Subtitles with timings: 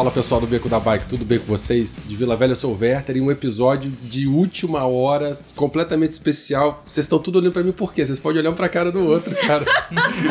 [0.00, 2.02] Fala pessoal do Beco da Bike, tudo bem com vocês?
[2.08, 6.82] De Vila Velha eu sou o Werther e um episódio de última hora, completamente especial.
[6.86, 8.06] Vocês estão tudo olhando pra mim por quê?
[8.06, 9.62] Vocês podem olhar um pra cara do outro, cara.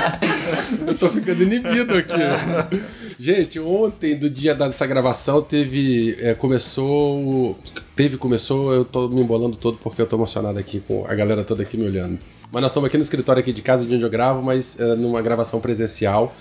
[0.88, 2.82] eu tô ficando inibido aqui.
[3.20, 6.18] Gente, ontem, do dia dessa gravação, teve.
[6.20, 7.56] É, começou.
[7.96, 11.44] Teve, começou, eu tô me embolando todo porque eu tô emocionado aqui com a galera
[11.44, 12.18] toda aqui me olhando.
[12.52, 14.96] Mas nós estamos aqui no escritório aqui de casa de onde eu gravo, mas é,
[14.96, 16.36] numa gravação presencial.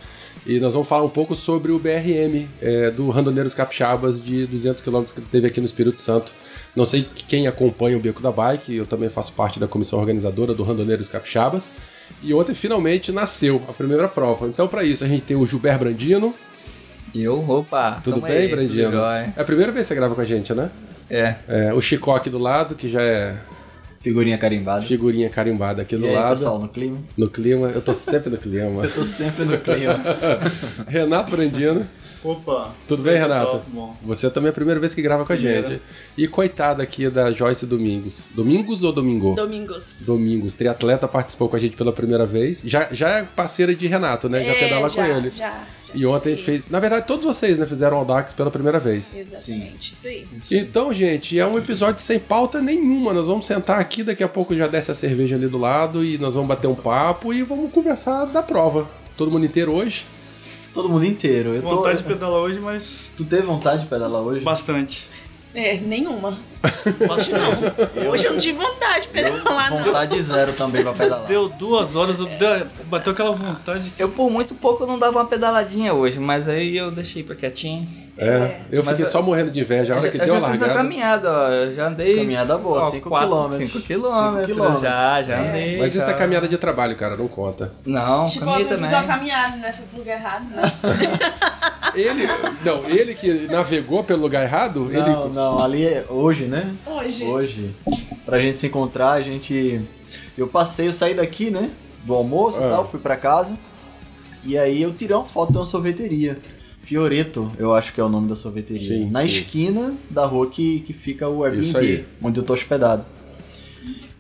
[0.47, 4.83] E nós vamos falar um pouco sobre o BRM é, do Randoneiros Capixabas de 200
[4.83, 6.33] km que teve aqui no Espírito Santo.
[6.74, 10.54] Não sei quem acompanha o Beco da Bike, eu também faço parte da comissão organizadora
[10.54, 11.73] do Randoneiros Capixabas.
[12.23, 14.46] E ontem finalmente nasceu a primeira prova.
[14.46, 16.35] Então, para isso, a gente tem o Gilberto Brandino.
[17.15, 18.90] E eu, opa, Tudo bem, aí, Brandino?
[18.90, 19.02] tudo.
[19.02, 20.71] É a primeira vez que você grava com a gente, né?
[21.10, 23.37] É, É, o Chicó aqui do lado, que já é
[24.09, 24.80] Figurinha carimbada.
[24.82, 26.30] figurinha carimbada aqui do e aí, lado.
[26.30, 26.96] pessoal, no clima?
[27.14, 28.84] No clima, eu tô sempre no clima.
[28.88, 30.00] Eu tô sempre no clima.
[30.88, 31.87] Renato Brandino.
[32.30, 32.74] Opa!
[32.87, 33.29] Tudo bem, pessoal?
[33.30, 33.59] Renato?
[33.65, 33.96] Tudo bom.
[34.02, 35.68] Você também é a primeira vez que grava com a Primeira.
[35.68, 35.82] gente.
[36.16, 38.30] E coitada aqui da Joyce Domingos.
[38.34, 39.34] Domingos ou Domingo?
[39.34, 40.02] Domingos.
[40.04, 42.62] Domingos, triatleta, participou com a gente pela primeira vez.
[42.66, 44.45] Já, já é parceira de Renato, né?
[44.45, 45.32] Já É, pedala com já, ele.
[45.37, 45.65] Já.
[45.95, 46.43] E ontem Sim.
[46.43, 46.62] fez.
[46.68, 49.16] Na verdade, todos vocês, né, fizeram o Audax pela primeira vez.
[49.16, 50.29] Exatamente, isso aí.
[50.51, 53.15] Então, gente, é um episódio sem pauta nenhuma.
[53.15, 56.18] Nós vamos sentar aqui, daqui a pouco já desce a cerveja ali do lado e
[56.18, 58.87] nós vamos bater um papo e vamos conversar da prova.
[59.16, 60.04] Todo mundo inteiro hoje?
[60.79, 61.52] Todo mundo inteiro.
[61.54, 61.74] Eu tô...
[61.79, 64.44] Vontade de pedalar hoje, mas Tu teve vontade de pedalar hoje?
[64.44, 65.09] bastante.
[65.59, 66.38] É, nenhuma.
[67.10, 68.10] Hoje não.
[68.12, 69.82] Hoje eu não tive vontade de pedalar, não.
[69.82, 71.26] Vontade zero também pra pedalar.
[71.26, 75.25] Deu duas horas, dei- bateu aquela vontade que eu por muito pouco não dava uma
[75.27, 77.88] pedaladinha hoje, mas aí eu deixei pra quietinho.
[78.21, 78.62] É.
[78.72, 79.94] Eu Mas fiquei eu- só morrendo de inveja.
[79.94, 80.83] A hora eu que já, deu a eu já fiz a largada.
[80.88, 81.49] caminhada, ó.
[81.50, 82.16] Eu já andei.
[82.16, 83.59] Caminhada boa, ó, cinco quatro- quilômetros.
[83.59, 84.47] cinco Cinco quilômetros.
[84.47, 84.81] quilômetros.
[84.83, 85.78] Já, já andei.
[85.78, 86.10] Mas isso já.
[86.12, 87.72] é caminhada de trabalho, cara, não conta.
[87.87, 88.94] Não, Chico, caminhei eu fiz também.
[88.94, 89.72] uma caminhada, né?
[89.72, 90.62] Fui pro lugar errado, né?
[91.94, 92.28] Ele,
[92.65, 96.75] não, ele que navegou pelo lugar errado, Não, ele não, ali é hoje, né?
[96.86, 97.25] Hoje.
[97.25, 97.75] Hoje.
[98.26, 99.81] Pra gente se encontrar, a gente.
[100.36, 101.70] Eu passei, eu saí daqui, né?
[102.04, 103.56] Do almoço e tal, fui pra casa.
[104.44, 106.38] E aí eu tirei uma foto de uma sorveteria.
[106.82, 108.88] Fioreto, eu acho que é o nome da sorveteria.
[108.88, 109.26] Sim, Na sim.
[109.26, 112.04] esquina da rua que, que fica o Isso Airbnb, aí.
[112.22, 113.04] onde eu tô hospedado.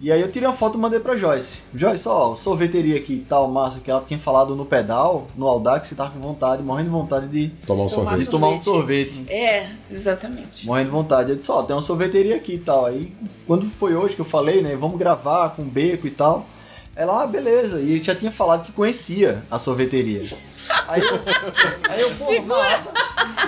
[0.00, 1.60] E aí eu tirei uma foto e mandei pra Joyce.
[1.74, 5.90] Joyce, ó, sorveteria aqui e tal, massa, que ela tinha falado no pedal, no Audax,
[5.90, 8.18] e tava com vontade, morrendo de vontade de, tomar um sorvete.
[8.20, 9.24] de tomar um sorvete.
[9.28, 10.64] É, exatamente.
[10.64, 11.30] Morrendo de vontade.
[11.30, 12.86] Eu disse, ó, tem uma sorveteria aqui e tal.
[12.86, 13.12] Aí,
[13.44, 16.46] quando foi hoje que eu falei, né, vamos gravar com beco e tal.
[16.94, 17.80] Ela, ah, beleza.
[17.80, 20.22] E ele já tinha falado que conhecia a sorveteria.
[20.86, 21.20] Aí eu,
[21.88, 22.90] aí eu pô, massa.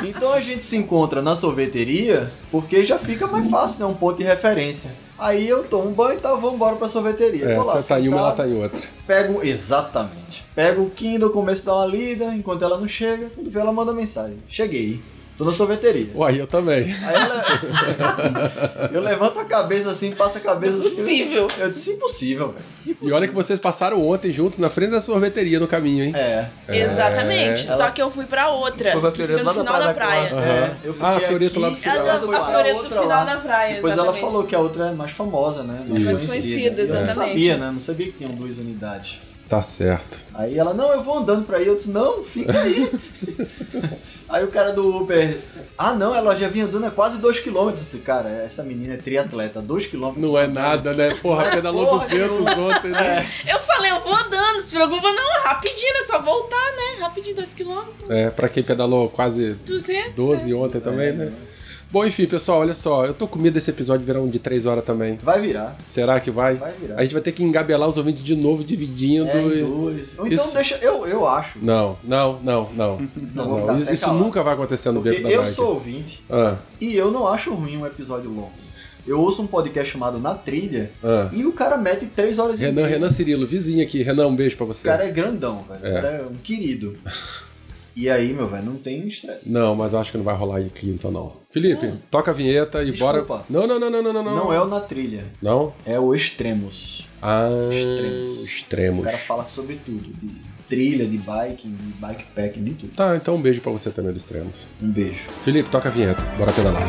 [0.05, 4.17] Então a gente se encontra na sorveteria porque já fica mais fácil, né, um ponto
[4.17, 4.91] de referência.
[5.21, 7.51] Aí eu tomo um banho e tal, vamos embora pra sorveteria.
[7.51, 8.81] É, Tô lá você tá uma, ela tá em outra.
[9.07, 10.45] Pego, exatamente.
[10.55, 13.71] Pego o Kindle, começo a dar uma lida, enquanto ela não chega, quando vê ela
[13.71, 14.39] manda mensagem.
[14.49, 14.99] Cheguei.
[15.41, 16.09] Tô na sorveteria.
[16.15, 16.95] Uai, eu também.
[17.03, 20.89] Aí eu, le- eu levanto a cabeça assim, passo a cabeça assim.
[20.97, 21.47] Impossível.
[21.59, 22.53] Eu disse, impossível,
[22.85, 22.97] velho.
[23.01, 26.13] E olha que vocês passaram ontem juntos na frente da sorveteria no caminho, hein?
[26.15, 26.47] É.
[26.69, 27.67] Exatamente.
[27.67, 28.93] Ela- Só que eu fui pra outra.
[28.93, 30.31] Foi pra fica Fioreto no final da Praia da praia.
[30.35, 30.65] Aham.
[30.67, 31.97] É, eu Ah, Fioreto lá do final.
[31.97, 33.25] Ela, ela foi a pra Fioreto do final lá.
[33.25, 33.75] da praia.
[33.77, 34.21] Depois ela exatamente.
[34.31, 35.83] falou que a outra é mais famosa, né?
[35.87, 36.05] Isso.
[36.05, 37.15] Mais conhecida, Eu não exatamente.
[37.31, 37.71] sabia, né?
[37.73, 39.19] Não sabia que tinham duas unidades.
[39.49, 40.25] Tá certo.
[40.35, 41.67] Aí ela, não, eu vou andando pra aí.
[41.67, 42.91] Eu disse, não, fica aí.
[44.31, 45.39] aí o cara do Uber,
[45.77, 47.67] ah não, ela já vinha andando a quase 2km.
[47.67, 50.15] Eu disse, cara, essa menina é triatleta, 2km.
[50.17, 51.15] Não é nada, né?
[51.21, 53.29] Porra, pedalou porra 200 ontem, né?
[53.47, 57.01] Eu falei, eu vou andando, se preocupa não, rapidinho, é só voltar, né?
[57.01, 60.15] Rapidinho, 2km, É, pra quem pedalou quase 200.
[60.15, 61.33] 12 ontem também, né?
[61.93, 63.05] Bom, enfim, pessoal, olha só.
[63.05, 65.19] Eu tô com medo desse episódio virar um de 3 horas também.
[65.23, 66.55] Vai virar, Será que vai?
[66.55, 66.95] vai virar.
[66.97, 69.27] A gente vai ter que engabelar os ouvintes de novo, dividindo.
[69.27, 70.01] É, e- duas.
[70.17, 71.59] Ou então Isso- deixa, eu, eu acho.
[71.61, 73.01] Não, não, não, não.
[73.35, 76.59] Não, vou Não, isso isso nunca vai acontecer no Beco da eu sou ouvinte Ah,
[76.81, 78.51] e eu não acho ruim um episódio longo.
[79.07, 81.29] Eu ouço um podcast chamado Na Trilha ah.
[81.33, 82.87] e o cara mete três horas e Renan, meia.
[82.89, 84.03] Renan Cirilo, vizinho aqui.
[84.03, 84.87] Renan, um beijo pra você.
[84.87, 85.87] O cara é grandão, velho.
[85.87, 85.91] É.
[85.91, 86.97] O cara é um querido.
[88.01, 89.47] E aí, meu velho, não tem estresse.
[89.51, 91.33] Não, mas eu acho que não vai rolar aqui então não.
[91.51, 93.23] Felipe, toca a vinheta e Desculpa.
[93.23, 93.45] bora.
[93.51, 94.23] Não, não, não, não, não, não.
[94.37, 95.75] Não, é o Na Trilha, Não?
[95.85, 97.07] é o Extremos.
[97.21, 98.43] Ah, Extremos.
[98.45, 99.01] extremos.
[99.01, 100.31] O cara fala sobre tudo, de
[100.67, 102.93] trilha, de bike, de bikepacking, de tudo.
[102.97, 104.69] Tá, então um beijo pra você também do Extremos.
[104.83, 105.19] Um beijo.
[105.45, 106.23] Felipe, toca a vinheta.
[106.39, 106.83] Bora pedalar.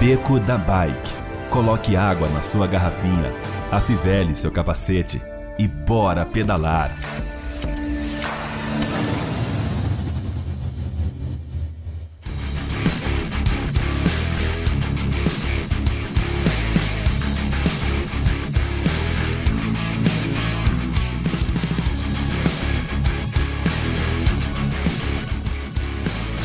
[0.00, 1.12] Beco da Bike,
[1.50, 3.32] Coloque água na sua garrafinha,
[3.70, 5.20] afivele seu capacete
[5.58, 6.90] e bora pedalar.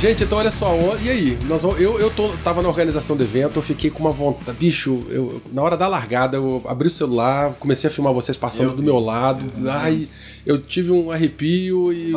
[0.02, 1.38] Gente, então olha só, e aí?
[1.48, 4.58] Nós, eu, eu tô, tava na organização do evento, eu fiquei com uma vontade.
[4.58, 8.72] Bicho, eu, na hora da largada, eu abri o celular, comecei a filmar vocês passando
[8.72, 9.46] Eu do meu lado.
[9.70, 10.08] Ai,
[10.44, 12.14] eu tive um arrepio e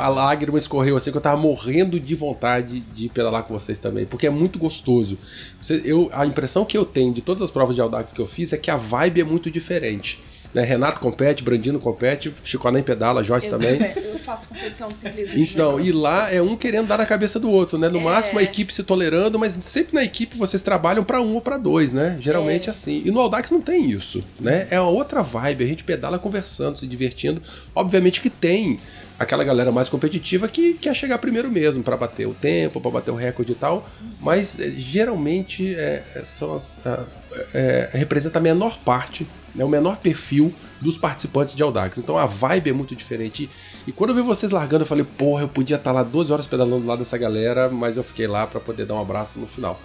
[0.00, 4.04] a lágrima escorreu assim, que eu tava morrendo de vontade de pedalar com vocês também,
[4.04, 5.16] porque é muito gostoso.
[5.60, 8.26] Você- eu, a impressão que eu tenho de todas as provas de Audax que eu
[8.26, 10.20] fiz é que a vibe é muito diferente.
[10.54, 10.62] Né?
[10.62, 13.78] Renato compete, Brandino compete, Chico nem pedala, Joyce também.
[13.96, 15.38] Eu faço competição de ciclismo.
[15.38, 17.88] Então, e lá é um querendo dar na cabeça do outro, né?
[17.88, 18.02] No É.
[18.02, 21.56] máximo a equipe se tolerando, mas sempre na equipe vocês trabalham pra um ou pra
[21.58, 22.16] dois, né?
[22.20, 22.70] Geralmente é.
[22.70, 23.02] assim.
[23.04, 24.66] E no Audax não tem isso, né?
[24.70, 27.42] É uma outra vibe, a gente pedala conversando, se divertindo.
[27.74, 28.80] Obviamente que tem
[29.18, 33.10] aquela galera mais competitiva que quer chegar primeiro mesmo pra bater o tempo, pra bater
[33.10, 33.88] o recorde e tal,
[34.20, 37.04] mas eh, geralmente é, são as, ah,
[37.52, 39.26] é, representa a menor parte,
[39.58, 41.98] né, o menor perfil dos participantes de Audax.
[41.98, 43.50] Então a vibe é muito diferente.
[43.86, 46.46] E, quando eu vi vocês largando, eu falei, porra, eu podia estar lá 12 horas
[46.46, 49.46] pedalando do lado dessa galera, mas eu fiquei lá pra poder dar um abraço no
[49.46, 49.80] final.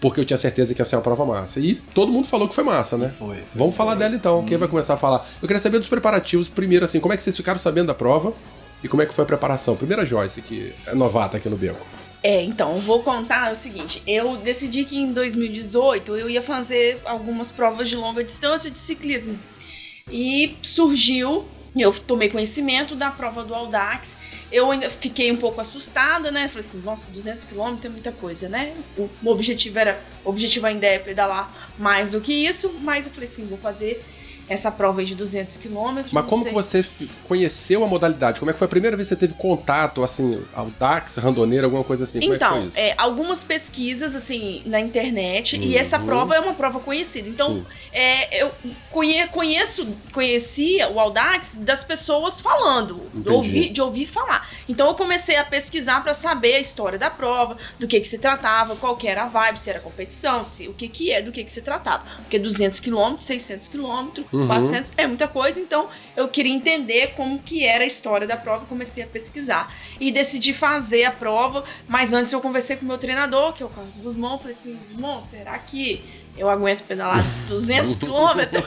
[0.00, 1.60] Porque eu tinha certeza que ia ser uma prova massa.
[1.60, 3.12] E todo mundo falou que foi massa, né?
[3.18, 3.36] Foi.
[3.54, 4.42] Vamos falar dela então.
[4.46, 5.28] Quem vai começar a falar?
[5.42, 6.48] Eu queria saber dos preparativos.
[6.48, 8.32] Primeiro, assim, como é que vocês ficaram sabendo da prova?
[8.82, 9.76] E como é que foi a preparação?
[9.76, 11.84] Primeira Joyce, que é novata aqui no Beco.
[12.22, 14.02] É, então, vou contar o seguinte.
[14.06, 19.38] Eu decidi que em 2018 eu ia fazer algumas provas de longa distância de ciclismo.
[20.10, 24.18] E surgiu, eu tomei conhecimento da prova do Audax.
[24.52, 26.46] Eu ainda fiquei um pouco assustada, né?
[26.48, 28.74] Falei assim, nossa, 200 km é muita coisa, né?
[28.98, 33.28] O objetivo era, o objetivo ainda é pedalar mais do que isso, mas eu falei
[33.28, 34.04] assim, vou fazer
[34.50, 36.02] essa prova aí de 200 km.
[36.12, 36.84] Mas como que você
[37.28, 38.38] conheceu a modalidade?
[38.40, 41.84] Como é que foi a primeira vez que você teve contato, assim, Audax, randoneira, alguma
[41.84, 42.18] coisa assim?
[42.18, 42.78] É Então, isso?
[42.78, 46.06] é, algumas pesquisas, assim, na internet, e essa Uhum.
[46.06, 47.28] prova é uma prova conhecida.
[47.28, 48.50] Então, é, eu
[48.90, 54.48] conhe- conheço, conhecia o Audax das pessoas falando, de ouvir, de ouvir falar.
[54.68, 58.18] Então, eu comecei a pesquisar para saber a história da prova, do que que se
[58.18, 61.30] tratava, qual que era a vibe, se era competição, se, o que que é, do
[61.30, 62.02] que que se tratava.
[62.22, 64.39] Porque 200 quilômetros, 600 quilômetros, Uhum.
[64.46, 68.66] 400 é muita coisa, então eu queria entender como que era a história da prova,
[68.66, 72.98] comecei a pesquisar e decidi fazer a prova, mas antes eu conversei com o meu
[72.98, 76.02] treinador, que é o Carlos Guzmão, falei assim, Guzmão, será que
[76.36, 78.64] eu aguento pedalar 200 quilômetros?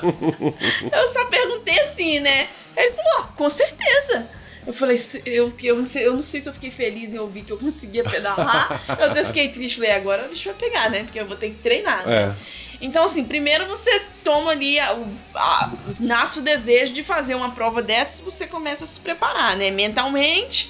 [0.91, 2.47] eu só perguntei assim, né?
[2.75, 4.27] Ele falou, ah, com certeza.
[4.65, 7.19] Eu falei, "Se- eu, eu, não sei, eu não sei se eu fiquei feliz em
[7.19, 10.89] ouvir que eu conseguia pedalar, mas eu fiquei triste, falei, agora o bicho vai pegar,
[10.89, 11.03] né?
[11.03, 12.15] Porque eu vou ter que treinar, né?
[12.15, 12.35] É.
[12.83, 14.99] Então, assim, primeiro você toma ali, a-
[15.33, 19.71] a- nasce o desejo de fazer uma prova dessa você começa a se preparar, né?
[19.71, 20.69] Mentalmente,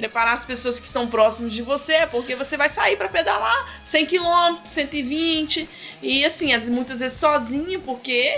[0.00, 4.06] preparar as pessoas que estão próximas de você, porque você vai sair para pedalar 100
[4.06, 5.68] km, 120
[6.02, 8.32] e assim, as, muitas vezes sozinha, porque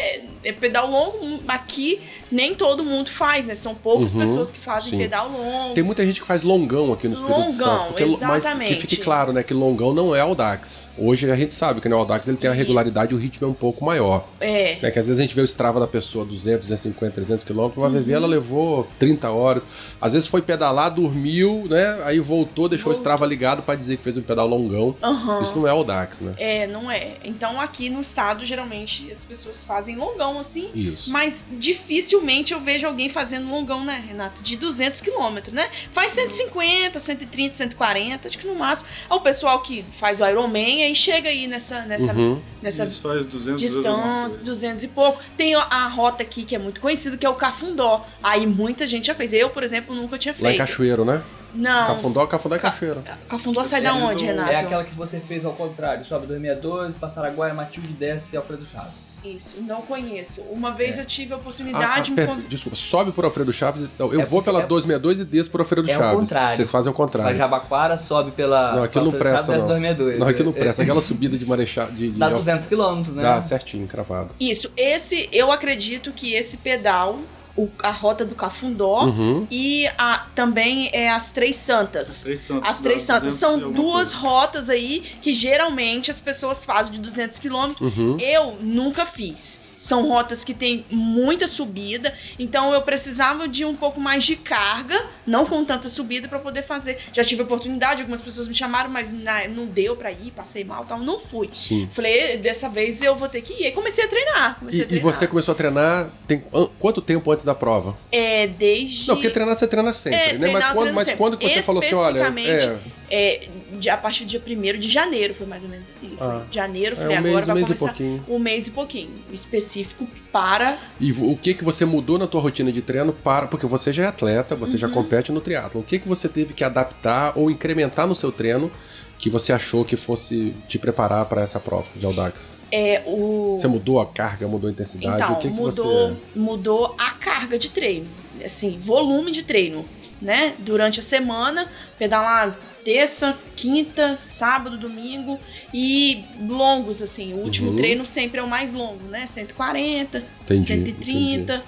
[0.44, 2.00] é pedal longo aqui
[2.30, 3.54] nem todo mundo faz, né?
[3.54, 4.98] São poucas Uhum, pessoas que fazem sim.
[4.98, 5.74] pedal longo.
[5.74, 7.64] Tem muita gente que faz longão aqui no Espírito Santo.
[7.64, 8.76] Longão, porque- Mas que exatamente.
[8.80, 10.88] fique claro, né, que longão não é Audax.
[10.98, 13.54] Hoje a gente sabe que no Audax ele tem a regularidade o ritmo é um
[13.54, 14.26] pouco maior.
[14.40, 14.78] É.
[14.82, 17.78] Né, que às vezes a gente vê o Strava da pessoa 200, 250, 300 quilômetros,
[17.82, 18.02] uma Uhum.
[18.02, 19.62] VV ela levou 30 horas.
[20.00, 22.00] Às vezes foi pedalar, dormiu, né?
[22.04, 24.96] Aí voltou, deixou o Strava ligado pra dizer que fez um pedal longão.
[25.02, 25.42] Aham.
[25.42, 26.34] Isso não é Audax, né?
[26.38, 27.16] É, não é.
[27.24, 30.70] Então aqui no estado, geralmente, as pessoas fazem longão assim.
[30.74, 31.10] Isso.
[31.10, 34.42] Mas dificilmente eu vejo alguém fazendo longão, né, Renato?
[34.42, 35.68] De 200 quilômetros, né?
[35.92, 38.88] Faz 150, 130, 140, acho que no máximo.
[39.10, 42.40] É o pessoal que faz o Ironman aí chega aí nessa, nessa, Uhum.
[42.62, 44.44] nessa Isso faz 200 vezes alguma distância, coisa.
[44.44, 45.20] 200 e pouco.
[45.36, 48.06] Tem a- rota aqui que é muito conhecida, que é o Cafundó.
[48.22, 49.32] Aí muita gente já fez.
[49.32, 50.58] Eu, por exemplo, nunca tinha Lá em feito.
[50.58, 51.22] Cachoeiro, né?
[51.54, 51.86] Não.
[51.88, 53.02] Cafundó, Cafundó é Cachoeiro.
[53.28, 54.50] Cafundó sai da onde, Renato?
[54.50, 56.04] É aquela que você fez ao contrário.
[56.04, 59.24] Sobe 262, Passaraguaia, Matilde desce Alfredo Chaves.
[59.24, 60.40] Isso, não conheço.
[60.50, 61.02] Uma vez É.
[61.02, 63.82] eu tive a Ah, ah, oportunidade de me pera- con- desculpa, sobe por Alfredo Chaves.
[63.84, 66.18] Então, eu É vou pela é- 262 e desço por Alfredo É o Chaves.
[66.20, 66.56] contrário.
[66.56, 67.36] Vocês fazem o Vai contrário.
[67.36, 68.76] Jabaquara, sobe pela.
[68.76, 69.66] Não, aquilo não Chaves, presta, desce não.
[69.68, 70.18] 262.
[70.18, 70.82] Não, aquilo não É- presta.
[70.92, 71.86] Aquela subida de Marechal.
[71.92, 73.22] De, de Dá 200 quilômetros, né?
[73.22, 74.34] Dá certinho, cravado.
[74.40, 77.18] Isso, esse, eu acredito que esse pedal,
[77.56, 79.46] o- a rota do Cafundó Uhum.
[79.50, 82.08] e a, também é as Três Santas.
[82.10, 82.68] As Três Santas.
[82.70, 84.16] As Três Santas 200 são duas coisa.
[84.16, 87.96] rotas aí que geralmente as pessoas fazem de 200 quilômetros.
[87.96, 88.16] Uhum.
[88.20, 89.61] Eu nunca fiz.
[89.82, 95.04] São rotas que tem muita subida, então eu precisava de um pouco mais de carga,
[95.26, 96.98] não com tanta subida para poder fazer.
[97.12, 99.08] Já tive oportunidade, algumas pessoas me chamaram, mas
[99.50, 101.50] não deu para ir, passei mal, tal, não fui.
[101.52, 101.88] Sim.
[101.92, 103.66] Falei, dessa vez eu vou ter que ir.
[103.66, 105.12] Aí comecei a treinar, comecei E, a e treinar.
[105.12, 107.96] você começou a treinar tem an- quanto tempo antes da prova?
[108.12, 110.38] É, desde Não, porque treinar você treina sempre, É, né?
[110.38, 112.78] treinar, Mas quando, mas quando que você falou assim, olha, é,
[113.14, 113.46] é,
[113.78, 116.14] de- a partir do dia 1 de janeiro, foi mais ou menos assim.
[116.16, 116.46] Foi Ah.
[116.50, 117.94] janeiro, é falei, um agora mês, vai mês começar
[118.26, 119.10] um mês e pouquinho.
[119.30, 120.78] Específico para.
[120.98, 124.04] E o que que você mudou na tua rotina de treino para, porque você já
[124.04, 124.78] é atleta, você Uhum.
[124.78, 125.82] já compete no triatlo.
[125.82, 128.70] O que que você teve que adaptar ou incrementar no seu treino
[129.18, 132.54] que você achou que fosse te preparar para essa prova de Audax?
[132.72, 133.54] É, o...
[133.58, 135.22] Você mudou a carga, mudou a intensidade?
[135.22, 138.08] Então, o que que mudou, você mudou a carga de treino.
[138.42, 139.84] Assim, volume de treino,
[140.20, 140.54] né?
[140.58, 145.38] Durante a semana, pedalar terça, quinta, sábado, domingo
[145.72, 147.32] e longos, assim.
[147.34, 147.76] O último Uhum.
[147.76, 149.26] treino sempre é o mais longo, né?
[149.26, 151.62] 140, Entendi, 130.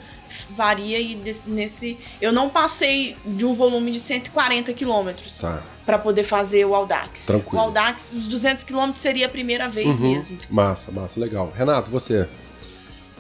[0.50, 1.14] Varia e
[1.46, 1.96] nesse.
[2.20, 5.62] Eu não passei de um volume de 140 quilômetros Tá.
[5.86, 7.26] para poder fazer o Audax.
[7.26, 7.56] Tranquilo.
[7.62, 10.10] O Audax, os 200 quilômetros seria a primeira vez Uhum.
[10.10, 10.36] mesmo.
[10.50, 11.52] Massa, massa, legal.
[11.56, 12.28] Renato, você?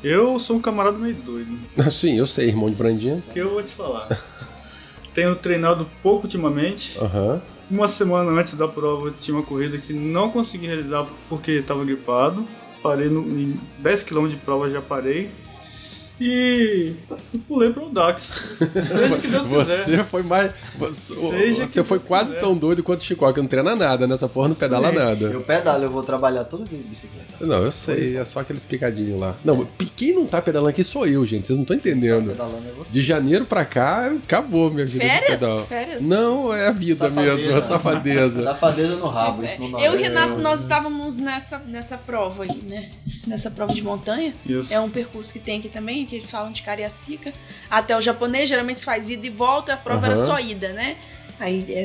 [0.02, 1.56] Eu sou um camarada meio doido.
[1.92, 3.22] Sim, eu sei, irmão de Brandinha.
[3.32, 4.08] Que eu vou te falar.
[5.14, 6.98] Tenho treinado pouco ultimamente.
[6.98, 7.40] Aham.
[7.70, 12.46] Uma semana antes da prova tinha uma corrida que não consegui realizar porque estava gripado.
[12.82, 15.30] Parei no, em 10 km de prova já parei.
[16.20, 16.92] E
[17.48, 18.44] pulei pro Dax.
[18.58, 19.84] Seja que Deus quiser.
[19.84, 20.52] Você foi mais.
[20.78, 22.40] Você, Seja você que foi Deus quase quiser.
[22.40, 24.96] tão doido quanto o Chico, que não treina nada, nessa porra não pedala Sim.
[24.96, 25.24] nada.
[25.26, 27.44] Eu pedalo, eu vou trabalhar todo dia de bicicleta.
[27.44, 29.34] Não, eu sei, é só aqueles picadinhos lá.
[29.44, 29.66] Não,
[29.96, 32.30] quem não tá pedalando aqui sou eu, gente, vocês não estão entendendo.
[32.30, 32.92] Pedalando é você.
[32.92, 35.40] De janeiro pra cá, acabou minha vida de Férias?
[35.40, 35.66] pedal.
[35.66, 36.02] Férias?
[36.02, 37.36] Não, é a vida Safadeza.
[37.36, 38.42] mesmo, é safadeza.
[38.54, 39.46] Safadeza no rabo, é.
[39.46, 40.02] isso não Eu e o é.
[40.02, 42.90] Renato, nós estávamos nessa, nessa prova aí, né?
[43.26, 44.32] Nessa prova de montanha.
[44.46, 44.72] Isso.
[44.72, 47.32] É um percurso que tem aqui também, que eles falam de Cariacica
[47.70, 48.48] até o japonês.
[48.48, 50.24] Geralmente se faz ida e volta, a prova era Aham.
[50.26, 50.96] só ida, né?
[51.40, 51.84] Aí é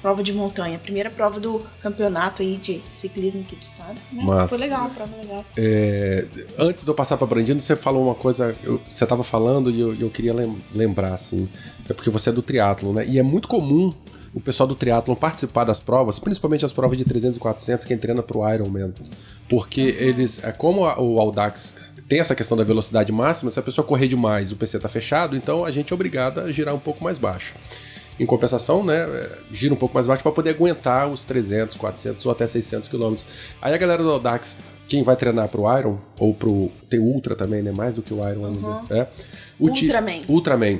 [0.00, 0.78] prova de montanha.
[0.78, 3.96] Primeira prova do campeonato aí de ciclismo aqui do estado.
[4.10, 4.22] Né?
[4.24, 4.48] Massa.
[4.48, 5.44] Foi legal, prova legal.
[5.54, 6.24] É,
[6.58, 9.78] antes de eu passar pra Brandino, você falou uma coisa, eu- você tava falando e
[9.78, 11.46] eu, eu queria lem- lembrar, assim.
[11.88, 13.04] É porque você é do triatlo, né?
[13.06, 13.92] E é muito comum
[14.34, 17.98] o pessoal do triatlon participar das provas, principalmente as provas de 300 e 400, quem
[17.98, 18.94] treina pro Ironman.
[19.48, 23.86] Porque eles, é como o Audax tem essa questão da velocidade máxima, se a pessoa
[23.86, 27.02] correr demais, o PC tá fechado, então a gente é obrigado a girar um pouco
[27.02, 27.54] mais baixo.
[28.18, 32.24] Em compensação, né, é, gira um pouco mais baixo para poder aguentar os 300, 400
[32.24, 33.26] ou até 600 quilômetros.
[33.60, 34.56] Aí a galera do Audax,
[34.88, 36.70] quem vai treinar pro Iron, ou pro...
[36.88, 39.06] tem Ultra também, né, mais do que o Iron ainda, é,
[39.60, 40.20] uti- Ultraman.
[40.28, 40.78] Ultraman.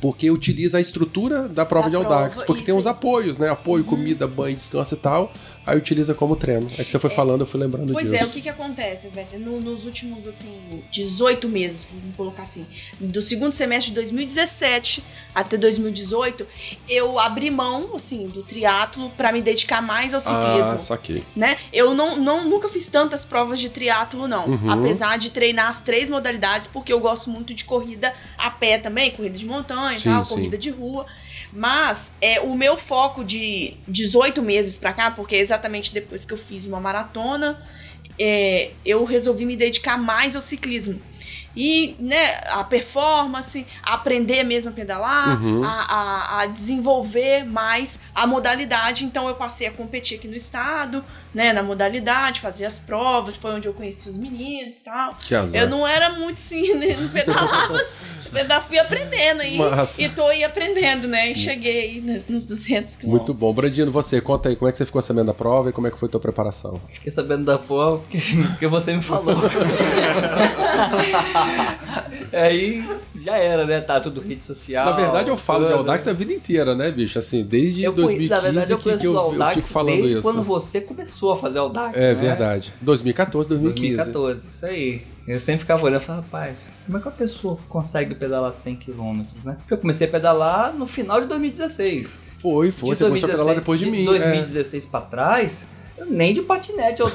[0.00, 2.36] Porque utiliza a estrutura da prova Da de Audax.
[2.38, 2.88] prova, porque tem aí.
[2.88, 5.32] apoios, né, apoio, comida, banho, descanso e tal.
[5.66, 6.70] Aí utiliza como treino.
[6.78, 8.22] É que você foi falando, eu fui lembrando Pois disso.
[8.24, 9.38] é, o que que acontece, Vetter?
[9.38, 10.52] No- nos últimos, assim,
[10.90, 12.66] 18 meses, vamos colocar assim,
[12.98, 16.46] do segundo semestre de 2017 até 2018,
[16.88, 20.74] eu abri mão, assim, do triatlo pra me dedicar mais ao ciclismo.
[20.74, 21.22] Ah, saquei.
[21.36, 21.56] né?
[21.72, 24.70] Eu não, não- nunca fiz tantas provas de triatlo não, Uhum.
[24.70, 29.10] apesar de treinar as três modalidades, porque eu gosto muito de corrida a pé também,
[29.10, 30.34] corrida de montanha e Sim, tal, sim.
[30.34, 31.06] corrida de rua.
[31.52, 36.32] Mas é o meu foco de 18 meses pra cá, porque é exatamente depois que
[36.34, 37.58] eu fiz uma maratona,
[38.18, 41.00] é, eu resolvi me dedicar mais ao ciclismo.
[41.56, 45.64] E, né, a performance, a aprender mesmo a pedalar, Uhum.
[45.64, 49.04] a, a- a desenvolver mais a modalidade.
[49.04, 53.52] Então eu passei a competir aqui no estado, né, na modalidade, fazer as provas, foi
[53.52, 55.14] onde eu conheci os meninos e tal.
[55.14, 55.60] Que azar.
[55.60, 57.84] Eu não era muito assim, né, não pedalava.
[58.32, 59.58] Eu fui aprendendo aí.
[59.58, 60.00] Massa.
[60.00, 61.32] E tô aí aprendendo, né?
[61.32, 63.28] E cheguei aí nos nos 200 quilômetros.
[63.28, 63.52] Muito bom.
[63.52, 65.90] Brandino, você, conta aí, como é que você ficou sabendo da prova e como é
[65.90, 66.80] que foi a tua preparação?
[66.92, 68.18] Fiquei sabendo da prova porque,
[68.50, 69.36] porque você me falou.
[72.32, 72.88] Aí
[73.22, 73.80] já era, né?
[73.80, 74.84] Tá tudo rede social.
[74.84, 75.78] Na verdade, eu falo de tudo.
[75.78, 77.18] Audax a vida inteira, né, bicho?
[77.18, 80.12] Assim, desde Eu conhe- 2015 na verdade, eu que, que eu, eu fico falando desde
[80.12, 80.22] isso.
[80.22, 81.96] quando você começou a fazer Audax.
[81.96, 82.14] É né?
[82.14, 82.72] verdade.
[82.80, 83.96] 2014, 2015.
[83.96, 85.02] 2014, isso aí.
[85.28, 88.76] Eu sempre ficava olhando e falava, rapaz, como é que a pessoa consegue pedalar 100
[88.76, 89.56] km, né?
[89.58, 92.12] Porque eu comecei a pedalar no final de 2016.
[92.38, 92.90] Foi, foi.
[92.90, 94.02] De Você começou a pedalar 2016 depois de, mim.
[94.02, 94.06] é.
[94.06, 95.66] 2016 pra trás,
[96.08, 97.00] nem de patinete.
[97.02, 97.10] Eu,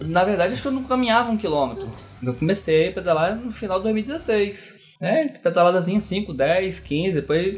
[0.00, 1.88] na verdade, acho que eu não caminhava um quilômetro.
[2.26, 4.74] Eu comecei a pedalar no final de 2016.
[5.00, 7.56] É, pedaladazinha 5, 10, 15, depois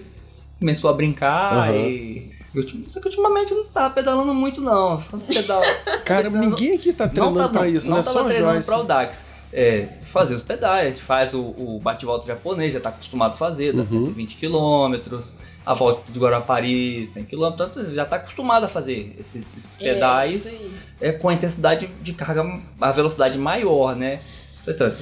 [0.59, 1.77] começou a brincar Aham.
[1.77, 2.31] e.
[2.55, 5.01] eu Só que ultimamente eu não tava pedalando muito, não.
[5.27, 5.99] Pedal- É.
[6.05, 8.03] Cara, pedalando- ninguém aqui tá treinando não, pra isso, não né?
[8.03, 8.69] tava Só treinando Joyce.
[8.69, 9.19] pra o Dax.
[9.53, 13.37] É, fazer os pedais, a gente faz o, o bate-volta japonês, já tá acostumado a
[13.37, 14.07] fazer, dá Uhum.
[14.07, 15.19] 120 km.
[15.65, 19.95] A volta de Guarapari, 100 km, então já tá acostumado a fazer esses, esses É,
[19.95, 20.71] pedais aí.
[21.01, 24.21] é, com a intensidade de carga, a velocidade maior, né?
[24.67, 24.93] Então,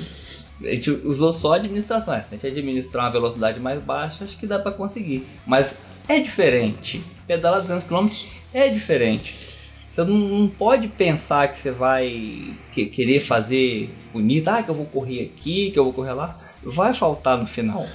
[0.62, 2.14] a gente usou só administração.
[2.28, 5.25] Se a gente administrar uma velocidade mais baixa, acho que dá pra conseguir.
[5.47, 5.75] Mas
[6.09, 7.02] é diferente.
[7.26, 8.09] Pedalar 200 km
[8.52, 9.54] é diferente.
[9.90, 14.75] Você não, não pode pensar que você vai que- querer fazer bonito, ah, que eu
[14.75, 16.38] vou correr aqui, que eu vou correr lá.
[16.66, 17.87] Vai faltar no final.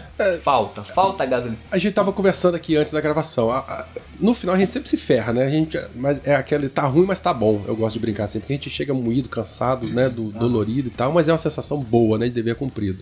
[0.42, 1.58] Falta, falta gasolina.
[1.72, 3.50] A gente tava conversando aqui antes da gravação.
[3.52, 3.86] A- a-
[4.20, 5.46] no final a gente sempre se ferra, né?
[5.46, 7.64] A gente, mas é aquele tá ruim, mas tá bom.
[7.68, 10.10] Eu gosto de brincar assim, porque a gente chega moído, cansado, né?
[10.10, 12.26] Do, dolorido e tal, mas é uma sensação boa, né?
[12.28, 13.02] De dever cumprido.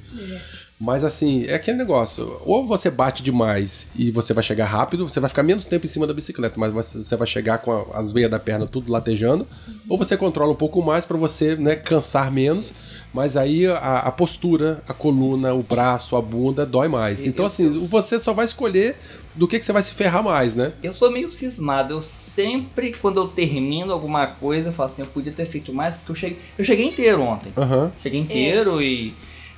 [0.80, 2.40] Mas assim, é aquele negócio.
[2.46, 5.90] Ou você bate demais e você vai chegar rápido, você vai ficar menos tempo em
[5.90, 9.48] cima da bicicleta, mas você vai chegar com a- as veias da perna tudo latejando.
[9.90, 12.72] Ou você controla um pouco mais pra você, né, cansar menos,
[13.12, 17.26] mas aí a, a postura, a coluna, o braço, a bunda dói mais.
[17.26, 18.98] E- Então eu- assim, você só vai escolher
[19.34, 20.74] do que, que você vai se ferrar mais, né?
[20.84, 21.94] Eu sou meio cismado.
[21.96, 25.96] Eu sempre, quando eu termino alguma coisa, eu falo assim, eu podia ter feito mais,
[25.96, 27.52] porque eu cheguei, eu cheguei inteiro ontem.
[27.58, 27.92] Aham.
[28.02, 29.14] Cheguei inteiro e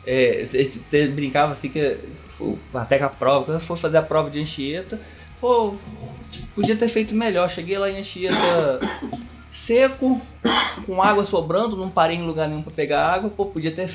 [0.05, 0.43] é,
[1.13, 1.97] brincava assim que
[2.73, 4.99] até com a prova, quando eu for fazer a prova de Anchieta,
[5.39, 5.73] pô,
[6.55, 7.49] podia ter feito melhor.
[7.49, 8.35] Cheguei lá em Anchieta
[9.51, 10.21] seco,
[10.85, 13.89] com água sobrando, não parei em lugar nenhum pra pegar água, pô, podia ter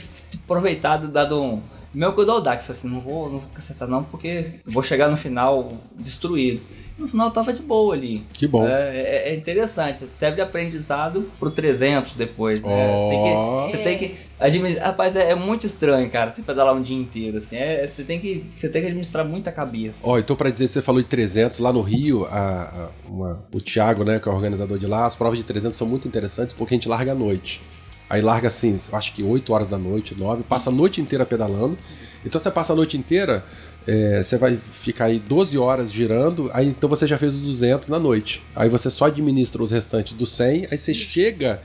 [0.44, 1.62] aproveitado, dado um.
[1.92, 5.08] Meu coisa do Audax, assim, não vou, não vou cacetar não, porque eu vou chegar
[5.08, 6.60] no final destruído.
[6.96, 8.22] No final tava de boa ali.
[8.32, 8.64] Que bom.
[8.66, 12.68] É, é- é interessante, serve de aprendizado pro 300 depois, né?
[12.68, 13.08] Ó.
[13.08, 14.86] Tem que- você tem que administrar.
[14.86, 17.56] Rapaz, é, é muito estranho, cara, você pedalar um dia inteiro, assim.
[17.56, 19.98] É, você, tem que, você tem que administrar muita cabeça.
[20.04, 23.60] Ó, então pra dizer, você falou de 300, lá no Rio, a, a- uma- o
[23.60, 26.54] Thiago, né, que é o organizador de lá, as provas de 300 são muito interessantes
[26.54, 27.60] porque a gente larga à noite.
[28.08, 31.76] Aí larga assim, acho que 8 horas da noite, 9, passa a noite inteira pedalando.
[32.24, 33.44] Então você passa a noite inteira,
[33.86, 37.88] é, você vai ficar aí 12 horas girando, aí então você já fez os 200
[37.88, 38.42] na noite.
[38.56, 41.60] Aí você só administra os restantes dos 100, aí você chega,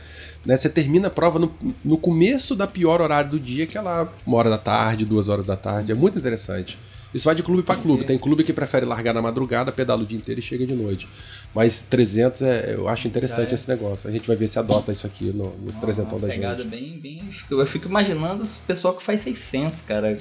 [0.45, 3.81] né, você termina a prova no, no começo da pior horário do dia, que é
[3.81, 5.91] lá uma hora da tarde, duas horas da tarde.
[5.91, 6.77] É muito interessante.
[7.13, 8.03] Isso vai de clube para clube.
[8.03, 11.07] Tem clube que prefere largar na madrugada, pedala o dia inteiro e chega de noite.
[11.55, 13.55] Mas 300, é, eu acho interessante é.
[13.55, 14.07] esse negócio.
[14.07, 16.69] A gente vai ver se adota isso aqui no- nos 300 Uma da pegada gente.
[16.69, 17.21] bem, bem.
[17.49, 20.19] Eu fico imaginando esse pessoal que faz 600, cara.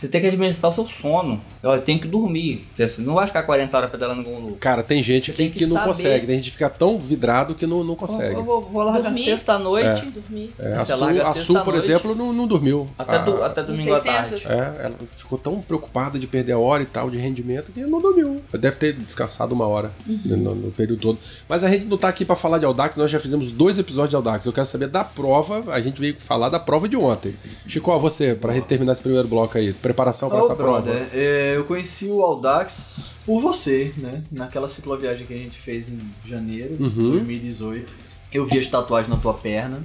[0.00, 1.42] Você tem que administrar o seu sono.
[1.62, 2.66] Eu tenho que dormir.
[2.78, 4.56] Você não vai ficar 40 horas pedalando com o louco.
[4.56, 5.88] Cara, tem gente que, tem que que não saber.
[5.88, 6.26] consegue.
[6.26, 8.34] Tem gente que fica tão vidrado que não, não consegue.
[8.34, 9.22] Eu vou, vou largar Dormir?
[9.24, 10.06] sexta à noite.
[10.06, 10.50] Dormir.
[10.58, 11.84] É, a Su, larga a Su, à por noite.
[11.84, 12.88] exemplo, não, não dormiu.
[12.98, 14.42] Até, do- A- até Uns domingo à 600.
[14.44, 14.62] tarde.
[14.80, 18.00] É, ela ficou tão preocupada de perder a hora e tal, de rendimento, que não
[18.00, 18.40] dormiu.
[18.58, 20.20] Deve ter descansado uma hora Uhum.
[20.24, 21.18] no, no período todo.
[21.46, 24.10] Mas a gente não tá aqui pra falar de Audax, nós já fizemos dois episódios
[24.10, 24.46] de Audax.
[24.46, 27.34] Eu quero saber da prova, a gente veio falar da prova de ontem.
[27.66, 31.10] Chico, você, pra gente terminar esse primeiro bloco aí, preparação pra Ô, essa brother, prova.
[31.12, 34.22] é, eu conheci o Audax por você, né?
[34.30, 37.10] Naquela cicloviagem que a gente fez em janeiro de Uhum.
[37.12, 37.92] 2018.
[38.32, 39.84] Eu vi as tatuagens na tua perna.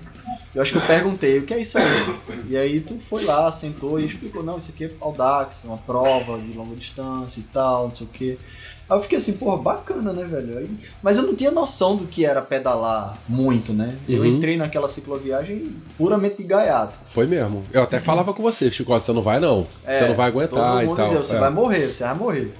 [0.53, 1.85] Eu acho que eu perguntei, o que é isso aí?
[2.47, 6.37] E aí tu foi lá, sentou e explicou, não, isso aqui é Audax, uma prova
[6.39, 8.37] de longa distância e tal, não sei o quê.
[8.87, 10.57] Aí eu fiquei assim, porra, bacana, né, velho?
[10.59, 10.69] Aí-
[11.01, 13.95] mas eu não tinha noção do que era pedalar muito, né?
[14.07, 14.25] Eu Uhum.
[14.27, 16.93] entrei naquela cicloviagem puramente de gaiato.
[17.05, 17.63] Foi mesmo.
[17.73, 19.63] Eu até falava com você, Chico, você não vai não.
[19.83, 21.05] você É, não vai aguentar todo e mundo tal.
[21.05, 21.39] dizia, você É.
[21.39, 22.53] vai morrer, você vai morrer.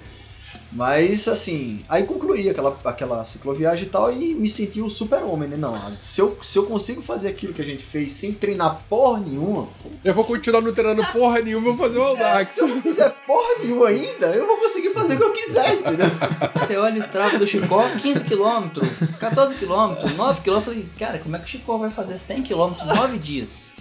[0.75, 5.55] Mas assim, aí concluí aquela, aquela cicloviagem e tal e me senti o super-homem, né?
[5.55, 9.21] Não, se eu, se eu consigo fazer aquilo que a gente fez sem treinar porra
[9.21, 9.69] nenhuma,
[10.03, 12.49] Eu vou continuar não treinando porra nenhuma, vou fazer o é, Audax.
[12.49, 15.75] se eu não fizer porra nenhuma ainda, eu vou conseguir fazer o que eu quiser,
[15.75, 16.07] entendeu?
[16.53, 18.71] Você olha o estrada do Chicó, 15km,
[19.19, 20.41] 14km, 9km.
[20.45, 23.75] Eu falei, cara, como é que o Chicó vai fazer 100km em 9 dias?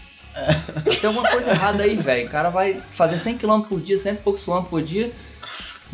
[1.00, 2.26] Tem alguma coisa errada aí, velho.
[2.26, 5.12] O cara vai fazer 100km por dia, 100 e poucos km por dia.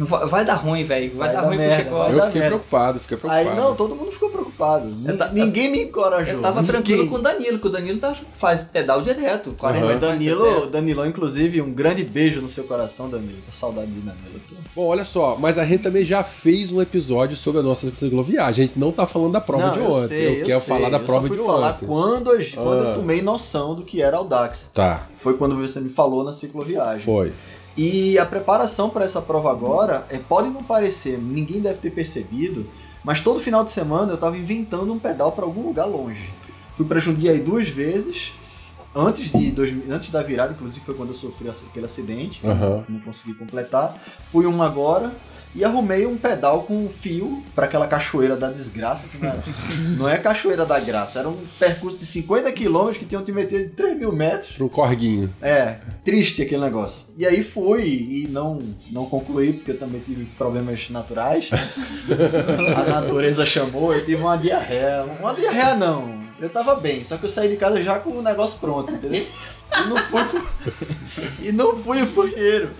[0.04, 1.08] Vai, vai dar ruim, velho.
[1.14, 1.96] Vai, Vai dar dar ruim merda, pro Chicó.
[2.08, 2.46] Eu fiquei merda.
[2.46, 3.48] preocupado, fiquei preocupado.
[3.50, 4.86] Aí não, todo mundo ficou preocupado.
[4.88, 6.34] N- ta- Ninguém me encorajou.
[6.34, 6.74] Eu tava ninguém.
[6.74, 9.52] tranquilo com o Danilo, que o Danilo tá, faz pedal direto.
[9.54, 10.66] 40, Mas 50, Danilo, 60.
[10.68, 13.38] Danilo, inclusive, um grande beijo no seu coração, Danilo.
[13.46, 14.40] Tô saudade de Danilo.
[14.48, 14.54] Tô...
[14.74, 18.64] Bom, olha só, mas a gente também já fez um episódio sobre a nossa cicloviagem.
[18.64, 20.08] A gente não tá falando da prova Não, de eu ontem.
[20.08, 20.74] sei, eu, eu quero sei.
[20.76, 21.86] falar da Eu prova só fui de falar ontem.
[21.86, 22.88] quando, eu- quando Ah.
[22.90, 24.70] eu tomei noção do que era Audax.
[24.72, 27.04] Tá, Foi quando você me falou na cicloviagem.
[27.04, 27.32] foi.
[27.76, 32.66] E a preparação para essa prova agora, é, pode não parecer, ninguém deve ter percebido,
[33.04, 36.28] mas todo final de semana eu tava inventando um pedal para algum lugar longe.
[36.76, 38.32] Fui para Jundiaí duas vezes,
[38.94, 42.84] antes, de, dois- antes da virada, inclusive foi quando eu sofri aquele acidente, Aham.
[42.88, 43.94] não consegui completar.
[44.32, 45.12] Fui uma agora
[45.54, 49.36] e arrumei um pedal com fio para aquela cachoeira da desgraça, que não é,
[49.98, 53.64] não é cachoeira da graça, era um percurso de 50 quilômetros que tinham que meter
[53.64, 54.52] de 3 mil metros.
[54.52, 55.32] Pro corguinho.
[55.40, 57.06] É, triste aquele negócio.
[57.16, 58.58] E aí fui e não,
[58.90, 61.50] não concluí, porque eu também tive problemas naturais.
[62.76, 65.04] A natureza chamou, eu tive uma diarreia.
[65.20, 66.20] Uma diarreia não.
[66.40, 69.26] Eu tava bem, só que eu saí de casa já com o negócio pronto, entendeu?
[69.78, 70.22] E não fui
[71.48, 72.70] e não fui pro banheiro.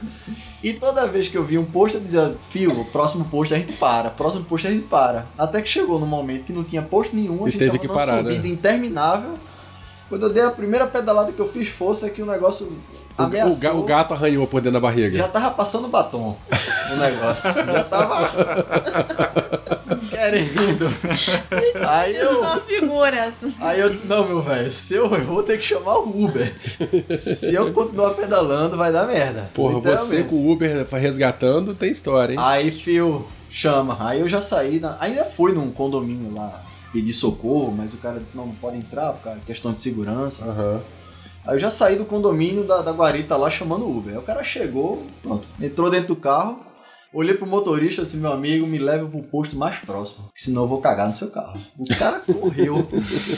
[0.63, 3.57] E toda vez que eu vi um posto, eu dizia, fio, o próximo posto a
[3.57, 5.27] gente para, próximo posto a gente para.
[5.39, 7.87] Até que chegou no momento que não tinha posto nenhum, a E gente teve que
[7.87, 8.49] numa parar, subida né?
[8.49, 9.35] interminável.
[10.09, 12.71] Quando eu dei a primeira pedalada que eu fiz força, é que o negócio O,
[12.71, 13.59] o ameaçou.
[13.61, 15.17] ga- o gato arranhou por dentro da barriga.
[15.19, 16.37] Já tava passando batom
[16.93, 17.53] o negócio.
[17.53, 18.31] Já tava.
[20.11, 20.89] querendo.
[21.89, 23.33] Aí Eu sou eu, uma figura.
[23.61, 26.55] aí eu disse: Não, meu velho, se eu, eu vou ter que chamar o Uber.
[27.17, 29.51] Se eu continuar pedalando, vai dar merda.
[29.55, 32.39] Porra, você com o Uber resgatando tem história, hein?
[32.43, 33.97] Aí, fio, chama.
[34.01, 34.97] Aí eu já saí, na...
[35.01, 39.13] ainda fui num condomínio lá pedir socorro, mas o cara disse: Não, não pode entrar,
[39.13, 40.45] por causa questão de segurança.
[40.45, 40.81] Aham.
[41.47, 44.13] Aí eu já saí do condomínio da, da guarita lá chamando o Uber.
[44.13, 46.61] Aí o cara chegou, pronto, entrou dentro do carro,
[47.13, 50.69] olhei pro motorista e disse, meu amigo, me leve pro posto mais próximo, senão eu
[50.69, 51.59] vou cagar no seu carro.
[51.79, 52.87] O cara correu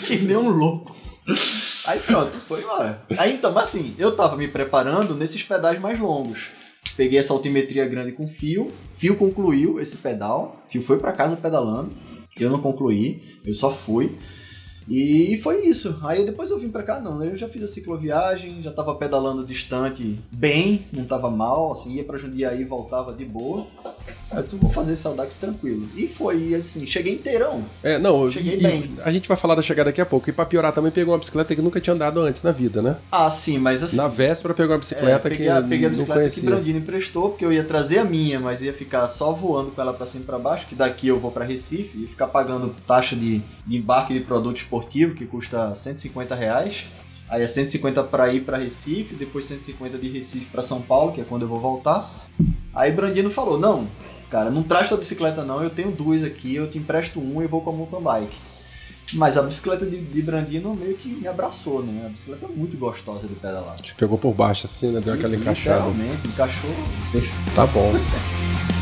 [0.06, 0.94] que nem um louco.
[1.86, 3.02] Aí pronto, foi embora.
[3.16, 6.48] Aí então, mas assim, eu tava me preparando nesses pedais mais longos.
[6.96, 11.90] Peguei essa altimetria grande com fio, fio concluiu esse pedal, fio foi pra casa pedalando,
[12.38, 14.18] eu não concluí, eu só fui.
[14.88, 15.98] E foi isso.
[16.02, 17.22] Aí depois eu vim pra cá, não.
[17.24, 22.04] Eu já fiz a cicloviagem, já tava pedalando distante bem, não tava mal, assim, ia
[22.04, 23.66] pra Jundiaí e voltava de boa.
[24.34, 25.86] Eu vou fazer esse Audax tranquilo.
[25.96, 27.64] E foi, assim, cheguei inteirão.
[27.82, 28.90] É, não, Cheguei e- bem.
[29.04, 30.28] a gente vai falar da chegada daqui a pouco.
[30.28, 32.96] E pra piorar também pegou uma bicicleta que nunca tinha andado antes na vida, né?
[33.10, 33.96] Ah, sim, mas assim...
[33.96, 36.40] Na véspera pegou uma é, bicicleta peguei, que peguei a bicicleta que.
[36.40, 39.92] Brandino emprestou, porque eu ia trazer a minha, mas ia ficar só voando com ela
[39.92, 43.14] pra cima e pra baixo, que daqui eu vou pra Recife, ia ficar pagando taxa
[43.16, 46.84] de, de embarque de produto esportivo, que custa 150 reais.
[47.28, 51.20] Aí é 150 pra ir pra Recife, depois 150 de Recife pra São Paulo, que
[51.22, 52.10] é quando eu vou voltar.
[52.74, 53.88] Aí Brandino falou: Não,
[54.32, 57.46] cara, não traz tua bicicleta não, eu tenho duas aqui, eu te empresto um e
[57.46, 58.36] vou com a mountain bike.
[59.12, 62.06] Mas a bicicleta de, de Brandino meio que me abraçou, né?
[62.06, 63.74] A bicicleta é muito gostosa de pedalar.
[63.74, 65.00] Te pegou por baixo assim, né?
[65.00, 65.86] Deu aquela encaixada.
[65.86, 66.70] Literalmente, encaixou.
[67.54, 67.92] Tá bom.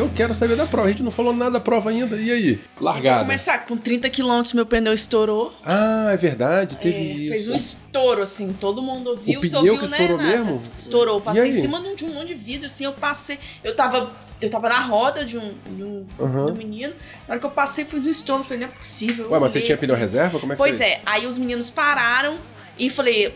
[0.00, 0.88] eu quero saber da prova.
[0.88, 2.16] A gente não falou nada da prova ainda.
[2.16, 2.60] E aí?
[2.80, 3.20] Largada.
[3.24, 5.52] Começar com 30 km, meu pneu estourou.
[5.64, 6.76] Ah, é verdade.
[6.76, 7.28] Teve É, isso.
[7.32, 9.40] fez um estouro, assim, todo mundo ouviu.
[9.40, 10.36] O Você pneu ouviu, que né, estourou Renata?
[10.38, 10.62] mesmo?
[10.76, 11.18] Estourou.
[11.18, 13.38] E Passei em cima de um, monte de vidro, assim, eu passei.
[13.62, 14.10] Eu tava.
[14.40, 16.46] Eu tava na roda de um, de um, Aham.
[16.46, 16.94] de um menino.
[17.28, 18.42] Na hora que eu passei, fiz um estouro.
[18.42, 19.30] Falei, não é possível.
[19.30, 20.00] Ué, mas você tinha pneu assim.
[20.02, 20.38] reserva?
[20.40, 22.38] Como é que Pois é, aí os meninos pararam
[22.78, 23.34] e falei.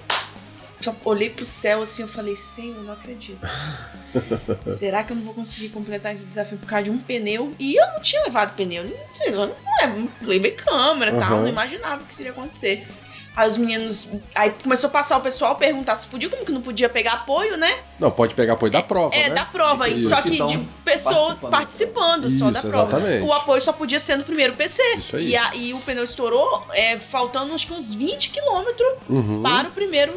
[0.84, 3.38] Só olhei pro céu assim, eu falei, Senhor, não acredito.
[4.68, 7.54] Será que eu não vou conseguir completar esse desafio por causa de um pneu?
[7.58, 11.32] E eu não tinha levado pneu, não, sei lá, não é, levei câmera e tal,
[11.32, 11.40] Aham.
[11.42, 12.86] não imaginava o que seria acontecer.
[13.36, 14.08] Aí os meninos.
[14.32, 17.56] Aí começou a passar o pessoal perguntar se podia, como que não podia pegar apoio,
[17.56, 17.78] né?
[17.98, 19.34] Não, pode pegar apoio da prova, É, né?
[19.34, 19.88] da prova.
[19.88, 20.08] Isso.
[20.08, 21.50] Só que Então, de pessoas participando.
[21.50, 22.96] participando, só da Isso, prova.
[22.96, 23.24] exatamente.
[23.26, 24.80] O apoio só podia ser no primeiro PC.
[24.98, 25.30] Isso aí.
[25.30, 29.42] E, a- e o pneu estourou é, faltando acho que uns 20 quilômetros Uhum.
[29.42, 30.12] para o primeiro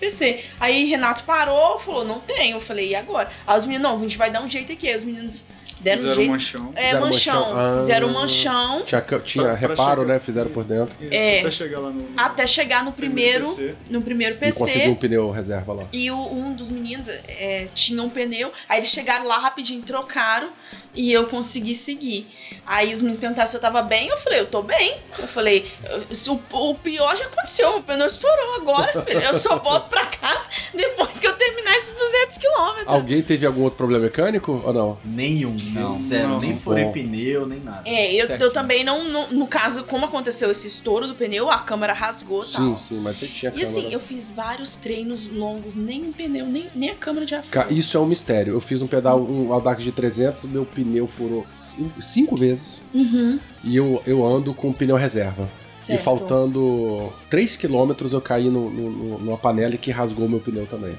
[0.00, 0.44] PC.
[0.60, 2.50] Aí Renato parou, falou, não tem.
[2.52, 3.30] Eu falei, e agora?
[3.46, 4.88] Aí os meninos, não, a gente vai dar um jeito aqui.
[4.88, 5.46] Aí os meninos
[5.80, 6.30] deram Fizeram um jeito.
[6.30, 6.72] manchão.
[6.74, 7.40] É, Fizeram manchão.
[7.54, 7.58] manchão.
[7.58, 7.78] Ah.
[7.78, 10.14] Fizeram um manchão Tinha, tinha Pra- pra reparo, chegar.
[10.14, 10.20] né?
[10.20, 10.94] Fizeram por dentro.
[11.00, 11.40] Isso, É.
[11.40, 12.08] Até chegar lá no.
[12.16, 13.74] até chegar no primeiro, PC.
[13.90, 14.58] no primeiro E PC.
[14.58, 15.84] conseguiu um pneu reserva lá.
[15.92, 20.48] E o- um dos meninos é, tinha um pneu, aí eles chegaram lá rapidinho, trocaram
[20.94, 22.26] e eu consegui seguir.
[22.64, 24.96] Aí os meninos perguntaram se eu tava bem, eu falei, eu tô bem.
[25.18, 25.70] Eu falei,
[26.10, 29.20] "Se o, o pior já aconteceu, o pneu estourou agora, filho.
[29.20, 32.86] eu só volto pra casa depois que eu terminar esses 200 quilômetros.
[32.88, 34.98] Alguém teve algum outro problema mecânico ou não?
[35.04, 36.28] Nenhum, Não, zero.
[36.30, 36.38] não.
[36.40, 36.92] nem furei Bom.
[36.92, 37.82] pneu, nem nada.
[37.84, 41.58] É, eu, eu também não, não- No caso, como aconteceu esse estouro do pneu, a
[41.58, 42.78] câmera rasgou e Sim, tal.
[42.78, 43.68] sim, mas você tinha E câmera.
[43.70, 47.72] assim, eu fiz vários treinos longos, nem um pneu, nem, nem a câmera de afro.
[47.72, 48.54] Isso é um mistério.
[48.54, 53.38] Eu fiz um pedal, um Audax de 300, meu pneu furou cinco, cinco vezes Uhum,
[53.62, 55.48] e eu, eu ando com pneu reserva.
[55.72, 56.00] certo.
[56.00, 60.94] E faltando 3 km eu caí no, no- numa panela que rasgou meu pneu também.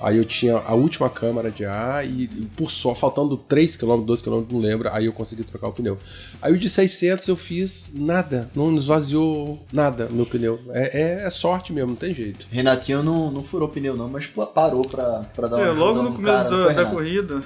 [0.00, 3.96] Aí eu tinha a última câmara de ar e, e por só, faltando 3 km,
[4.04, 5.98] 2 km, não lembro, aí eu consegui trocar o pneu.
[6.40, 10.60] Aí o de 600 eu fiz nada, não esvaziou nada meu pneu.
[10.70, 12.46] É, é- é sorte mesmo, não tem jeito.
[12.50, 16.00] Renatinho não, não furou pneu não, mas pô, parou pra, pra dar uma É, logo
[16.02, 17.42] no começo cara, da, da corrida,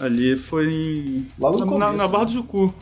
[0.00, 1.26] ali foi em.
[1.38, 1.92] Logo no na, começo.
[1.96, 2.74] na Barra do Jucu.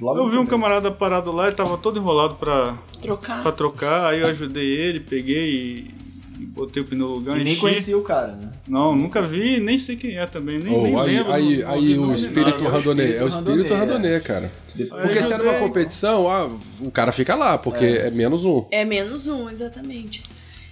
[0.00, 3.42] Logo eu vi um camarada parado lá e tava todo enrolado pra, Trocar.
[3.42, 5.90] pra trocar, aí eu ajudei ele, peguei
[6.38, 7.60] e botei o pneu no lugar, E nem enchi.
[7.60, 8.50] conhecia o cara, né?
[8.66, 11.32] Não, nunca vi, nem sei quem é também, nem, Oh, nem aí, lembro.
[11.32, 12.68] aí, não- aí o espírito nada.
[12.78, 13.12] randonê.
[13.14, 14.50] É o espírito randonê, randonê, cara.
[14.74, 15.68] Porque Aí se era uma ajudei.
[15.68, 18.64] competição, ah, o cara fica lá, porque é, menos um.
[18.70, 20.22] É menos um, exatamente.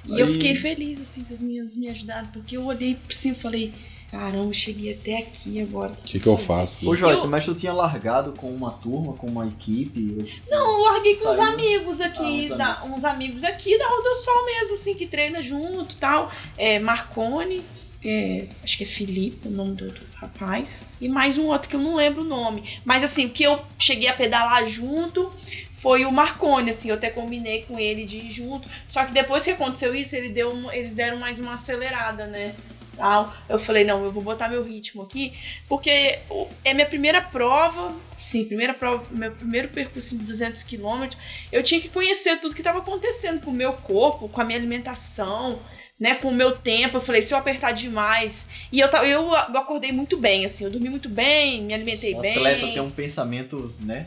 [0.08, 3.12] E Aí- eu fiquei feliz, assim, que os meninos me ajudaram, porque eu olhei por
[3.12, 3.72] cima e falei,
[4.10, 5.92] caramba, cheguei até aqui agora.
[5.92, 6.84] O que, que eu faço?
[6.84, 6.90] né?
[6.90, 10.40] Ô Joyce, Eu- mas tu tinha largado com uma turma, com uma equipe?
[10.50, 14.14] Não, eu larguei com uns amigos Ah, aqui, uns da- uns amigos aqui da Roda
[14.14, 16.30] Sol mesmo, assim, que treina junto e tal.
[16.56, 17.62] É, Marcone,
[18.04, 20.88] é, acho que é Felipe, o nome do, do rapaz.
[21.00, 22.62] E mais um outro que eu não lembro o nome.
[22.84, 25.30] Mas assim, o que eu cheguei a pedalar junto
[25.76, 28.68] foi o Marcone, assim, eu até combinei com ele de ir junto.
[28.88, 32.54] Só que depois que aconteceu isso, ele deu eles deram mais uma acelerada, né?
[32.98, 33.32] Tal.
[33.48, 35.32] Eu falei, não, eu vou botar meu ritmo aqui,
[35.68, 36.18] porque
[36.64, 41.18] é minha primeira prova, sim, primeira prova, meu primeiro percurso de 200 quilômetros,
[41.52, 44.58] eu tinha que conhecer tudo que estava acontecendo com o meu corpo, com a minha
[44.58, 45.60] alimentação,
[45.98, 46.96] né, com o meu tempo.
[46.96, 48.48] Eu falei, se eu apertar demais.
[48.72, 52.20] E eu, eu, eu acordei muito bem, assim, eu dormi muito bem, me alimentei O
[52.20, 52.36] bem.
[52.36, 54.04] atleta tem um pensamento, né?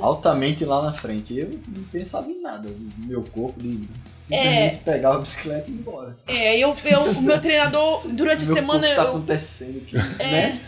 [0.00, 1.36] Altamente lá na frente.
[1.36, 2.68] Eu não pensava em nada.
[2.98, 6.16] Meu corpo de simplesmente pegava a bicicleta e ir embora.
[6.26, 9.96] É, eu, eu, o meu treinador, durante a meu semana, corpo tá eu, acontecendo aqui,
[10.18, 10.30] É.
[10.30, 10.60] né?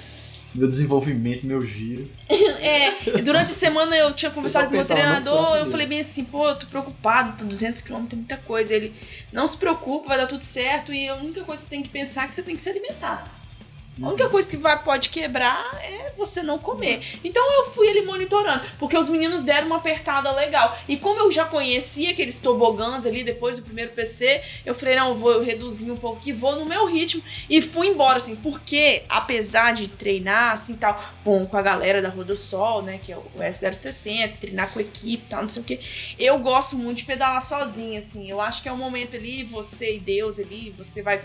[0.52, 2.10] Meu desenvolvimento, meu giro.
[2.60, 2.90] É,
[3.22, 6.48] durante a semana eu tinha conversado com o meu treinador, eu falei bem assim, pô,
[6.48, 8.74] eu tô preocupado, por 200 km tem muita coisa.
[8.74, 8.94] Ele,
[9.32, 11.88] não se preocupa, vai dar tudo certo e a única coisa que você tem que
[11.88, 13.39] pensar é que você tem que se alimentar.
[14.02, 17.18] A única coisa que vai, pode quebrar é você não comer.
[17.24, 20.78] Então eu fui ali monitorando, porque os meninos deram uma apertada legal.
[20.88, 25.10] E como eu já conhecia aqueles tobogãs ali depois do primeiro PC, eu falei, não,
[25.10, 27.22] eu vou reduzir um pouco vou no meu ritmo.
[27.48, 32.08] E fui embora, assim, porque apesar de treinar, assim, tal, com, com a galera da
[32.08, 35.80] Rodossol, né, que é o S060, treinar com equipe tal, não sei o que,
[36.18, 38.30] eu gosto muito de pedalar sozinha, assim.
[38.30, 41.20] Eu acho que é um momento ali, você e Deus ali, você vai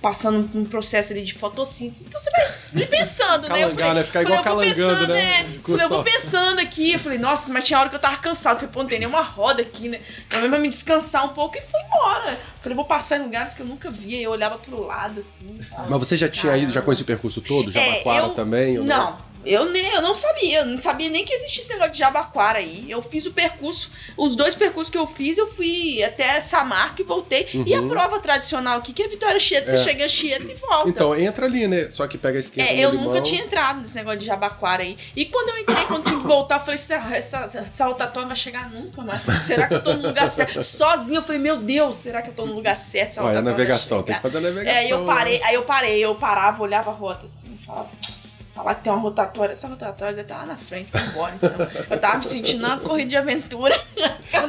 [0.00, 2.06] passando por um processo ali de fotossíntese.
[2.08, 2.42] Então você vai
[2.74, 3.62] ali pensando, né?
[3.64, 4.02] Eu Calangar, né?
[4.04, 5.20] Ficar igual eu calangando, pensando, né?
[5.20, 5.44] é.
[5.62, 6.04] Falei, eu vou sol.
[6.04, 6.92] pensando aqui.
[6.92, 8.56] Eu falei, nossa, mas tinha hora que eu tava cansado.
[8.56, 10.00] Falei, pô, não tem nenhuma roda aqui, né?
[10.28, 12.38] Também pra me descansar um pouco e fui embora.
[12.62, 14.20] Falei, vou passar em lugares que eu nunca via.
[14.20, 15.60] Eu olhava pro lado, assim.
[15.70, 17.70] falava, Mas você já tinha ido, já conhecia o percurso todo?
[17.70, 18.78] Jabaquara É, eu- também?
[18.78, 21.92] ou Não, eu, nem, eu não sabia, eu não sabia nem que existia esse negócio
[21.92, 22.90] de Jabaquara aí.
[22.90, 27.04] Eu fiz o percurso, os dois percursos que eu fiz, eu fui até Samarca e
[27.04, 27.46] voltei.
[27.66, 29.74] E a prova tradicional aqui, que é Vitória Chieta, Uhum.
[29.74, 29.78] É.
[29.78, 30.88] você chega a Chieta e volta.
[30.88, 31.88] Então, entra ali, né?
[31.90, 33.06] Só que pega a esquerda É, eu limão.
[33.06, 34.96] nunca tinha entrado nesse negócio de Jabaquara aí.
[35.16, 38.36] E quando eu entrei, quando tinha que voltar, eu falei, essa, essa, essa rotatória vai
[38.36, 39.22] chegar nunca mais.
[39.44, 40.62] Será que eu tô no lugar certo?
[40.64, 43.10] Sozinho, eu falei, meu Deus, será que eu tô no lugar certo?
[43.10, 44.76] Essa Olha, navegação, tem que fazer a navegação.
[44.78, 45.06] É, aí eu né?
[45.06, 47.88] parei, aí eu parei, eu parava, olhava a rota assim, falava.
[48.60, 51.34] Falar que tem uma rotatória, essa rotatória deve estar lá na frente, vou embora.
[51.36, 51.50] Então.
[51.88, 53.80] Eu tava me sentindo uma corrida de aventura.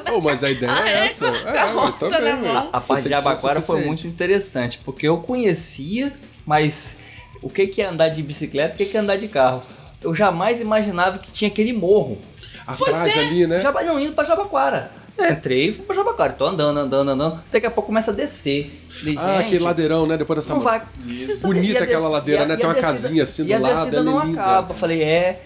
[0.05, 1.05] Pô, mas a ideia Ah, é é?
[1.05, 1.31] essa.
[1.31, 2.33] Com a eu rota também.
[2.73, 6.11] A Você parte de Abaquara foi muito interessante, porque eu conhecia,
[6.45, 6.91] mas
[7.41, 9.63] o que que é andar de bicicleta, o que que é andar de carro?
[10.01, 12.19] Eu jamais imaginava que tinha aquele morro.
[12.67, 13.61] Atrás ali, né?
[13.61, 14.91] Jaba, não, indo pra Jabaquara.
[15.19, 16.33] Entrei e fui pra Jabaquara.
[16.33, 17.39] Tô andando, andando, andando.
[17.51, 18.71] Daqui a pouco começa a descer.
[18.99, 20.17] Falei, Ah, gente, aquele ladeirão, né?
[20.17, 20.53] Depois dessa.
[20.53, 20.81] Não vai.
[21.41, 22.53] Bonita e a aquela des- ladeira, e a- né?
[22.53, 24.23] e Tem a uma descida- casinha assim do E a lado, descida ela é não
[24.25, 24.41] linda.
[24.41, 24.73] acaba.
[24.75, 25.43] Falei, é.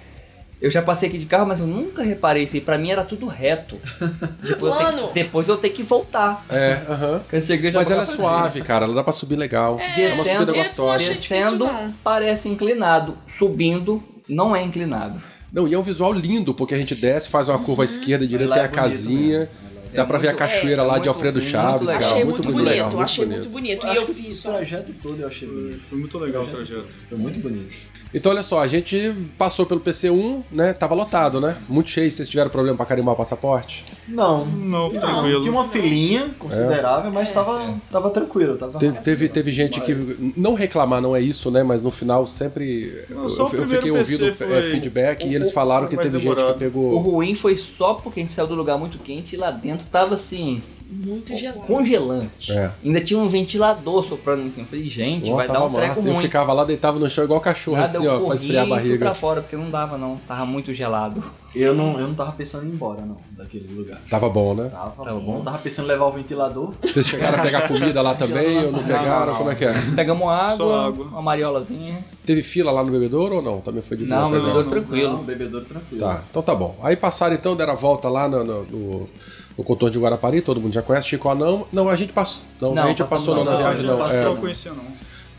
[0.62, 2.62] Eu já passei aqui de carro, mas eu nunca reparei isso aí.
[2.62, 3.76] Pra mim era tudo reto.
[4.42, 4.98] Depois, eu, Plano.
[5.10, 6.46] tenho, depois eu tenho que voltar.
[6.50, 7.22] É, aham.
[7.32, 8.86] Eu já Mas ela é suave, cara.
[8.86, 9.78] Ela dá pra subir legal.
[9.80, 10.98] É, uma subida Descendo, eu não achei gostosa.
[11.10, 13.18] descendo difícil, parece inclinado.
[13.28, 15.22] Subindo, não é inclinado.
[15.56, 18.26] Não, e é um visual lindo, porque a gente desce, faz uma curva à esquerda
[18.26, 19.50] e direita, tem é a casinha.
[19.96, 21.82] Dá É pra ver a muito- cachoeira é, lá é de muito- Alfredo muito Chaves,
[21.88, 21.94] legal.
[22.02, 22.06] cara.
[22.06, 23.02] achei muito, muito, muito bonito, legal.
[23.02, 23.82] achei muito muito bonito.
[23.82, 23.88] bonito.
[23.88, 25.86] Eu E eu fiz o trajeto todo eu achei bonito.
[25.86, 26.86] Foi muito legal o trajeto.
[27.10, 27.76] Foi muito bonito.
[28.14, 30.72] Então, olha só, a gente passou pelo PC1, né?
[30.72, 31.58] Tava lotado, né?
[31.68, 32.10] Muito cheio.
[32.10, 33.84] Vocês tiveram problema pra carimbar o passaporte?
[34.08, 34.46] Não.
[34.46, 35.42] Não, Não, tranquilo.
[35.42, 38.56] tinha uma filinha considerável, mas tava, tava tranquilo.
[38.56, 39.94] Tava Teve, teve, teve gente que.
[40.38, 41.62] Não reclamar, não é isso, né?
[41.64, 42.94] Mas no final sempre.
[43.10, 46.10] Não, eu, eu fiquei ouvindo é, foi- feedback e o- eles o- falaram que teve
[46.12, 46.56] mais gente que demorado.
[46.56, 46.98] O pegou.
[47.00, 50.14] ruim foi só porque a gente saiu do lugar muito quente e lá dentro tava
[50.16, 51.62] assim, Muito gelado.
[51.62, 52.52] congelante.
[52.52, 52.72] É.
[52.84, 54.66] Ainda tinha um ventilador soprando em cima.
[54.66, 56.08] Eu Falei, gente, Ó, vai dar um treco massa.
[56.08, 56.22] Eu ruim.
[56.24, 58.98] ficava lá, deitava no chão igual cachorro, Nada, assim, eu ó, pra esfriar a barriga.
[58.98, 60.18] pra fora, porque não dava não.
[60.28, 61.24] Tava muito gelado.
[61.56, 63.98] Eu não, eu não tava pensando em ir embora, não, daquele lugar.
[64.10, 64.68] Tava bom, né?
[64.68, 65.38] Tava, Tava bom.
[65.38, 65.42] bom.
[65.42, 66.74] Tava pensando em levar o ventilador.
[66.82, 69.28] Vocês chegaram a pegar comida lá também ou não pegaram?
[69.28, 69.36] não.
[69.38, 69.74] Como é que é?
[69.96, 71.06] Pegamos água, Só água.
[71.06, 71.98] uma mariolazinha.
[72.26, 73.62] Teve fila lá no bebedouro ou não?
[73.62, 74.70] Também foi de boa Não, bebedouro não.
[74.70, 75.14] tranquilo.
[75.14, 76.02] Não, bebedouro tranquilo.
[76.06, 76.76] Tá, então tá bom.
[76.84, 79.10] Aí passaram então, deram a volta lá no, no, no-
[79.58, 81.66] no contorno de Guarapari, todo mundo já conhece, Chico Anão.
[81.72, 82.46] Não, a gente passou.
[82.62, 84.00] Não, Não, a gente já passou não, não, na não, viagem não, não.
[84.00, 84.24] passou, é.
[84.24, 84.84] Eu não conhecia, não.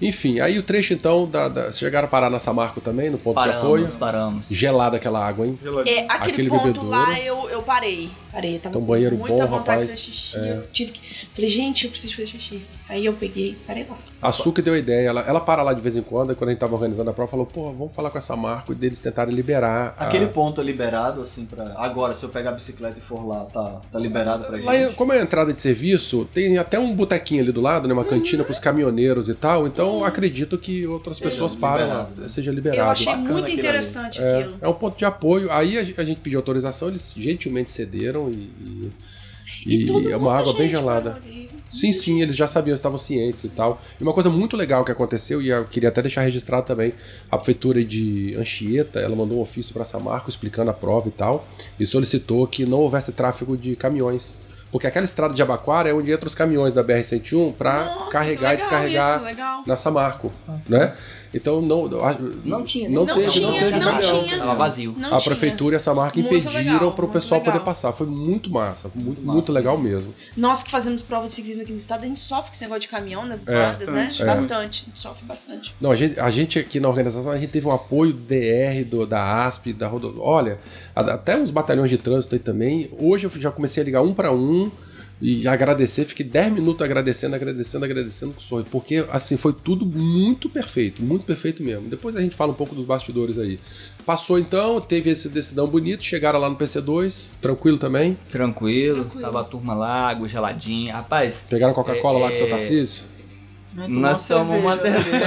[0.01, 3.17] Enfim, aí o trecho então, da, da- vocês chegaram a parar na Samarco também, no
[3.17, 3.89] ponto de Paramos, apoio.
[3.99, 4.47] paramos.
[4.51, 5.59] Gelada aquela água, hein?
[5.87, 6.89] É, aquele, Aquele ponto bebedouro.
[6.91, 8.11] lá eu, eu parei.
[8.37, 9.81] Parei, tava um com banheiro muita bom, vontade rapaz.
[9.83, 10.37] de fazer xixi.
[10.37, 10.51] É.
[10.59, 11.01] Eu tive que.
[11.35, 12.61] Falei, gente, eu preciso fazer xixi.
[12.87, 13.97] Aí eu peguei e parei lá.
[14.21, 16.49] A Suki deu a ideia, ela, ela para lá de vez em quando, e quando
[16.49, 19.01] a gente tava organizando a prova, falou, pô, vamos falar com essa marca e deles
[19.01, 19.95] tentarem liberar.
[19.99, 21.75] a- Aquele ponto é liberado, assim, pra.
[21.77, 24.95] Agora, se eu pegar a bicicleta e for lá, tá, tá liberado pra Lá, gente.
[24.97, 27.95] como é a entrada de serviço, tem até um botequinho ali do lado, né?
[27.95, 29.67] Uma cantina pros caminhoneiros e tal.
[29.67, 32.29] Então acredito que outras Seja pessoas param lá, liberado, né?
[32.29, 32.91] seja Eu liberado.
[32.91, 34.57] achei bacana muito interessante É, aquilo.
[34.61, 35.51] é um ponto de apoio.
[35.53, 38.91] Aí a, a gente pediu autorização, eles gentilmente cederam e.
[39.67, 41.21] e- e é uma água bem gelada.
[41.69, 43.81] Sim, sim, eles já sabiam, estavam cientes e tal.
[44.01, 46.93] E uma coisa muito legal que aconteceu, e eu queria até deixar registrado também,
[47.31, 51.47] a prefeitura de Anchieta, ela mandou um ofício para Samarco explicando a prova e tal,
[51.79, 54.37] e solicitou que não houvesse tráfego de caminhões.
[54.71, 58.57] Porque aquela estrada de Abaquara é onde entram os caminhões da BR-101 para carregar e
[58.59, 59.63] descarregar isso, legal.
[59.67, 60.33] na Samarco,
[60.69, 60.95] né?
[61.35, 61.89] Então não
[62.45, 63.15] Não tinha, não, né?
[63.15, 64.39] teve, tinha, não teve não tinha.
[64.39, 64.95] Tava vazio.
[64.99, 65.31] Não A tinha.
[65.31, 67.53] prefeitura e a Samarco Muito impediram para o muito pessoal legal.
[67.55, 67.93] poder passar.
[67.93, 70.15] Foi muito massa, foi muito, Muito muito massa legal mesmo.
[70.37, 72.81] Nós que fazemos prova de ciclismo aqui no estado, a gente sofre com esse negócio
[72.83, 73.53] de caminhão nas É.
[73.53, 74.05] estradas, né?
[74.05, 74.23] Bastante.
[74.23, 74.27] É.
[74.27, 74.83] Bastante.
[74.83, 75.75] A gente sofre bastante.
[75.81, 78.85] Não, a gente, a gente aqui na organização, a gente teve um apoio do DR,
[78.85, 80.15] do, da ASP, da Rodo...
[80.21, 80.59] Olha,
[80.95, 82.91] até uns batalhões de trânsito aí também.
[82.99, 84.71] Hoje eu já comecei a ligar um para um
[85.21, 86.05] e agradecer.
[86.05, 88.69] Fiquei 10 minutos agradecendo, agradecendo, agradecendo com sorriso.
[88.71, 91.89] Porque, assim, foi tudo muito perfeito, muito perfeito mesmo.
[91.89, 93.59] Depois a gente fala um pouco dos bastidores aí.
[94.05, 98.17] Passou então, teve esse decidão bonito, chegaram lá no PC2, tranquilo também.
[98.31, 99.23] Tranquilo, Tranquilo.
[99.23, 100.95] tava a turma lá, água geladinha.
[100.95, 103.05] Rapaz, Pegaram Coca-Cola lá com o seu É, Tarcísio.
[103.89, 105.27] nós tomamos uma cerveja.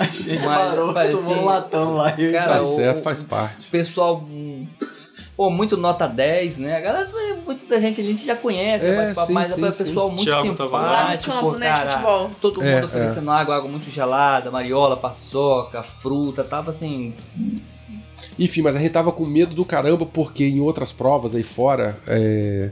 [0.00, 3.22] A gente Mas, parou, rapaz, tomou assim, um latão lá cara, Tá o- certo, faz
[3.22, 3.68] parte.
[3.70, 4.26] pessoal.
[5.36, 6.76] Pô, muito nota 10, né?
[6.76, 7.08] A galera,
[7.44, 9.84] muito da gente a gente já conhece, É, papo, sim, mas sim, é sim.
[9.84, 11.90] pessoal muito Thiago no simpático, campo, né, cara.
[11.90, 12.30] futebol.
[12.40, 17.14] Todo mundo É, oferecendo água, água muito gelada, mariola, paçoca, fruta, tava assim.
[18.38, 21.96] Enfim, mas a gente tava com medo do caramba porque em outras provas aí fora.
[22.06, 22.70] é,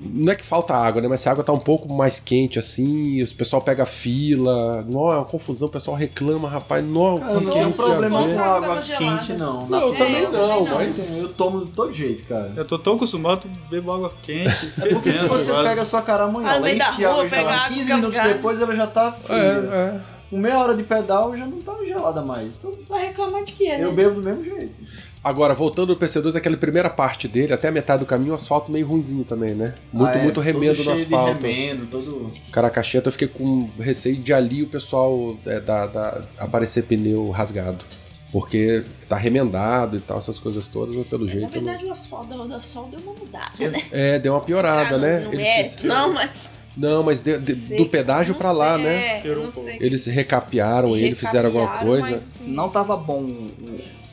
[0.00, 1.08] Não é que falta água, né?
[1.08, 4.82] Mas se a água tá um pouco mais quente assim, o pessoal pega fila.
[4.88, 6.84] Não, é uma confusão, o pessoal reclama, rapaz.
[6.84, 9.66] Não, Cara, não que tenho que problema com água quente, não.
[9.66, 10.74] Não, eu É, também eu não, também não.
[10.76, 11.18] mas.
[11.18, 12.52] Eu tomo de todo jeito, cara.
[12.56, 14.72] Eu tô tão acostumado, bebo água quente.
[14.80, 17.80] É porque se você pega a sua caramanhola, no meio enche água gelada, água, 15
[17.82, 19.36] fica minutos depois ela já tá fria.
[19.36, 20.00] É, é.
[20.30, 22.58] Com meia hora de pedal já não tá gelada mais.
[22.58, 23.82] Então Vai reclamar de quê, né?
[23.84, 24.74] eu bebo do mesmo jeito.
[25.22, 28.70] Agora, voltando ao PC2, aquela primeira parte dele, até a metade do caminho, o asfalto
[28.70, 29.74] meio ruinzinho também, né?
[29.92, 31.42] Muito, Ah, é, muito remendo no asfalto.
[31.46, 32.32] remendo, todo...
[32.52, 37.84] Caracacheta, eu fiquei com receio de ali o pessoal é, da, da- aparecer pneu rasgado.
[38.30, 41.44] Porque tá remendado e tal, essas coisas todas, mas pelo Na jeito.
[41.56, 43.82] não- verdade, o asfalto da Sol deu uma mudada, né?
[43.90, 45.18] É, deu uma piorada, Ah, né?
[45.20, 46.50] no Eles mérito, fizeram- Não, mas...
[46.76, 49.18] Não, mas de- de- sei, do pedágio não pra lá, sei, né?
[49.18, 49.48] É, não.
[49.80, 52.10] Eles recapearam ele, fizeram alguma Recapearam, coisa.
[52.10, 53.26] mas, assim, Não tava bom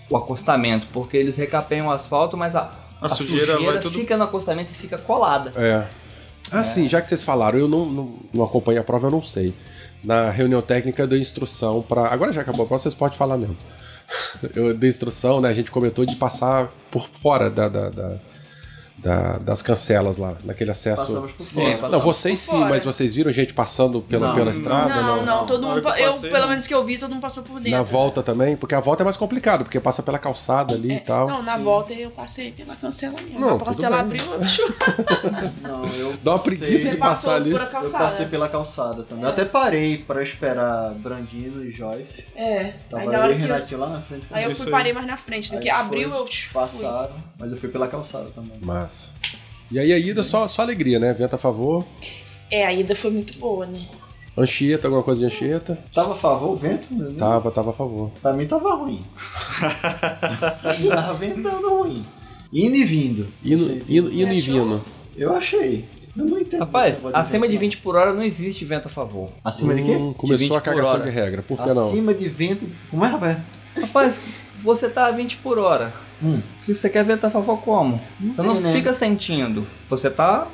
[0.10, 4.24] o, acostamento, porque eles recapeiam o asfalto, mas a, A sujeira vai tudo- fica no
[4.24, 5.52] acostamento e fica colada.
[5.56, 5.88] É.
[6.52, 9.22] Ah, sim, já que vocês falaram, eu não, não, não acompanho a prova, eu não
[9.22, 9.54] sei.
[10.04, 12.08] Na reunião técnica eu dei instrução pra.
[12.14, 13.58] Agora já acabou a prova, vocês podem falar mesmo.
[14.56, 15.50] Eu dei instrução, né?
[15.50, 18.18] A gente comentou de passar por fora da, da- da-
[18.98, 21.02] da- das cancelas lá, naquele acesso.
[21.06, 21.66] Passamos por É, fora.
[21.72, 22.70] passamos Não, vocês sim, fora.
[22.70, 24.52] mas vocês viram gente passando pela, Não, pela não.
[24.52, 25.02] estrada?
[25.02, 25.82] Não, não, todo Na mundo.
[25.82, 26.50] que eu passei, pelo não.
[26.50, 27.72] menos que eu vi, todo mundo passou por dentro.
[27.72, 28.56] Na volta também?
[28.56, 31.28] Porque a volta é mais complicado, porque passa pela calçada ali É, e tal.
[31.28, 33.40] Não, na volta eu passei pela cancela mesmo.
[33.40, 34.40] Não, a cancela abriu, eu
[35.62, 37.52] Não, eu Dá uma passei- preguiça de passar passou ali.
[37.52, 39.24] por a Eu passei pela calçada também.
[39.24, 42.28] Eu até parei pra esperar Brandino e Joyce.
[42.36, 42.74] É.
[42.90, 44.26] Tava Aí na hora e que eu, lá na frente.
[44.32, 45.50] aí eu fui parei mais na frente.
[45.52, 46.26] Do Aí que abriu, eu.
[46.54, 48.54] Passaram, mas eu fui pela calçada também.
[48.86, 49.14] Massa.
[49.72, 51.12] E aí a ida só, só alegria, né?
[51.12, 51.84] Vento a favor.
[52.52, 53.88] É, a ida foi muito boa, né?
[54.38, 55.80] Anchieta, alguma coisa de Anchieta?
[55.94, 56.94] Tava a favor o vento?
[56.94, 57.10] Né?
[57.18, 58.12] Tava, tava a favor.
[58.22, 59.02] Pra mim tava ruim.
[60.94, 62.06] tava ventando ruim.
[62.54, 63.28] Indo e vindo.
[63.44, 64.84] Indo, indo, indo e vindo.
[65.18, 65.86] Eu achei.
[66.16, 66.60] Eu não entendo.
[66.60, 69.30] Rapaz, acima de vento, 20 por hora não existe vento a favor.
[69.44, 69.96] Acima de quê?
[69.96, 71.42] Hum, começou 20 a cagação de regra.
[71.42, 71.88] Por que não?
[71.88, 72.70] Acima de vento.
[72.92, 73.38] Como é, rapaz?
[73.82, 74.22] Rapaz,
[74.64, 76.05] você tá a 20 por hora.
[76.24, 76.42] Hum.
[76.68, 78.00] E você quer vento a favor como?
[78.20, 78.72] Não Você tem, não né?
[78.74, 79.68] fica sentindo.
[79.90, 80.48] Você tá.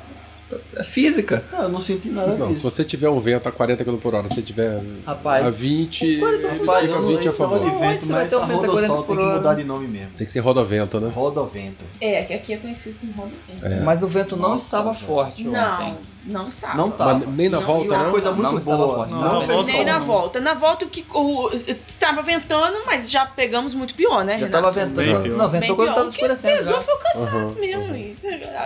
[0.76, 1.42] É física.
[1.50, 4.14] Ah, eu não senti nada Não, se você tiver um vento a 40 km por
[4.14, 7.58] hora, se você tiver Rapaz, a 20, Rapaz, eu não 20 a de favor.
[7.58, 9.54] Onde vento, você vai mas ter um a vento a Rodosol 40 tem que mudar
[9.54, 10.12] de nome mesmo.
[10.14, 11.10] Tem que ser rodovento, né?
[11.14, 11.84] Rodovento.
[11.98, 13.82] É, que aqui é conhecido como roda vento.
[13.84, 15.52] mas o vento não Nossa, estava forte ontem.
[15.52, 16.76] Não, não estava.
[16.76, 16.94] Não.
[16.96, 18.10] Mas nem na Não, volta, não?
[18.10, 18.94] coisa muito Não estava boa.
[18.96, 19.12] forte.
[19.12, 20.40] Não, Não, Nem na volta.
[20.40, 21.50] Na volta o que o,
[21.88, 24.64] estava ventando, mas já pegamos muito pior, né, Já Renato?
[24.64, 24.94] tava ventando.
[24.96, 25.36] Bem pior.
[25.36, 25.94] Não, ventou quando pior.
[25.94, 26.56] tava O que escurecendo.
[26.58, 26.82] pesou já.
[26.82, 27.96] foi o cansaço Aham, mesmo.
[27.96, 28.16] e-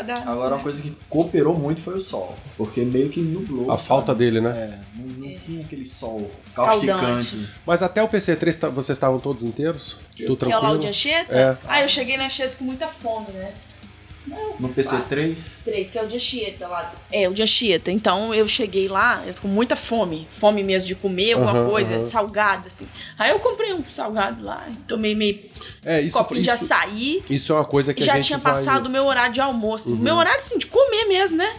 [0.04, 2.34] da- Agora uma coisa que cooperou muito foi o sol.
[2.56, 3.70] Porque meio que nublou.
[3.70, 3.88] A sabe?
[3.88, 4.50] falta dele, né?
[4.50, 7.48] É, não, não tinha aquele sol causticante.
[7.66, 9.94] Mas até o PC3 tá- vocês estavam todos inteiros?
[9.94, 10.78] Tudo Que é o tranquilo?
[10.78, 11.34] de Anchieta?
[11.34, 11.56] É.
[11.66, 13.52] Ah, eu cheguei na Anchieta com muita fome, né?
[14.58, 15.36] No PC3?
[15.64, 16.94] 3, que é o de Anchieta lá.
[17.12, 17.92] É, o de Anchieta.
[17.92, 20.26] Então eu cheguei lá eu com muita fome.
[20.38, 22.06] Fome mesmo de comer alguma Aham, coisa, aham.
[22.06, 22.88] salgado, assim.
[23.18, 25.38] Aí eu comprei um salgado lá, tomei meio
[25.84, 27.22] É, isso, copinho de isso, açaí.
[27.30, 28.54] isso é uma coisa que já a gente tinha vai...
[28.54, 29.90] passado o meu horário de almoço.
[29.90, 29.98] Uhum.
[30.00, 31.54] Meu horário, assim, de comer mesmo, né?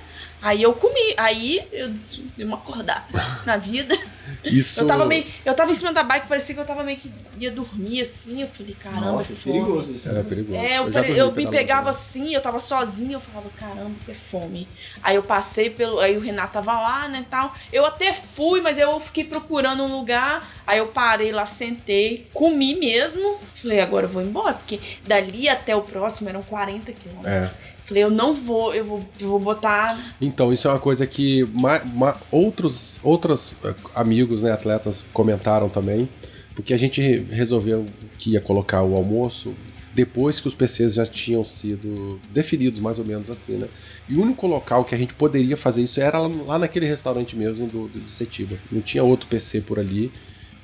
[0.48, 1.14] Aí eu comi.
[1.18, 1.89] Aí eu
[2.38, 3.04] dei uma acordada
[3.45, 4.00] na vida.
[4.45, 4.80] Isso...
[4.80, 5.26] Eu tava meio.
[5.43, 8.43] Eu tava em cima da bike, parecia que eu tava meio que ia dormir assim.
[8.43, 9.60] Eu falei, caramba, Nossa, que é fome.
[9.60, 10.10] perigoso isso.
[10.10, 10.58] É perigoso.
[10.58, 11.91] É, eu, já pare- eu me pegava também.
[11.91, 14.70] assim, eu tava sozinha, eu falava, caramba, isso é fome.
[15.04, 16.00] Aí eu passei pelo.
[16.00, 17.54] Aí o Renato tava lá, né, tal.
[17.74, 20.50] Eu até fui, mas eu fiquei procurando um lugar.
[20.66, 23.38] Aí eu parei lá, sentei, comi mesmo.
[23.56, 27.48] Falei, agora eu vou embora, porque dali até o próximo eram 40 quilômetros.
[27.48, 27.76] É.
[27.88, 30.13] Falei, eu não vou, eu vou, eu vou botar.
[30.21, 35.69] Então, isso é uma coisa que ma- ma- outros, outros eh, amigos, né, atletas, comentaram
[35.69, 36.09] também,
[36.53, 37.85] porque a gente re- resolveu
[38.17, 39.53] que ia colocar o almoço
[39.95, 43.67] depois que os PCs já tinham sido definidos, mais ou menos assim, né?
[44.07, 47.35] E o único local que a gente poderia fazer isso era lá- lá naquele restaurante
[47.35, 48.57] mesmo do, do, de Setiba.
[48.71, 50.11] Não tinha outro PC por ali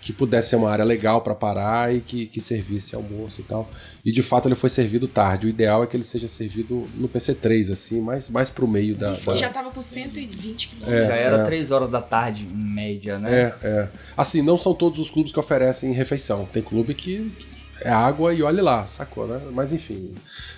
[0.03, 3.69] que pudesse ser uma área legal para parar e que, que servisse almoço e tal.
[4.03, 5.47] E de fato ele foi servido tarde.
[5.47, 9.13] O ideal é que ele seja servido no PC3, assim, mais, mais pro meio da.
[9.13, 11.03] Isso da- já tava com 120 quilômetros.
[11.03, 11.45] É, Já era é.
[11.45, 13.53] 3 horas da tarde, em média, né?
[13.63, 13.89] É, é.
[14.17, 16.45] Assim, não são todos os clubes que oferecem refeição.
[16.51, 17.31] Tem clube que
[17.81, 19.39] é água e olhe lá, sacou, né?
[19.53, 20.13] Mas enfim.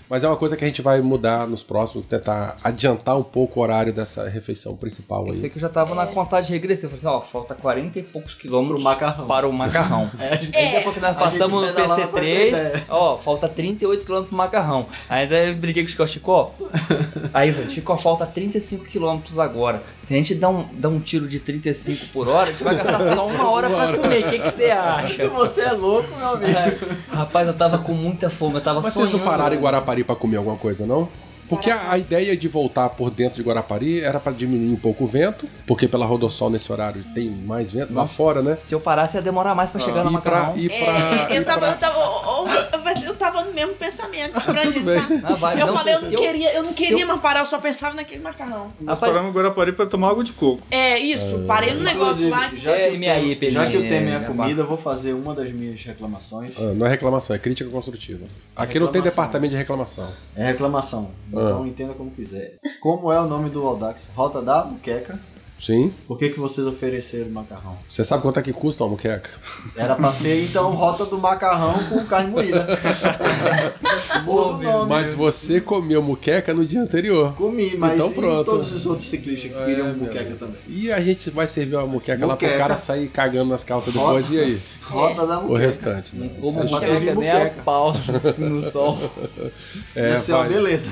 [0.09, 3.59] Mas é uma coisa que a gente vai mudar nos próximos, tentar adiantar um pouco
[3.59, 5.49] o horário dessa refeição principal Eu sei aí.
[5.49, 6.93] que eu já tava na contagem regressiva.
[6.93, 9.25] Eu falei assim, ó, falta 40 e poucos quilômetros macarrão.
[9.27, 10.09] para o macarrão.
[10.19, 12.83] É, a gente- Aí depois que nós a passamos no pedalava com essa PC3, ideia.
[12.89, 14.85] ó, falta 38 km pro macarrão.
[15.09, 16.51] Ainda eu briguei com o Chico, Chico.
[17.33, 19.83] Aí eu falei, Chico, falta 35 km agora.
[20.03, 22.75] Se a gente dá um, dá um tiro de 35 por hora, a gente vai
[22.75, 24.25] gastar só uma hora pra comer.
[24.27, 25.27] O que, que você Se acha?
[25.29, 26.85] você é louco, meu amigo.
[27.11, 29.25] Rapaz, eu tava com muita fome, eu tava Mas vocês sonhando.
[29.25, 31.07] não pararam em Guarapari pra comer alguma coisa, não?
[31.49, 35.03] Porque a, a ideia de voltar por dentro de Guarapari era pra diminuir um pouco
[35.03, 37.93] o vento, porque pela Rodossol nesse horário tem mais vento.
[37.93, 38.55] Lá fora, né?
[38.55, 40.57] Se eu parasse, ia demorar mais pra chegar no E pra, macarrão.
[40.57, 40.75] e pra,
[41.29, 42.47] É, e eu tava, pra- eu tava, ou-
[43.05, 44.53] eu tava no mesmo pensamento tá?
[45.23, 47.45] Ah, vai, Eu não, falei, eu não queria, eu não queria eu- mais parar, eu
[47.45, 48.71] só pensava naquele macarrão.
[48.79, 50.61] Nós Rapaz- paramos em Guarapari pra tomar água de coco.
[50.71, 52.51] É, isso, parei no negócio lá.
[52.55, 53.15] já É, que, minha
[53.51, 56.51] já que o tema é Peninha, a comida, eu vou fazer uma das minhas reclamações.
[56.57, 58.25] Ah, não é reclamação, é crítica construtiva.
[58.55, 60.07] Aqui não tem departamento de reclamação.
[60.35, 61.09] É reclamação.
[61.43, 62.55] Então entenda como quiser.
[62.81, 64.09] Como é o nome do Audax?
[64.15, 65.19] Rota da Muqueca.
[65.57, 65.91] Sim.
[66.07, 67.77] Por que, que vocês ofereceram macarrão?
[67.89, 69.29] Você sabe quanto é que custa uma muqueca?
[69.75, 72.67] Era pra ser, então, rota do macarrão com carne moída.
[74.25, 74.89] Boa nome.
[74.89, 77.33] Mas você comeu muqueca no dia anterior.
[77.35, 78.43] Comi, mas Então pronto.
[78.45, 80.55] todos os outros ciclistas que queriam É, meu muqueca também?
[80.67, 82.57] E a gente vai servir uma muqueca, lá pro Muqueca.
[82.63, 84.07] cara sair cagando nas calças Rota.
[84.07, 84.61] depois e aí?
[84.81, 85.59] Rota da O muqueca.
[85.65, 86.29] restante, né?
[86.39, 87.61] Como Pra muqueca, servir nem a muqueca.
[87.63, 87.93] pau
[88.37, 88.99] no sol.
[89.95, 90.91] É, Ia ser uma beleza.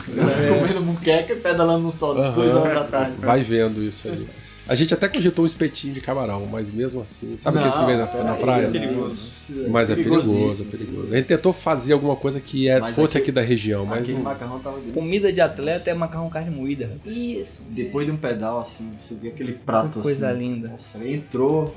[0.59, 2.31] Comendo muqueca e pedalando no sol, Aham.
[2.33, 3.13] duas horas da tarde.
[3.19, 4.25] vai vendo isso aí.
[4.65, 7.35] A gente até cogitou um espetinho de camarão, mas mesmo assim.
[7.37, 8.63] Sabe aqueles que vem na, na peraí, praia?
[8.65, 8.79] é né?
[8.79, 9.33] perigoso.
[9.69, 11.13] Mas é perigoso, é perigoso.
[11.13, 14.13] A gente tentou fazer alguma coisa que é, fosse aquele- aqui da região, mas Aquele
[14.17, 14.99] não- macarrão tava delicioso.
[15.05, 16.89] Comida de atleta é macarrão carne moída.
[17.05, 17.61] Isso.
[17.69, 20.39] Depois de um pedal, assim, você vê aquele prato Que coisa assim.
[20.39, 20.69] linda.
[20.69, 21.75] Nossa, entrou.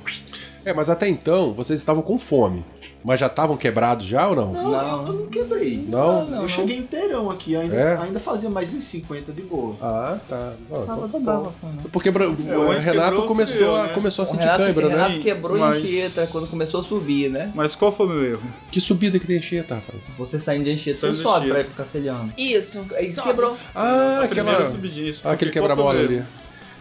[0.65, 2.65] É, mas até então vocês estavam com fome.
[3.05, 4.53] Mas já estavam quebrados já ou não?
[4.53, 5.85] Não, eu não quebrei.
[5.89, 6.43] Não?
[6.43, 7.97] eu cheguei inteirão aqui, ainda, É?
[7.99, 9.77] ainda fazia mais uns 50 de boa.
[9.81, 10.53] Ah, tá.
[10.69, 11.25] Não, então tá bom.
[11.25, 11.89] Tava, tava.
[11.93, 13.93] Porque É, o Renato começou, eu, a, né?
[13.93, 15.23] começou a sentir Renato, cãibra, o Renato né?
[15.23, 17.53] quebrou Mas- em Anchieta quando começou a subir, né?
[17.55, 18.43] Mas qual foi o meu erro?
[18.73, 20.05] Que subida que tem Anchieta, rapaz?
[20.19, 22.33] Você saindo de Anchieta, você sobe pra ir pro Castelhano.
[22.37, 22.85] Isso.
[22.95, 23.57] Aí quebrou.
[23.75, 24.67] Ah, A aquela.
[24.71, 25.23] subidinha, isso.
[25.25, 26.25] Ah, aquele quebra-mola ali.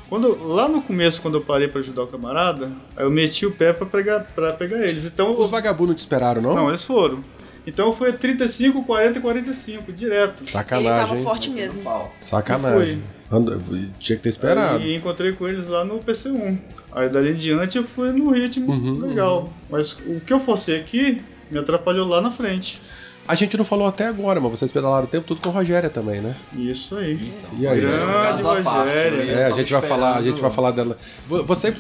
[0.10, 3.52] Quando, lá no começo, quando eu parei pra ajudar o camarada, aí eu meti o
[3.52, 5.06] pé pra pegar, pra pegar eles.
[5.06, 6.54] Então, Os vagabundos te esperaram, não?
[6.56, 7.24] não, eles foram.
[7.68, 10.42] Então foi 35, 40 e 45, direto.
[10.44, 10.94] Ele Sacanagem.
[10.96, 11.24] tava hein?
[11.24, 11.82] forte mesmo.
[12.20, 13.02] Sacanagem.
[13.32, 13.60] Anda-
[14.00, 14.84] Tinha que ter esperado.
[14.84, 16.58] E encontrei com eles lá no PC1.
[16.92, 19.52] Aí dali em diante eu fui no ritmo Uhum, legal.
[19.70, 22.80] Mas o que eu forcei aqui me atrapalhou lá na frente.
[23.28, 26.22] A gente não falou até agora, mas vocês pedalaram o tempo todo com Rogéria também,
[26.22, 26.36] né?
[26.56, 27.34] Isso aí.
[27.58, 27.82] E aí?
[27.82, 29.26] Grande à parte, Rogéria.
[29.26, 29.42] né?
[29.42, 30.98] É, a gente vai falar, a gente vai falar dela.
[31.28, 31.76] Vo- Você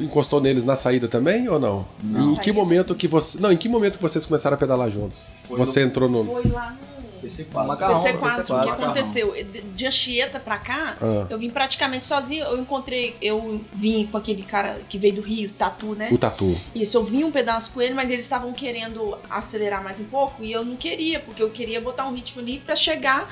[0.00, 1.84] encostou neles na saída também ou não?
[2.02, 2.32] Não.
[2.32, 5.26] Em que momento que você, não, em que momento que vocês começaram a pedalar juntos?
[5.46, 7.66] Foi você no- entrou no Foi lá no PC4.
[7.66, 8.02] Macarrão.
[8.02, 8.40] PC4.
[8.58, 9.34] O que aconteceu?
[9.74, 11.26] De- Anchieta pra cá, Ah.
[11.30, 12.44] eu vim praticamente sozinha.
[12.44, 16.08] Eu encontrei, eu vim com aquele cara que veio do Rio, Tatu, né?
[16.10, 16.56] o tatu.
[16.74, 20.42] Isso, eu vim um pedaço com ele, mas eles estavam querendo acelerar mais um pouco
[20.42, 23.28] e eu não queria, porque eu queria botar um ritmo ali pra chegar.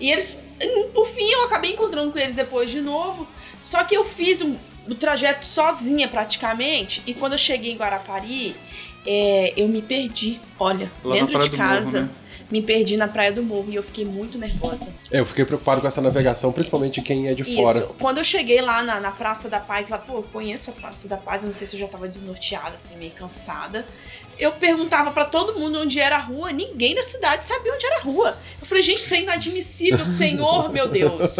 [0.00, 0.44] E eles,
[0.94, 3.26] por fim, eu acabei encontrando com eles depois de novo.
[3.60, 4.56] Só que eu fiz um,
[4.88, 7.02] o trajeto sozinha praticamente.
[7.06, 8.54] E quando eu cheguei em Guarapari,
[9.06, 10.38] é, eu me perdi.
[10.58, 12.00] Olha, Lá dentro de do Morro, casa.
[12.02, 12.08] né?
[12.50, 14.92] Me perdi na Praia do Morro e eu fiquei muito nervosa.
[15.10, 17.80] É, eu fiquei preocupado com essa navegação, principalmente quem é de fora.
[17.80, 17.94] Isso.
[17.98, 21.08] Quando eu cheguei lá na, na Praça da Paz, lá, pô, eu conheço a Praça
[21.08, 23.86] da Paz, eu não sei se eu já tava desnorteada, assim, meio cansada.
[24.38, 27.96] Eu perguntava pra todo mundo onde era a rua, ninguém da cidade sabia onde era
[27.96, 28.38] a rua.
[28.60, 31.36] Eu falei, gente, isso é inadmissível, Senhor, meu Deus.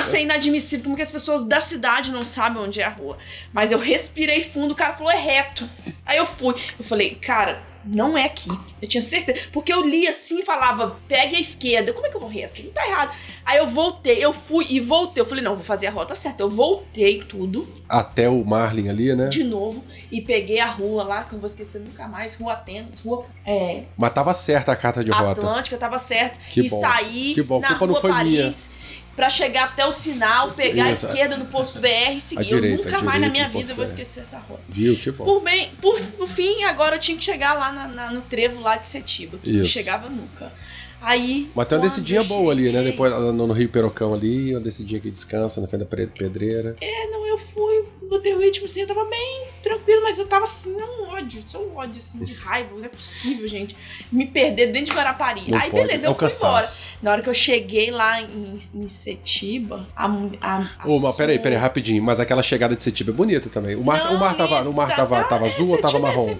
[0.00, 3.18] Isso é inadmissível, como que as pessoas da cidade não sabem onde é a rua.
[3.52, 5.68] Mas eu respirei fundo, o cara falou, é reto.
[6.06, 6.54] Aí eu fui.
[6.78, 8.50] Eu falei, cara, não é aqui.
[8.80, 9.48] Eu tinha certeza.
[9.52, 11.92] Porque eu li assim e falava, pegue a esquerda.
[11.92, 12.62] Como é que eu vou reto?
[12.62, 13.12] Não tá errado.
[13.44, 15.20] Aí eu voltei, eu fui e voltei.
[15.22, 16.42] Eu falei, não, vou fazer a rota certa.
[16.42, 19.28] Eu voltei tudo Até o Marlin ali, né?
[19.28, 22.54] de novo e peguei a rua lá, que eu não vou esquecer nunca mais, Rua
[22.54, 25.32] Atenas, Rua é, Mas tava certa a carta de rota.
[25.32, 26.38] Atlântica, tava certo.
[26.48, 26.80] Que e bom.
[26.80, 27.60] saí Que bom.
[27.60, 28.70] na Culpa não Rua foi Paris
[29.18, 31.06] pra chegar até o sinal, pegar Isso.
[31.06, 32.44] a esquerda no posto BR e seguir.
[32.44, 34.62] Direita, eu nunca mais na minha vida eu vou esquecer essa rota.
[34.68, 34.94] Viu?
[34.96, 35.24] Que bom.
[35.24, 38.60] Por bem, por, por fim, agora eu tinha que chegar lá na- na- no trevo
[38.60, 39.70] lá de Setiba, que não Isso.
[39.72, 40.52] chegava nunca.
[41.00, 41.50] Aí.
[41.54, 42.78] Mas tem uma descidinha eu boa ali, né?
[42.78, 46.76] cheguei- Depois no, no Rio Perocão ali, uma descidinha que descansa na frente da pedreira.
[46.80, 50.44] É, não, eu fui, botei o ritmo assim, eu tava bem tranquilo, mas eu tava
[50.44, 53.76] assim, um ódio, só um ódio assim, de raiva, não é possível, gente.
[54.10, 55.50] Me perder dentro de Guarapari.
[55.50, 55.82] Não Aí pode.
[55.84, 56.44] beleza, É eu fui cansaço.
[56.44, 56.68] embora.
[57.02, 60.06] Na hora que eu cheguei lá em, em Setiba, a,
[60.40, 62.02] a, a Ô, mas peraí, peraí, rapidinho.
[62.02, 63.76] Mas aquela chegada de Setiba é bonita também.
[63.76, 65.92] O mar, o mar, tava, o mar tá- tava, tá- tava é, azul ou tava
[65.92, 66.30] Setiba marrom?
[66.30, 66.34] É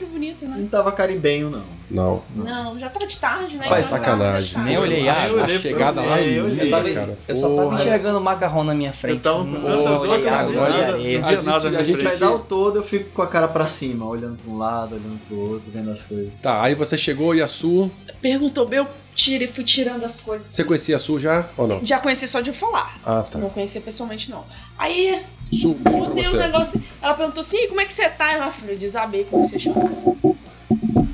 [0.47, 0.57] né?
[0.59, 1.63] Não tava caribenho, não.
[1.91, 2.23] Não.
[2.37, 3.67] Não, já tava de tarde, né?
[3.67, 4.63] Pai, Então tava sacanagem.
[4.63, 6.67] Nem olhei A, a- a eu olhei- chegada eu lá é eu linda, olhei.
[6.67, 7.19] Eu, tava, cara.
[7.29, 9.25] eu só tava enxergando o macarrão na minha frente.
[9.25, 14.07] Não via A gente- minha gente O todo eu fico com a cara pra cima,
[14.07, 16.31] olhando pra um lado, olhando pro outro, vendo as coisas.
[16.43, 17.91] Tá, aí você chegou e a Su.
[18.21, 20.49] Perguntou, eu tirei, fui tirando as coisas.
[20.49, 21.81] Você conhecia a Su já ou não?
[21.85, 22.97] Já conheci só de falar.
[23.05, 23.39] Ah, tá.
[23.39, 24.45] Não conhecia pessoalmente, não.
[24.77, 25.21] Aí
[25.51, 26.37] Beijo pra Botei um você.
[26.37, 26.83] negócio.
[27.03, 28.33] Ela perguntou assim: "E como é que você tá?
[28.35, 29.91] Eu falei, eu desabei, comecei a chorar.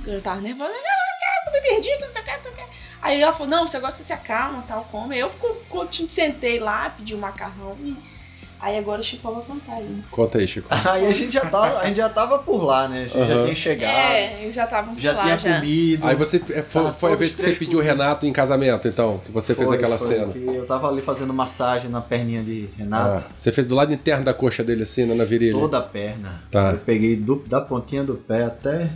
[0.06, 2.62] Eu tava nervosa, não, tô me perdi, não sei o que, não sei o que.
[3.02, 5.16] Aí ela falou: não, você gosta se acalma, tal, come.
[5.18, 5.56] Eu fico-
[6.08, 7.76] sentei lá, pedi um macarrão.
[7.82, 7.96] E...
[8.64, 9.96] Aí agora o Chico vai contar aí.
[10.10, 10.66] Conta aí, Chico.
[10.88, 13.00] Aí a gente já tava, a gente já tava por lá, né?
[13.02, 13.42] A gente já Aham.
[13.42, 15.54] tinha chegado, É, já estavam já lá tinha já.
[15.60, 16.06] comido.
[16.06, 16.36] Aí você.
[16.48, 17.82] é, Foi, Tava foi a vez que você pediu o.
[17.82, 19.18] Renato em casamento, então?
[19.18, 20.32] Que você fez Foi, aquela foi, cena.
[20.34, 23.22] Eu tava ali fazendo massagem na perninha de Renato.
[23.26, 25.52] Ah, você fez do lado interno da coxa dele, assim, na virilha.
[25.60, 26.42] Toda a perna.
[26.50, 26.70] Tá.
[26.70, 28.88] Eu peguei do- da pontinha do pé até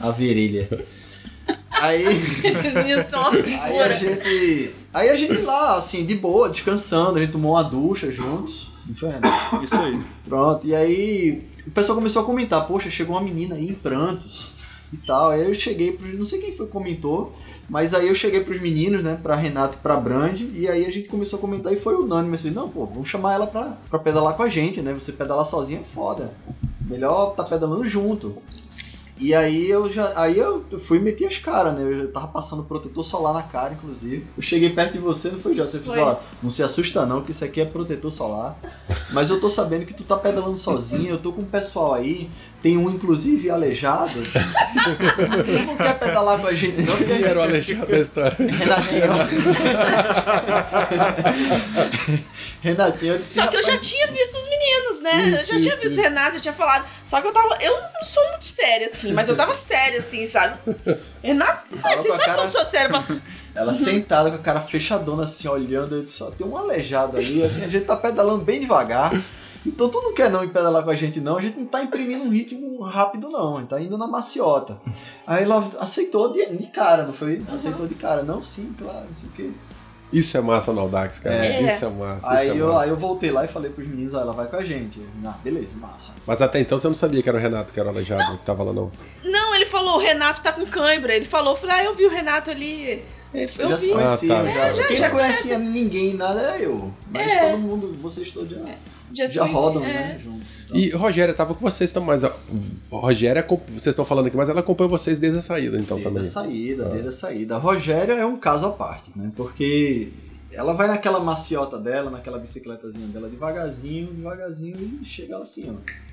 [0.00, 0.66] a virilha.
[1.72, 2.04] Aí,
[2.44, 4.74] Esses meninos são aí a gente.
[4.92, 8.69] Aí a gente lá, assim, de boa, descansando, a gente tomou uma ducha juntos.
[8.94, 9.64] Renato?
[9.64, 10.00] Isso aí.
[10.24, 14.52] Pronto, e aí o pessoal começou a comentar, poxa, chegou uma menina aí em prantos
[14.92, 15.30] e tal.
[15.30, 16.18] Aí eu cheguei pros.
[16.18, 17.34] Não sei quem foi que comentou,
[17.68, 19.18] mas aí eu cheguei pros meninos, né?
[19.22, 22.34] Pra Renato e pra Brand, e aí a gente começou a comentar e foi unânime
[22.34, 24.92] assim, não, pô, vamos chamar ela pra, pra pedalar com a gente, né?
[24.92, 26.32] Você pedalar sozinha é foda.
[26.80, 28.36] Melhor tá pedalando junto.
[29.20, 30.12] E aí eu já.
[30.16, 31.82] Aí eu fui e meti as caras, né?
[31.82, 34.26] Eu já tava passando protetor solar na cara, inclusive.
[34.34, 35.68] Eu cheguei perto de você, não foi já?
[35.68, 38.58] Você fez, ó, não se assusta não, que isso aqui é protetor solar.
[39.12, 42.30] Mas eu tô sabendo que tu tá pedalando sozinho, eu tô com o pessoal aí,
[42.62, 44.10] tem um inclusive aleijado.
[44.22, 44.30] Tu
[45.66, 48.36] não quer pedalar com a gente não, Quem era o Alexandre da história?
[48.38, 49.02] Renatinho.
[52.60, 55.24] Renatinho, eu disse, Só que eu já "Rapaz, tinha visto os meninos, né?
[55.24, 55.82] Sim, eu já sim, tinha sim.
[55.82, 56.86] visto o Renato, já tinha falado.
[57.04, 57.56] Só que eu tava.
[57.60, 60.58] Eu não sou muito séria, assim, mas eu tava séria, assim, sabe?
[61.22, 62.90] Renato, mas você sabe cara- quando eu sou séria?
[62.94, 63.20] Eu
[63.62, 67.42] Ela sentada com a cara fechadona assim, olhando, eu disse, só tem um aleijado ali,
[67.42, 69.12] assim, a gente tá pedalando bem devagar.
[69.66, 71.82] Então tu não quer não ir pedalar com a gente não, a gente não tá
[71.82, 74.80] imprimindo um ritmo rápido não, a gente tá indo na maciota.
[75.26, 77.42] Aí ela aceitou de, de cara, não foi?
[77.52, 79.50] Aceitou de cara, não, sim, claro, não sei o quê.
[80.12, 81.36] Isso é massa no Audax, cara.
[81.46, 81.72] É.
[81.74, 82.30] Isso é massa.
[82.32, 82.80] Aí isso é eu, massa.
[82.80, 84.98] aí eu voltei lá e falei pros meninos, ó, ela vai com a gente.
[84.98, 86.12] Eu, Ah, beleza, massa.
[86.26, 88.44] Mas até então você não sabia que era o Renato que era o aleijado que
[88.44, 88.90] tava lá, não.
[89.22, 91.14] Não, ele falou, o Renato tá com cãibra.
[91.14, 93.04] Ele falou, eu falei, ah, eu vi o Renato ali.
[93.32, 93.92] Eu já se vi.
[93.92, 94.50] conhecia, Ah, tá.
[94.50, 94.64] já.
[94.66, 96.90] É, já- Quem já não conhecia ninguém, nada era eu.
[97.08, 97.48] Mas É.
[97.50, 98.58] todo mundo, vocês todos já,
[99.12, 99.92] Já, já rodam, é.
[99.92, 100.20] né?
[100.22, 100.48] Juntos.
[100.66, 102.32] Então, E Rogéria tava com vocês também, mas a
[102.90, 106.22] Rogéria, vocês estão falando aqui, mas ela acompanhou vocês desde a saída, então Desde também.
[106.22, 107.56] a saída, desde a saída.
[107.56, 109.30] A Rogéria é um caso à parte, né?
[109.36, 110.08] Porque
[110.52, 116.10] ela vai naquela maciota dela, naquela bicicletazinha dela, devagarzinho, devagarzinho, e chega lá assim, ó.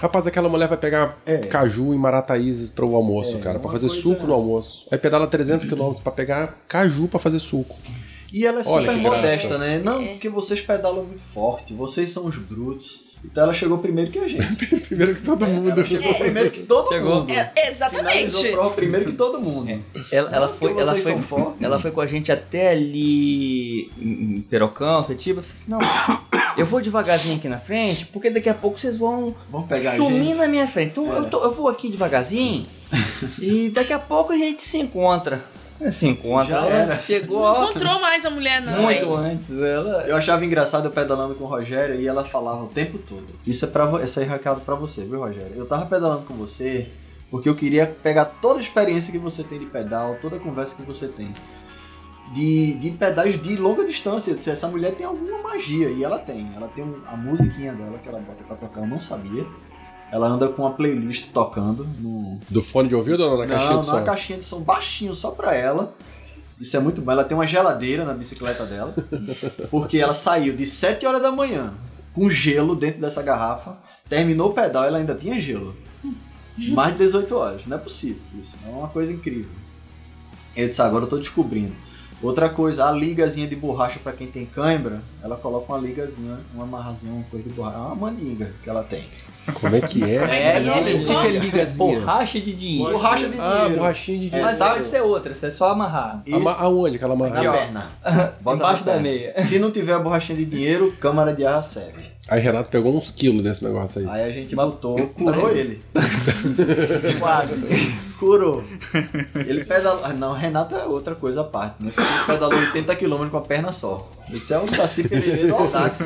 [0.00, 1.38] Rapaz, aquela mulher vai pegar É.
[1.38, 4.86] caju em Marataízes pro almoço, É, cara, pra uma fazer suco no almoço.
[4.90, 7.76] Aí pedala 300 km pra pegar caju pra fazer suco.
[8.32, 9.16] E ela é Olha super que graça.
[9.16, 9.80] modesta, né?
[9.84, 10.06] Não, É.
[10.12, 13.10] porque vocês pedalam muito forte, vocês são os brutos.
[13.22, 14.66] Então ela chegou primeiro que a gente.
[14.88, 15.70] Primeiro que todo mundo.
[15.72, 17.16] Ela chegou primeiro que todo Chegou.
[17.16, 17.30] mundo.
[17.30, 18.32] É, exatamente.
[18.74, 19.68] primeiro que todo mundo.
[20.10, 21.62] Ela, ela Não, foi, ela, vocês foi, são fortes.
[21.62, 25.40] ela foi com a gente até ali em Perocão, Setiba.
[25.40, 28.96] Eu falei assim, não, eu vou devagarzinho aqui na frente, porque daqui a pouco vocês
[28.96, 30.34] vão a sumir gente.
[30.36, 30.92] na minha frente.
[30.92, 31.18] Então É.
[31.18, 32.64] eu, tô- eu vou aqui devagarzinho
[33.38, 35.44] e daqui a pouco a gente se encontra.
[35.80, 36.44] É, Se encontra.
[36.46, 36.96] Já ela era.
[36.98, 38.82] Chegou Não encontrou mais a mulher, não.
[38.82, 39.16] muito hein?
[39.32, 39.50] antes.
[39.50, 40.02] Ela.
[40.06, 43.26] Eu achava engraçado eu pedalando com o Rogério e ela falava o tempo todo.
[43.46, 45.52] Isso é para vo- esse aí é recado pra você, viu, Rogério?
[45.56, 46.88] Eu tava pedalando com você
[47.30, 50.74] porque eu queria pegar toda a experiência que você tem de pedal, toda a conversa
[50.76, 51.32] que você tem.
[52.34, 54.30] De, de pedais de longa distância.
[54.30, 55.88] Eu disse, essa mulher tem alguma magia.
[55.88, 56.48] E ela tem.
[56.54, 59.44] Ela tem um- a musiquinha dela que ela bota pra tocar, eu não sabia.
[60.12, 63.80] Ela anda com uma playlist tocando no, Do fone de ouvido ou na caixinha não,
[63.80, 63.98] de não, som?
[63.98, 65.94] uma caixinha de som baixinho só pra ela.
[66.60, 67.12] Isso é muito bom.
[67.12, 68.94] Ela tem uma geladeira na bicicleta dela.
[69.70, 71.72] porque ela saiu de 7 horas da manhã
[72.12, 73.76] com gelo dentro dessa garrafa.
[74.08, 75.76] Terminou o pedal e ela ainda tinha gelo.
[76.58, 77.66] Mais de 18 horas.
[77.66, 78.54] Não é possível isso.
[78.66, 79.50] É uma coisa incrível.
[80.56, 81.72] Eu disse, agora eu tô descobrindo.
[82.22, 86.64] Outra coisa, a ligazinha de borracha pra quem tem cãibra, ela coloca uma ligazinha, uma
[86.64, 87.78] amarrazinha, uma coisa de borracha.
[87.78, 89.04] É uma mandinga que ela tem.
[89.54, 90.16] Como é que é?
[90.60, 91.98] É, o que, que é ligazinha?
[92.00, 92.92] Borracha de dinheiro.
[92.92, 93.76] Borracha de Ah, dinheiro.
[93.76, 94.46] borrachinha de É, dinheiro.
[94.50, 96.22] Mas tá- pode ser outra, você é só amarrar.
[96.26, 96.36] Isso.
[96.36, 97.48] Ama- Aonde que ela Na amarra?
[97.48, 97.52] ó.
[97.52, 97.88] perna.
[98.40, 99.00] Embaixo na da perna.
[99.00, 99.42] meia.
[99.42, 102.02] Se não tiver a borrachinha de dinheiro, câmara de ar serve.
[102.30, 104.06] Aí Renato pegou uns quilos desse negócio aí.
[104.08, 105.80] Aí a gente botou, curou ele.
[107.18, 107.56] Quase.
[108.18, 108.62] Curou.
[109.34, 110.04] Ele pedalou.
[110.04, 111.90] Ah, não, Renato é outra coisa à parte, né?
[111.96, 114.08] Ele pedalou 80 km com a perna só.
[114.32, 116.02] Isso é um saci pererê do Audax.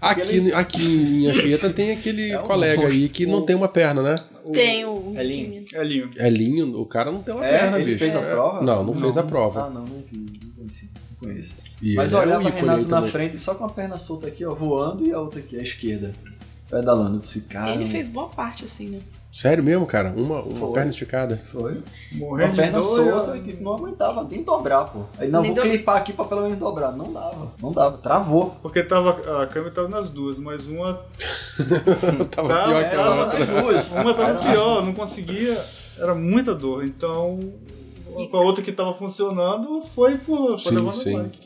[0.00, 0.86] Aqui, aqui
[1.24, 4.14] em Anchieta tem aquele É um colega aí que não tem uma perna, né?
[4.52, 5.12] Tem o.
[5.18, 5.64] Elinho.
[5.74, 6.10] Elinho.
[6.16, 7.98] Elinho, o cara não tem uma É, perna, ele bicho.
[7.98, 8.30] fez a É.
[8.30, 8.62] prova?
[8.62, 9.66] Não, não, fez a prova.
[9.66, 10.25] Ah, não, não vi.
[11.26, 11.54] Não conheço.
[11.82, 13.10] E Mas é olhava um ícone Renato na também.
[13.10, 16.12] frente, só com a perna solta aqui, ó, voando, e a outra aqui, à esquerda.
[16.70, 17.16] Pedalando.
[17.16, 17.70] Eu disse, cara.
[17.70, 18.98] Ele fez boa parte, assim, né?
[19.32, 20.10] Sério mesmo, cara?
[20.16, 20.72] Uma, uma Foi.
[20.72, 21.42] perna esticada.
[21.52, 21.80] Foi.
[22.12, 25.02] Morrendo Uma perna dor, solta eu- que não aguentava nem dobrar, pô.
[25.18, 26.90] Aí não, Nem vou do- clipar aqui pra pelo menos dobrar.
[26.92, 27.52] Não dava.
[27.62, 27.98] Não dava.
[27.98, 28.56] Travou.
[28.62, 31.02] Porque tava, a câmera tava nas duas, mas uma,
[32.34, 33.38] Tava Tá, pior que a Tava outra.
[33.38, 33.92] nas duas.
[33.92, 35.64] uma tava Era- pior, não conseguia,
[35.98, 36.84] era muita dor.
[36.84, 37.38] Então,
[38.30, 40.92] com a outra que tava funcionando, foi por foi Sim,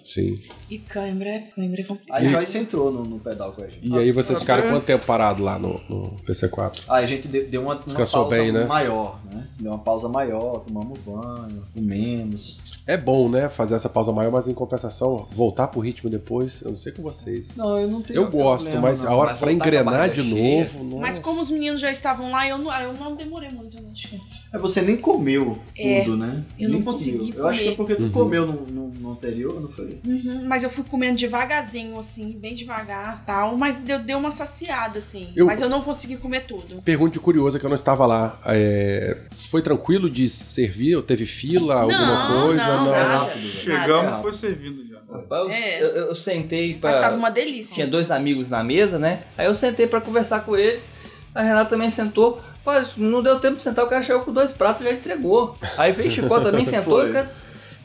[0.04, 0.38] sim, sim.
[0.70, 2.16] E cãibra, é- cãibra é complicado.
[2.16, 3.88] Aí Joyce entrou no, no pedal com a gente.
[3.88, 6.82] E aí vocês Ah, ficaram até- quanto tempo parado lá no, no PC4?
[6.88, 8.64] Aí a gente deu, deu uma, uma Descansou pausa bem, né?
[8.64, 9.46] maior, né?
[9.58, 12.58] Deu uma pausa maior, tomamos banho, comemos.
[12.86, 13.48] É bom, né?
[13.48, 16.60] Fazer essa pausa maior, mas em compensação, voltar pro ritmo depois.
[16.62, 17.56] Eu não sei com vocês.
[17.56, 19.12] Não, eu não tenho eu gosto, problema, mas não.
[19.12, 20.62] a hora Mas pra voltar com a engrenar de cheia.
[20.64, 20.84] novo.
[20.84, 21.00] Nossa.
[21.00, 23.88] Mas como os meninos já estavam lá, eu não, eu não demorei muito, né?
[23.92, 24.20] Acho que-
[24.52, 26.44] É, você nem comeu É, tudo, né?
[26.58, 27.38] eu Nem não consegui comeu.
[27.38, 27.76] Eu acho que é comer.
[27.76, 28.12] porque tu Uhum.
[28.12, 29.98] comeu no, no, no anterior, não foi?
[30.06, 33.56] Uhum, mas eu fui comendo devagarzinho, assim, bem devagar tal.
[33.56, 35.32] Mas deu, deu uma saciada, assim.
[35.36, 36.80] Eu- Mas eu não consegui comer tudo.
[36.82, 38.38] Pergunta curiosa que eu não estava lá.
[38.44, 39.18] É,
[39.50, 40.96] Foi tranquilo de servir?
[40.96, 41.74] Ou teve fila?
[41.82, 42.66] alguma Não, coisa?
[42.76, 43.24] não, É nada.
[43.26, 43.46] velho.
[43.50, 44.98] Chegamos e foi servindo já.
[45.11, 45.82] Rapaz, eu, É.
[45.82, 46.90] eu, eu sentei pra.
[46.90, 47.74] Mas tava uma delícia.
[47.74, 49.22] Tinha dois amigos na mesa, né?
[49.36, 50.92] Aí eu sentei pra conversar com eles.
[51.34, 52.40] A Renata também sentou.
[52.64, 55.56] Mas não deu tempo de sentar, o cara chegou com dois pratos e já entregou.
[55.78, 57.00] Aí veio Chicó também sentou.
[57.00, 57.11] Foi.
[57.11, 57.32] o cara-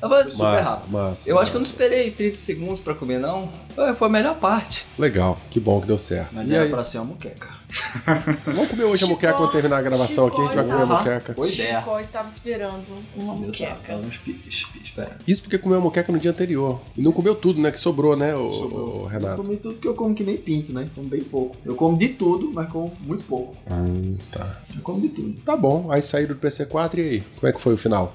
[0.02, 0.92] Eu, super Massa, rápido.
[0.92, 1.30] massa.
[1.30, 1.74] eu acho que eu não massa.
[1.84, 3.50] esperei 30 segundos pra comer, não.
[3.98, 4.86] Foi a melhor parte.
[5.00, 6.36] Legal, que bom que deu certo.
[6.36, 7.48] Mas e era aí, pra ser uma muqueca.
[8.46, 10.82] vamos comer hoje a Chicó- muqueca quando terminar a gravação aqui, a gente vai comer
[10.82, 11.34] a muqueca.
[11.34, 11.80] Boa ideia.
[11.80, 12.84] Chicó estava esperando
[13.16, 13.76] uma Eu tava- muqueca.
[13.88, 15.18] tava.
[15.28, 16.80] Isso porque comeu a muqueca no dia anterior.
[16.96, 17.72] E não comeu tudo, né?
[17.72, 18.98] Que sobrou, né, o, Sobrou.
[18.98, 19.38] o Eu Renato?
[19.42, 20.88] comi tudo que eu como que nem pinto, né?
[20.94, 21.56] Como bem pouco.
[21.66, 23.56] Eu como de tudo, mas como muito pouco.
[23.70, 23.86] Ah,
[24.32, 24.62] tá.
[24.76, 25.34] Eu como de tudo.
[25.42, 25.92] Tá bom.
[25.92, 27.22] Aí saíram do PC4 e aí?
[27.40, 28.14] Como é que foi o final?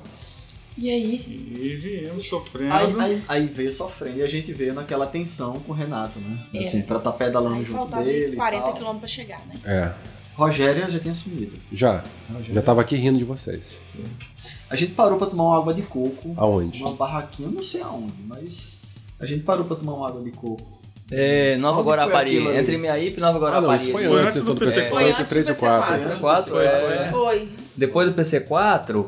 [0.78, 1.48] E aí?
[1.60, 2.72] E viemos sofrendo.
[2.72, 6.38] Aí, aí, aí veio sofrendo e a gente veio naquela tensão com o Renato, né?
[6.54, 6.60] É.
[6.60, 8.32] Assim, pra tá pedalando Aí junto faltava dele.
[8.34, 8.72] e 40 tal.
[8.74, 9.54] quilômetros pra chegar, né?
[9.64, 9.92] É,
[10.34, 11.52] Rogério já tinha sumido.
[11.72, 12.02] já.
[12.32, 12.54] Rogério.
[12.54, 13.80] Já tava aqui rindo de vocês.
[14.70, 16.32] A gente parou pra tomar uma água de coco.
[16.36, 16.80] Aonde?
[16.82, 18.78] Uma barraquinha, não sei aonde, mas.
[19.18, 20.80] A gente parou pra tomar uma água de coco.
[21.10, 22.38] É, Nova Guarapari.
[22.56, 23.66] Entre Miaípe e Nova Ah, Guarapari.
[23.66, 24.70] não, isso foi Foi antes, do do PC4.
[24.70, 24.88] PC4.
[24.90, 25.94] Foi entre antes 3 e do 4.
[25.96, 26.20] PC4.
[26.20, 27.08] Quatro, Foi, é.
[27.10, 27.48] Foi.
[27.76, 29.06] Depois do PC4,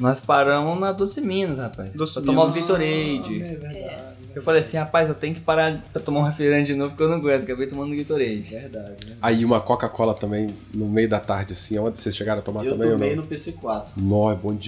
[0.00, 1.90] nós paramos na Doce Minas, rapaz.
[1.90, 2.50] Doce pra tomar o.
[2.52, 3.42] Gatorade.
[3.42, 4.10] É verdade.
[4.34, 7.02] Eu falei assim, rapaz, eu tenho que parar pra tomar um refrigerante de novo porque
[7.02, 8.42] eu não aguento, acabei tomando Gatorade.
[8.42, 9.16] Verdade, né?
[9.20, 12.72] Aí uma Coca-Cola também, no meio da tarde, assim, onde vocês chegaram a tomar Eu
[12.72, 13.22] também tomei ou não?
[13.24, 13.86] no PC4.
[13.96, 14.58] Nó, é bom Macarrão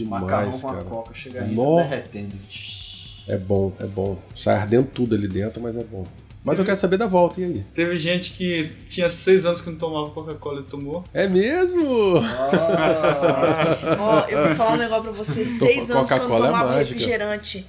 [0.49, 0.85] demais, com a cara.
[0.85, 1.77] coca, chega ainda Nó.
[1.77, 2.35] derretendo.
[3.29, 4.19] É bom, é bom.
[4.35, 6.05] Sai ardendo tudo ali dentro, mas é bom.
[6.45, 7.65] Mas eu quero saber da volta, e aí?
[7.73, 11.05] Teve gente que tinha seis anos que não tomava Coca-Cola e tomou.
[11.15, 12.19] É mesmo?
[12.19, 15.45] Ah, Ó, eu vou falar um negócio pra você.
[15.45, 16.95] Seis anos que eu não é tomava mágica.
[16.95, 17.65] refrigerante.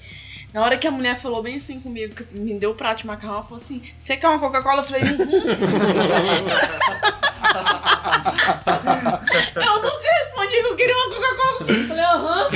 [0.51, 3.07] Na hora que a mulher falou bem assim comigo, que me deu o prato de
[3.07, 4.80] macarrão, ela falou assim: Você quer uma Coca-Cola?
[4.82, 5.19] Eu falei: Uhum.
[9.55, 10.03] eu nunca
[10.62, 11.72] que eu queria uma Coca-Cola.
[11.72, 12.49] Eu falei: Aham.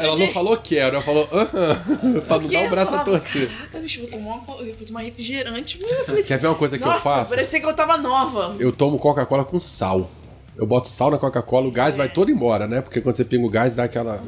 [0.02, 3.48] Ela não falou quero, ela falou aham, pra não dar o braço a torcer.
[3.50, 5.78] Caraca, bicho, vou tomar, uma, eu vou tomar refrigerante.
[5.80, 7.30] Eu falei Quer ver uma coisa que eu faço?
[7.30, 8.56] parecia que eu tava nova.
[8.58, 10.10] Eu tomo Coca-Cola com sal.
[10.56, 12.80] Eu boto sal na Coca-Cola, o gás vai todo embora, né?
[12.82, 14.20] Porque quando você pinga o gás, dá aquela.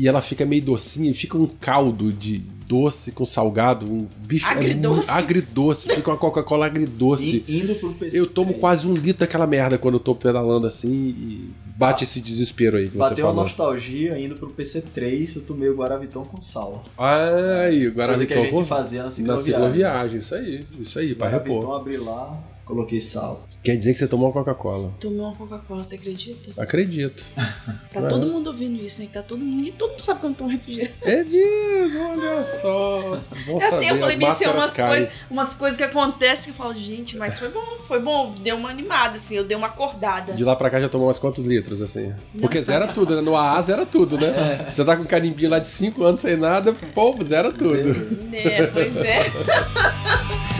[0.00, 2.38] E ela fica meio docinha, e fica um caldo de
[2.68, 4.46] doce com salgado, um bicho.
[4.46, 4.94] é Agridoce?
[4.96, 7.42] muito- agridoce, fica uma Coca-Cola agridoce.
[7.48, 8.20] E indo pro PC.
[8.20, 12.20] Eu tomo quase um litro daquela merda quando eu tô pedalando assim e bate esse
[12.20, 13.42] desespero aí que você Bateu uma falou.
[13.44, 16.84] nostalgia indo pro PC3, eu tomei o Guaraviton com sal.
[16.98, 19.54] Ai, o Coisa que a Guaraviton gente com- fazia na na cicloviagem.
[19.54, 20.20] cicloviagem.
[20.20, 21.76] Isso aí, isso aí, pra Guaraviton repor.
[21.76, 23.46] abri lá, coloquei sal.
[23.62, 24.92] Quer dizer que você tomou uma Coca-Cola.
[25.00, 26.52] Tomei uma Coca-Cola, você acredita?
[26.60, 27.24] Acredito.
[27.92, 28.06] Tá É.
[28.08, 29.08] todo mundo ouvindo isso, né?
[29.10, 29.72] Tá todo mundo.
[29.88, 30.94] Mundo sabe eu não tomo refrigerante.
[31.02, 33.20] É disso, olha só.
[33.46, 34.88] Bom É assim, saber, eu falei as bem assim, máscaras umas caem.
[34.90, 38.56] coisas, umas coisas que acontecem que eu falo, gente, mas foi bom, foi bom, deu
[38.56, 40.32] uma animada, assim, eu dei uma acordada.
[40.32, 42.14] De lá pra cá já tomou umas quantos litros, assim?
[42.40, 43.20] Porque zera tudo, né?
[43.22, 44.66] No AA zera tudo, né?
[44.70, 47.94] Você tá com um carimbinho lá de 5 anos sem nada, pô, zera tudo.
[48.28, 49.20] Né, pois é.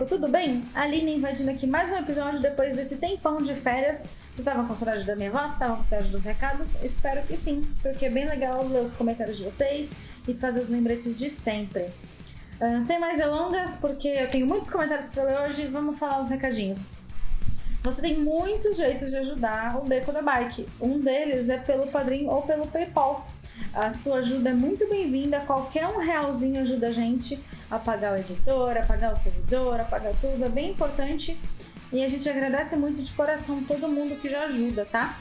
[0.00, 0.64] Beco, tudo bem?
[0.74, 3.98] Aline invadindo aqui mais um episódio depois desse tempão de férias.
[3.98, 5.52] Vocês estavam com saudade da minha voz?
[5.52, 6.74] Estavam com saudade dos recados?
[6.82, 9.90] Espero que sim, porque é bem legal ler os comentários de vocês
[10.26, 11.90] e fazer os lembretes de sempre.
[12.58, 16.30] Ah, sem mais delongas, porque eu tenho muitos comentários para ler hoje, vamos falar os
[16.30, 16.82] recadinhos.
[17.82, 20.66] Você tem muitos jeitos de ajudar o Beco da Bike.
[20.80, 23.26] Um deles é pelo Padrim ou pelo PayPal.
[23.72, 25.40] A sua ajuda é muito bem-vinda.
[25.40, 27.38] Qualquer um realzinho ajuda a gente
[27.70, 30.44] a pagar o editor, a pagar o servidor, a pagar tudo.
[30.44, 31.38] É bem importante.
[31.92, 35.18] E a gente agradece muito de coração todo mundo que já ajuda, tá?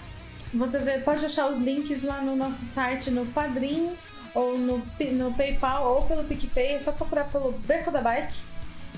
[0.54, 3.92] Você pode achar os links lá no nosso site, no Padrim,
[4.34, 4.78] ou no,
[5.14, 6.74] no PayPal, ou pelo PicPay.
[6.74, 8.36] É só procurar pelo Beco da Bike,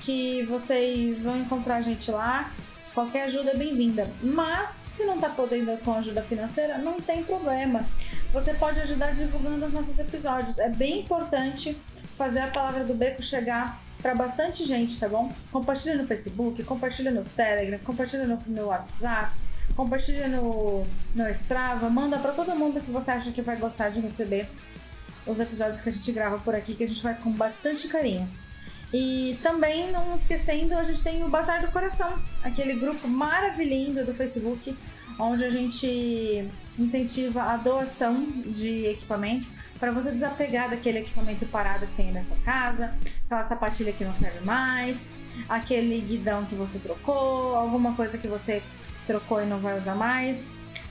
[0.00, 2.50] que vocês vão encontrar a gente lá.
[2.94, 4.10] Qualquer ajuda é bem-vinda.
[4.22, 7.84] Mas, se não tá podendo com ajuda financeira, não tem problema.
[8.32, 10.58] Você pode ajudar divulgando os nossos episódios.
[10.58, 11.76] É bem importante
[12.16, 15.30] fazer a palavra do beco chegar para bastante gente, tá bom?
[15.52, 19.30] Compartilha no Facebook, compartilha no Telegram, compartilha no, no WhatsApp,
[19.76, 20.82] compartilha no,
[21.14, 24.48] no Strava, manda para todo mundo que você acha que vai gostar de receber
[25.26, 28.28] os episódios que a gente grava por aqui, que a gente faz com bastante carinho.
[28.92, 34.12] E também, não esquecendo, a gente tem o Bazar do Coração, aquele grupo maravilhoso do
[34.12, 34.76] Facebook,
[35.18, 36.48] onde a gente
[36.78, 42.22] incentiva a doação de equipamentos para você desapegar daquele equipamento parado que tem aí na
[42.22, 42.94] sua casa,
[43.26, 45.04] aquela sapatilha que não serve mais,
[45.48, 48.62] aquele guidão que você trocou, alguma coisa que você
[49.06, 50.48] trocou e não vai usar mais.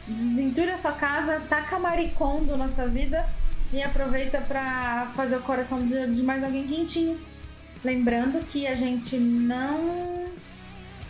[0.08, 3.28] Desenture a sua casa, taca maricondo na sua vida
[3.72, 7.20] e aproveita para fazer o coração de, de mais alguém quentinho.
[7.84, 10.26] Lembrando que a gente não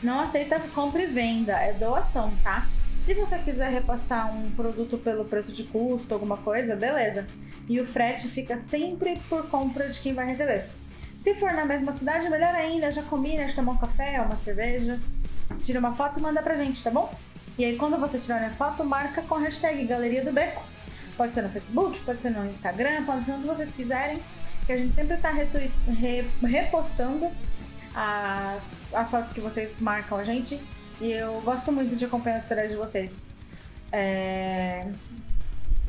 [0.02, 2.68] não aceita compra e venda, é doação, tá?
[3.02, 7.26] Se você quiser repassar um produto pelo preço de custo, alguma coisa, beleza.
[7.68, 10.66] E o frete fica sempre por compra de quem vai receber.
[11.20, 15.00] Se for na mesma cidade, melhor ainda, já combina de tomar um café, uma cerveja,
[15.62, 17.12] tira uma foto e manda pra gente, tá bom?
[17.58, 20.64] E aí quando vocês tirarem a foto, marca com a hashtag Galeria do Beco.
[21.18, 24.20] Pode ser no Facebook, pode ser no Instagram, pode ser onde vocês quiserem,
[24.66, 27.30] que a gente sempre tá re- repostando
[27.94, 30.60] as, as fotos que vocês marcam a gente.
[31.02, 33.24] E eu gosto muito de acompanhar as pedais de vocês.
[33.92, 34.86] É,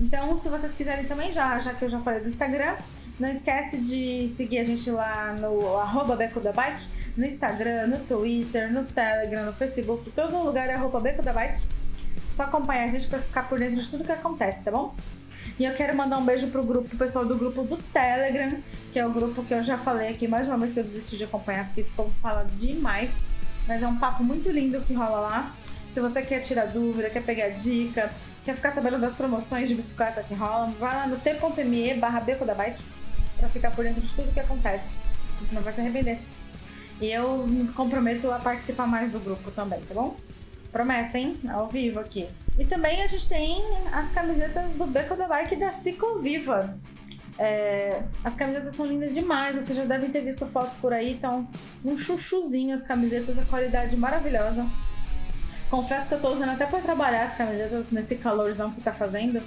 [0.00, 2.76] Então, se vocês quiserem também, já, já que eu já falei do Instagram,
[3.20, 6.84] não esquece de seguir a gente lá no arroba Beco da Bike,
[7.16, 11.62] no Instagram, no Twitter, no Telegram, no Facebook, todo lugar é arroba Beco da Bike.
[12.30, 14.94] Só acompanhar a gente pra ficar por dentro de tudo que acontece, tá bom?
[15.58, 18.50] E eu quero mandar um beijo pro grupo, pro pessoal do grupo do Telegram,
[18.92, 21.18] que é o grupo que eu já falei aqui mais uma vez que eu desisti
[21.18, 23.12] de acompanhar, porque esse povo fala demais.
[23.66, 25.54] Mas é um papo muito lindo que rola lá.
[25.92, 28.10] Se você quer tirar dúvida, quer pegar dica,
[28.44, 32.46] quer ficar sabendo das promoções de bicicleta que rolam, vai lá no t.me barra beco
[32.46, 32.82] da bike
[33.36, 34.96] pra ficar por dentro de tudo que acontece.
[35.40, 36.18] Você não vai se arrepender.
[37.00, 40.16] E eu me comprometo a participar mais do grupo também, tá bom?
[40.70, 41.38] Promessa, hein?
[41.50, 42.28] Ao vivo aqui.
[42.58, 46.78] E também a gente tem as camisetas do Beco da Bike da Cicloviva.
[47.38, 51.48] É, as camisetas são lindas demais, vocês já devem ter visto foto por aí, então
[51.84, 54.66] um chuchuzinho as camisetas, a qualidade maravilhosa.
[55.70, 59.42] Confesso que eu tô usando até para trabalhar as camisetas nesse calorzão que tá fazendo.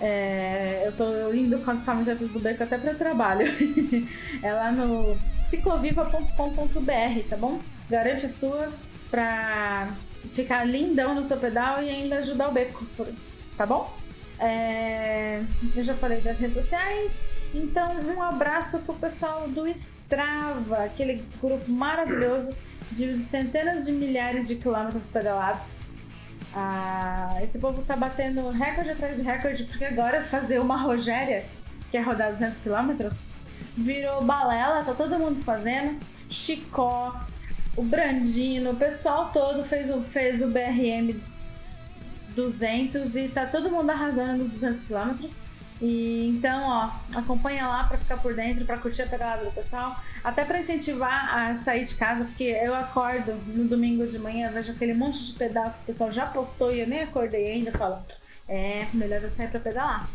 [0.00, 3.46] É, eu tô indo com as camisetas do Beco até para trabalho.
[4.42, 5.16] é lá no
[5.48, 7.60] cicloviva.com.br, tá bom?
[7.88, 8.72] Garante a sua
[9.10, 9.88] pra
[10.32, 12.84] ficar lindão no seu pedal e ainda ajudar o Beco,
[13.56, 13.96] tá bom?
[14.38, 15.42] É,
[15.74, 17.18] eu já falei das redes sociais,
[17.52, 22.50] então um abraço pro pessoal do Strava, aquele grupo maravilhoso
[22.90, 25.74] de centenas de milhares de quilômetros pedalados.
[26.54, 31.44] Ah, esse povo tá batendo recorde atrás de recorde, porque agora fazer uma Rogéria,
[31.90, 33.08] que é rodar 200 km,
[33.76, 35.98] virou balela, tá todo mundo fazendo.
[36.30, 37.20] Chicó,
[37.76, 41.20] o Brandino, o pessoal todo fez o, fez o BRM
[42.38, 45.28] 200 e tá todo mundo arrasando nos 200 km.
[45.80, 49.96] E então, ó, acompanha lá pra ficar por dentro, pra curtir a pedalada do pessoal,
[50.24, 54.72] até pra incentivar a sair de casa, porque eu acordo no domingo de manhã, vejo
[54.72, 58.02] aquele monte de pedal que o pessoal já postou e eu nem acordei ainda, falo,
[58.48, 60.10] é, melhor eu sair pra pedalar.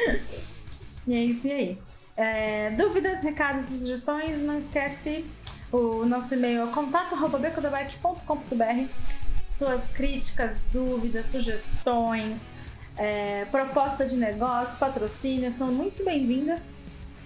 [1.06, 1.78] e é isso aí.
[2.16, 5.26] É, dúvidas, recados sugestões, não esquece
[5.70, 9.23] o nosso e-mail é contato.becodabike.com.br
[9.56, 12.52] suas críticas, dúvidas, sugestões,
[12.96, 16.64] é, proposta de negócio, patrocínio, são muito bem-vindas.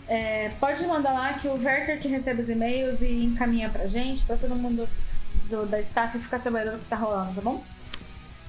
[0.07, 4.23] É, pode mandar lá que o Werther que recebe os e-mails e encaminha pra gente,
[4.25, 4.89] pra todo mundo
[5.49, 7.65] do, da staff ficar sabendo do que tá rolando, tá bom?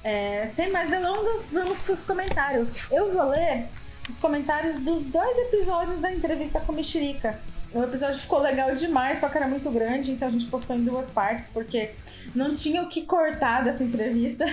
[0.04, 2.74] É, sem mais delongas, vamos pros comentários.
[2.90, 3.66] Eu vou ler
[4.08, 7.38] os comentários dos dois episódios da entrevista com Mexerica.
[7.72, 10.82] O episódio ficou legal demais, só que era muito grande, então a gente postou em
[10.82, 11.90] duas partes, porque
[12.34, 14.44] não tinha o que cortar dessa entrevista.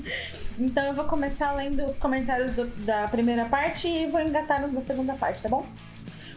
[0.58, 4.72] então eu vou começar lendo os comentários do, da primeira parte e vou engatar nos
[4.72, 5.66] da segunda parte, tá bom?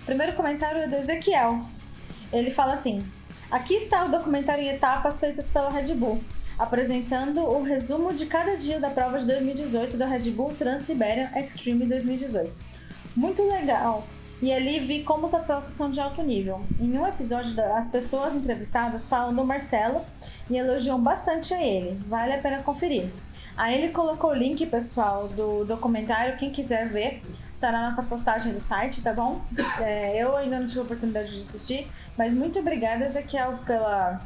[0.02, 1.62] O primeiro comentário é do Ezequiel.
[2.34, 3.10] Ele fala assim:
[3.50, 6.22] Aqui está o documentário em etapas feitas pela Red Bull,
[6.60, 11.86] apresentando o resumo de cada dia da prova de 2018 da Red Bull Trans-Siberian Extreme
[11.86, 12.52] 2018.
[13.16, 14.06] Muito legal
[14.42, 16.62] e ali vi como são de alto nível.
[16.80, 20.02] Em um episódio, as pessoas entrevistadas falam do Marcelo
[20.50, 22.00] e elogiam bastante a ele.
[22.08, 23.10] Vale a pena conferir.
[23.56, 26.38] Aí ele colocou o link, pessoal, do documentário.
[26.38, 27.24] Quem quiser ver,
[27.60, 29.42] tá na nossa postagem do site, tá bom?
[29.82, 34.22] É, eu ainda não tive a oportunidade de assistir, mas muito obrigada, Ezequiel, pela,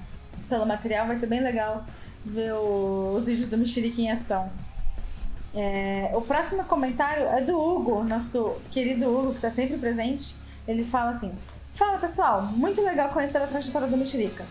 [0.50, 1.08] pelo material.
[1.08, 1.86] Vai ser bem legal
[2.26, 4.52] ver o, os vídeos do Mexerica em ação.
[5.54, 10.36] É, o próximo comentário é do Hugo, nosso querido Hugo, que está sempre presente.
[10.68, 11.32] Ele fala assim:
[11.74, 14.46] Fala pessoal, muito legal conhecer a trajetória do Mexerica.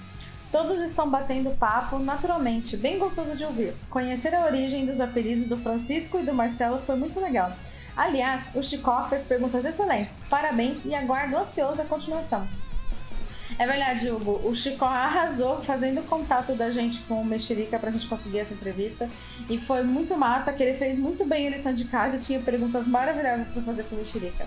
[0.51, 3.73] Todos estão batendo papo naturalmente, bem gostoso de ouvir.
[3.89, 7.53] Conhecer a origem dos apelidos do Francisco e do Marcelo foi muito legal.
[7.97, 10.21] Aliás, o Chicó fez perguntas excelentes.
[10.29, 12.49] Parabéns e aguardo ansioso a continuação.
[13.59, 14.41] É verdade, Hugo.
[14.45, 19.09] O Chico arrasou fazendo contato da gente com o Mexerica pra gente conseguir essa entrevista.
[19.49, 22.41] E foi muito massa, que ele fez muito bem a lição de casa e tinha
[22.41, 24.47] perguntas maravilhosas para fazer com o Mexerica.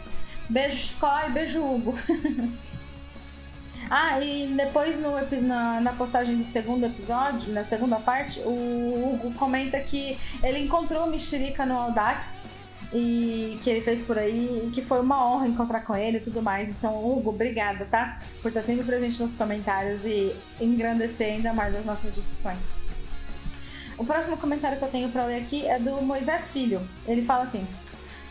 [0.50, 1.98] Beijo, Chico, e beijo, Hugo.
[3.90, 9.34] ah, e depois no, na, na postagem do segundo episódio, na segunda parte, o Hugo
[9.34, 12.42] comenta que ele encontrou o Mexerica no Audax
[12.94, 16.20] e que ele fez por aí e que foi uma honra encontrar com ele e
[16.20, 16.70] tudo mais.
[16.70, 18.20] Então, Hugo, obrigada, tá?
[18.42, 22.62] Por estar sempre presente nos comentários e engrandecer ainda mais as nossas discussões.
[23.98, 26.88] O próximo comentário que eu tenho para ler aqui é do Moisés Filho.
[27.08, 27.66] Ele fala assim: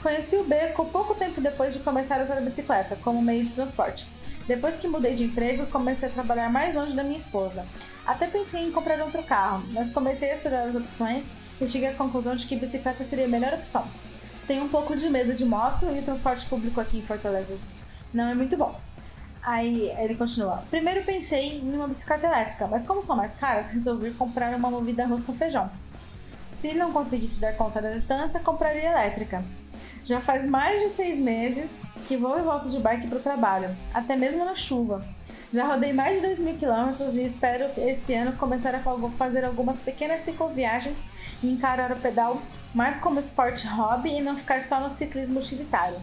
[0.01, 3.51] Conheci o Beco pouco tempo depois de começar a usar a bicicleta como meio de
[3.51, 4.07] transporte.
[4.47, 7.65] Depois que mudei de emprego, comecei a trabalhar mais longe da minha esposa.
[8.05, 11.95] Até pensei em comprar outro carro, mas comecei a estudar as opções e cheguei à
[11.95, 13.89] conclusão de que bicicleta seria a melhor opção
[14.47, 17.57] tenho um pouco de medo de moto e o transporte público aqui em Fortaleza
[18.13, 18.79] não é muito bom.
[19.43, 20.63] Aí ele continua.
[20.71, 25.03] Primeiro pensei em uma bicicleta elétrica, mas como são mais caras, resolvi comprar uma movida
[25.03, 25.71] arroz com feijão.
[26.49, 29.43] Se não conseguisse dar conta da distância, compraria elétrica.
[30.05, 31.71] Já faz mais de seis meses
[32.07, 35.05] que vou e volto de bike para o trabalho, até mesmo na chuva.
[35.53, 38.83] Já rodei mais de 2 mil quilômetros e espero esse ano começar a
[39.19, 40.97] fazer algumas pequenas cicloviagens
[41.43, 42.41] e encarar o pedal
[42.75, 45.99] mais como esporte hobby e não ficar só no ciclismo utilitário.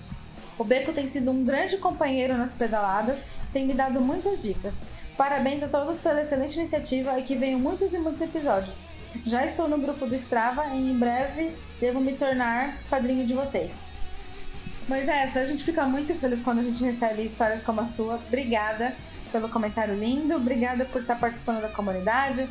[0.55, 3.17] O Beco tem sido um grande companheiro nas pedaladas,
[3.51, 4.75] tem me dado muitas dicas.
[5.17, 8.77] Parabéns a todos pela excelente iniciativa e que venham muitos e muitos episódios.
[9.25, 13.83] Já estou no grupo do Strava e em breve devo me tornar padrinho de vocês.
[14.87, 18.15] Mas é a gente fica muito feliz quando a gente recebe histórias como a sua.
[18.27, 18.93] Obrigada
[19.31, 22.47] pelo comentário lindo, obrigada por estar participando da comunidade,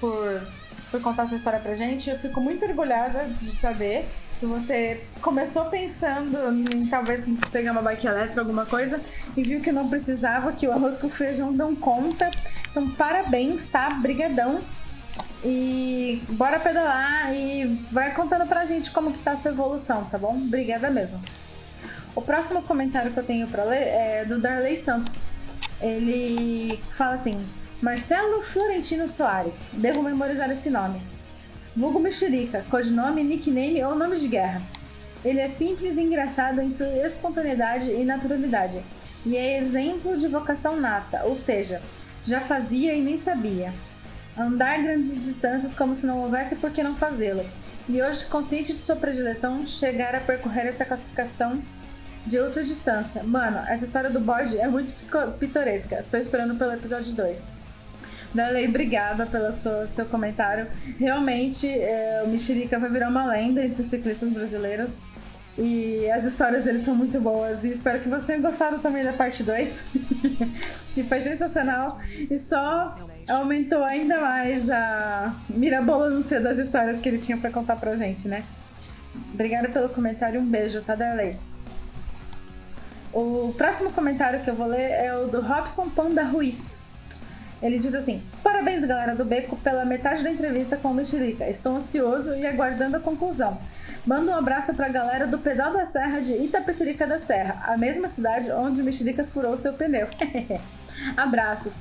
[0.00, 0.42] por,
[0.90, 2.10] por contar sua história pra gente.
[2.10, 4.08] Eu fico muito orgulhosa de saber
[4.40, 6.36] que você começou pensando
[6.74, 8.98] em talvez pegar uma bike elétrica, alguma coisa,
[9.36, 12.30] e viu que não precisava, que o arroz com feijão dão conta.
[12.70, 13.90] Então, parabéns, tá?
[13.90, 14.62] Brigadão.
[15.44, 20.16] E bora pedalar e vai contando pra gente como que tá a sua evolução, tá
[20.18, 20.34] bom?
[20.34, 21.20] Obrigada mesmo.
[22.14, 25.20] O próximo comentário que eu tenho para ler é do Darley Santos.
[25.80, 27.36] Ele fala assim:
[27.80, 31.00] Marcelo Florentino Soares, devo memorizar esse nome.
[31.76, 34.62] Vulgo Mexerica, codinome, nickname ou nome de guerra.
[35.24, 38.82] Ele é simples e engraçado em sua espontaneidade e naturalidade,
[39.24, 41.82] e é exemplo de vocação nata, ou seja,
[42.24, 43.72] já fazia e nem sabia.
[44.36, 47.44] Andar grandes distâncias como se não houvesse por que não fazê-lo.
[47.88, 51.60] E hoje, consciente de sua predileção, chegar a percorrer essa classificação
[52.26, 53.22] de outra distância.
[53.22, 54.92] Mano, essa história do bode é muito
[55.38, 56.04] pitoresca.
[56.10, 57.52] Tô esperando pelo episódio 2.
[58.32, 60.68] Darley, obrigada pelo seu, seu comentário.
[60.98, 64.98] Realmente, é, o Mexerica vai virar uma lenda entre os ciclistas brasileiros.
[65.58, 67.64] E as histórias dele são muito boas.
[67.64, 69.80] E espero que você tenha gostado também da parte 2.
[70.96, 71.98] e foi sensacional.
[72.08, 72.96] E só
[73.28, 78.44] aumentou ainda mais a mirabolância das histórias que ele tinha pra contar pra gente, né?
[79.34, 80.40] Obrigada pelo comentário.
[80.40, 81.36] Um beijo, tá, Darley?
[83.12, 86.80] O próximo comentário que eu vou ler é o do Robson Panda Ruiz.
[87.62, 91.48] Ele diz assim: Parabéns, galera do Beco, pela metade da entrevista com o Mexerica.
[91.48, 93.58] Estou ansioso e aguardando a conclusão.
[94.06, 98.08] Manda um abraço pra galera do Pedal da Serra de Itapecerica da Serra, a mesma
[98.08, 100.08] cidade onde o Mexerica furou seu pneu.
[101.16, 101.76] Abraços.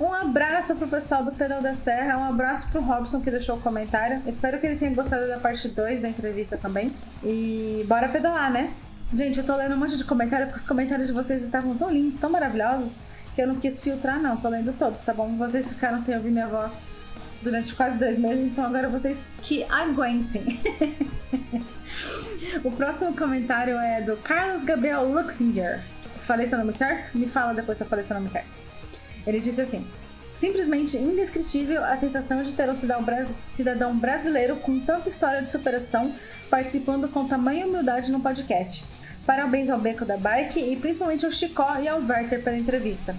[0.00, 3.60] Um abraço pro pessoal do Pedal da Serra, um abraço pro Robson que deixou o
[3.60, 4.22] comentário.
[4.26, 6.92] Espero que ele tenha gostado da parte 2 da entrevista também.
[7.22, 8.72] E bora pedalar, né?
[9.14, 11.90] Gente, eu tô lendo um monte de comentário porque os comentários de vocês estavam tão
[11.90, 13.02] lindos, tão maravilhosos,
[13.34, 14.36] que eu não quis filtrar, não.
[14.36, 15.36] Tô lendo todos, tá bom?
[15.36, 16.80] Vocês ficaram sem ouvir minha voz
[17.42, 20.58] durante quase dois meses, então agora vocês que aguentem.
[22.64, 25.80] o próximo comentário é do Carlos Gabriel Luxinger.
[26.20, 27.16] Falei seu nome certo?
[27.16, 28.48] Me fala depois se eu falei seu nome certo.
[29.26, 29.86] Ele disse assim:
[30.32, 35.50] simplesmente indescritível a sensação de ter um cidadão bra- cidadão brasileiro com tanta história de
[35.50, 36.12] superação
[36.48, 38.84] participando com tamanha humildade no podcast.
[39.26, 43.14] Parabéns ao Beco da Bike e principalmente ao Chicó e ao Werther pela entrevista.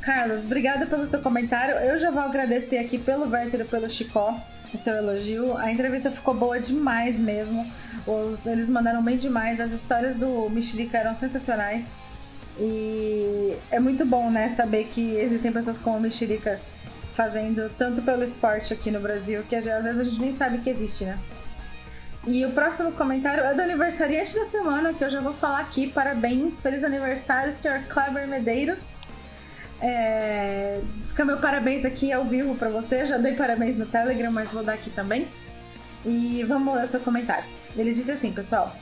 [0.00, 1.74] Carlos, obrigada pelo seu comentário.
[1.76, 4.40] Eu já vou agradecer aqui pelo Werther e pelo Chicó
[4.72, 5.56] o seu elogio.
[5.56, 7.70] A entrevista ficou boa demais mesmo.
[8.06, 9.60] Os- eles mandaram bem demais.
[9.60, 11.86] As histórias do Mexerica eram sensacionais.
[12.58, 16.58] E é muito bom, né, saber que existem pessoas como o Mexerica
[17.14, 20.70] fazendo tanto pelo esporte aqui no Brasil, que às vezes a gente nem sabe que
[20.70, 21.18] existe, né?
[22.26, 25.88] E o próximo comentário é do aniversariante da semana, que eu já vou falar aqui.
[25.88, 27.86] Parabéns, feliz aniversário, Sr.
[27.88, 28.96] Kleber Medeiros.
[29.80, 33.06] É, Fica meu parabéns aqui ao vivo pra você.
[33.06, 35.26] Já dei parabéns no Telegram, mas vou dar aqui também.
[36.04, 37.48] E vamos ler o seu comentário.
[37.76, 38.74] Ele disse assim, pessoal: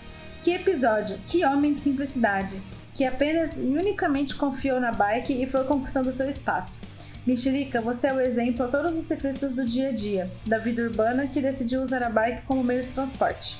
[0.43, 2.61] Que episódio, que homem de simplicidade,
[2.93, 6.78] que apenas e unicamente confiou na bike e foi conquistando seu espaço.
[7.26, 10.82] Mexerica, você é o exemplo a todos os ciclistas do dia a dia, da vida
[10.82, 13.58] urbana que decidiu usar a bike como meio de transporte.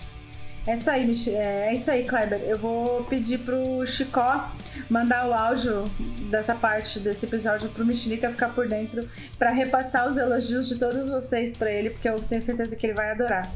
[0.67, 2.41] É isso aí, Mich- é isso aí, Kleber.
[2.41, 4.51] Eu vou pedir pro Chicó
[4.91, 5.85] mandar o áudio
[6.31, 9.09] dessa parte desse episódio pro Mexerica ficar por dentro
[9.39, 12.95] pra repassar os elogios de todos vocês pra ele, porque eu tenho certeza que ele
[12.95, 13.49] vai adorar.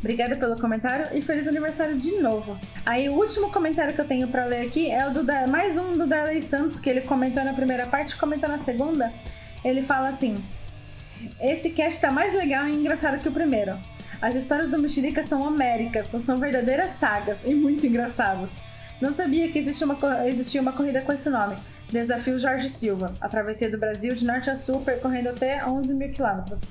[0.00, 2.58] Obrigada pelo comentário e feliz aniversário de novo.
[2.84, 5.76] Aí o último comentário que eu tenho pra ler aqui é o do Dar- mais
[5.78, 9.12] um do Darley Santos, que ele comentou na primeira parte, comentou na segunda.
[9.64, 10.36] Ele fala assim:
[11.40, 13.76] Esse cast tá mais legal e engraçado que o primeiro.
[14.20, 18.50] As histórias do Mexerica são homéricas, são verdadeiras sagas e muito engraçadas.
[19.00, 21.54] Não sabia que existia uma, existia uma corrida com esse nome.
[21.90, 23.12] Desafio Jorge Silva.
[23.20, 26.62] A travessia do Brasil de norte a sul, percorrendo até 11 mil quilômetros.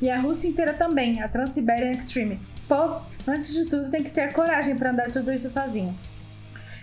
[0.00, 2.38] E a Rússia inteira também, a Trans-Siberian Extreme.
[2.68, 5.96] Pô, antes de tudo tem que ter coragem para andar tudo isso sozinho.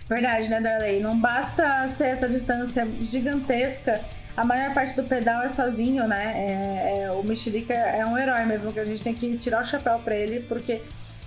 [0.08, 1.00] Verdade, né, Darley?
[1.00, 4.00] Não basta ser essa distância gigantesca.
[4.36, 6.34] A maior parte do pedal é sozinho, né?
[6.34, 9.66] É- é- o Mexerica é um herói mesmo, que a gente tem que tirar o
[9.66, 10.82] chapéu pra ele, porque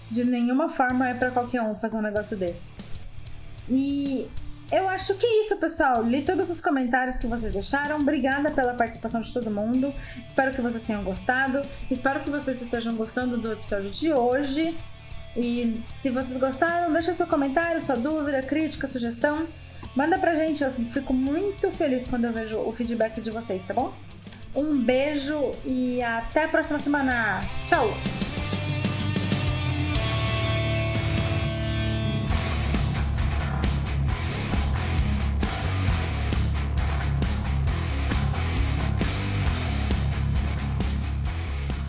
[0.09, 2.71] de nenhuma forma é pra qualquer um fazer um negócio desse.
[3.69, 4.27] E
[4.71, 6.03] eu acho que é isso, pessoal.
[6.03, 7.97] Li todos os comentários que vocês deixaram.
[7.99, 9.93] Obrigada pela participação de todo mundo.
[10.25, 11.61] Espero que vocês tenham gostado.
[11.89, 14.75] Espero que vocês estejam gostando do episódio de hoje.
[15.37, 19.47] E se vocês gostaram, deixa seu comentário, sua dúvida, crítica, sugestão.
[19.95, 23.73] Manda pra gente, eu fico muito feliz quando eu vejo o feedback de vocês, tá
[23.73, 23.93] bom?
[24.55, 27.41] Um beijo e até a próxima semana.
[27.67, 27.89] Tchau!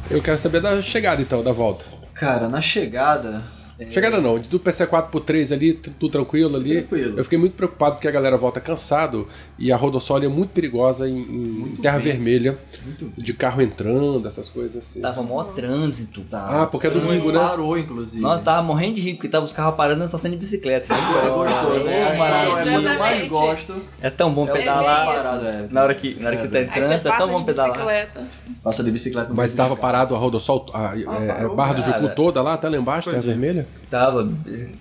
[0.09, 1.85] Eu quero saber da chegada então, da volta.
[2.15, 3.43] Cara, na chegada.
[3.79, 6.83] É, Chegada não, do PC4 pro 3 ali, tudo tranquilo ali.
[6.83, 7.19] Tranquilo.
[7.19, 11.09] Eu fiquei muito preocupado porque a galera volta cansado e a Rodossol é muito perigosa
[11.09, 12.13] em, em Terra bem.
[12.13, 15.01] Vermelha, Muito de carro entrando, essas coisas assim.
[15.01, 16.23] Tava mó trânsito.
[16.23, 16.63] Tá.
[16.63, 17.39] Ah, porque é domingo, né?
[17.39, 18.23] Parou, inclusive.
[18.23, 20.95] Nossa, tava morrendo de rico, porque tava os carros parando e tô saindo de bicicleta.
[20.95, 22.07] É gostoso, né?
[22.19, 23.75] Ô, É, é quando eu mais gosto.
[24.01, 25.07] É tão bom É pedalar.
[25.07, 25.23] mesmo.
[25.23, 25.69] parado, é.
[25.71, 27.45] Na hora que, na hora que É, tá em trânsito, é passa tão bom de
[27.45, 27.73] pedalar.
[27.73, 28.27] bicicleta.
[28.63, 29.35] Passa de bicicleta.
[29.35, 31.83] Mas tava parado a Rodossol, a, é, parou, Barra do.
[31.83, 33.66] Jucu toda lá, até lá embaixo, Terra é.
[33.67, 33.87] Vermelha?
[33.91, 34.29] Tava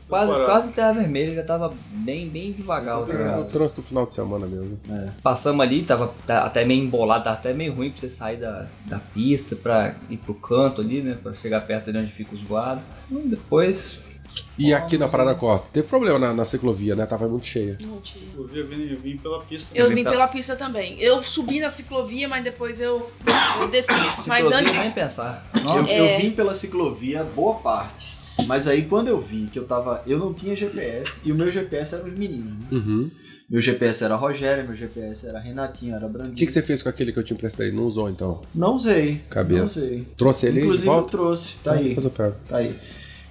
[0.09, 2.99] quase, quase terra vermelha, já tava bem, bem devagar.
[2.99, 3.81] o É, o trânsito.
[3.81, 4.79] do final de semana mesmo.
[5.21, 8.65] Passamos ali, tava tá até meio embolado, tava até meio ruim pra você sair da,
[8.85, 11.17] da pista pra ir pro canto ali, né?
[11.21, 12.83] Pra chegar perto de onde fica os guardas.
[13.11, 13.99] Hum, Depois.
[14.57, 15.69] E aqui na Praia da Costa?
[15.71, 17.05] Teve problema na, na ciclovia, né?
[17.05, 17.77] Tava muito cheia.
[17.79, 19.69] Eu vi, vim, vim pela pista.
[19.73, 20.99] Eu vim Então- pela pista também.
[20.99, 23.09] Eu subi na ciclovia, mas depois eu,
[23.61, 23.91] eu desci.
[24.25, 24.77] Mas antes.
[24.79, 25.45] nem pensar.
[25.55, 26.17] Eu, Nossa, eu É.
[26.17, 28.14] vim pela ciclovia boa parte.
[28.45, 30.03] Mas aí quando eu vi que eu tava.
[30.05, 32.53] Eu não tinha GPS e o meu GPS era os meninos.
[32.53, 32.67] Né?
[32.71, 33.11] Uhum.
[33.47, 36.33] Meu GPS era Rogério, meu GPS era Renatinho, era Brandinho.
[36.33, 37.71] O que, que você fez com aquele que eu te emprestei?
[37.71, 38.41] Não usou então?
[38.53, 39.21] Não usei.
[39.29, 39.59] Cabeça.
[39.59, 40.07] Não usei.
[40.17, 41.09] Trouxe ele aí de Inclusive eu volta?
[41.11, 41.55] trouxe.
[41.63, 41.89] Tá aí.
[41.89, 42.35] Depois eu pego.
[42.49, 42.75] Tá aí.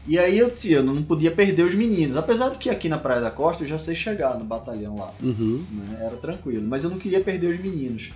[0.06, 2.16] E aí eu disse, eu não podia perder os meninos.
[2.16, 5.12] Apesar de que aqui na Praia da Costa eu já sei chegar no batalhão lá.
[5.22, 5.64] Uhum.
[5.72, 5.98] né?
[6.00, 6.64] Era tranquilo.
[6.66, 8.10] Mas eu não queria perder os meninos.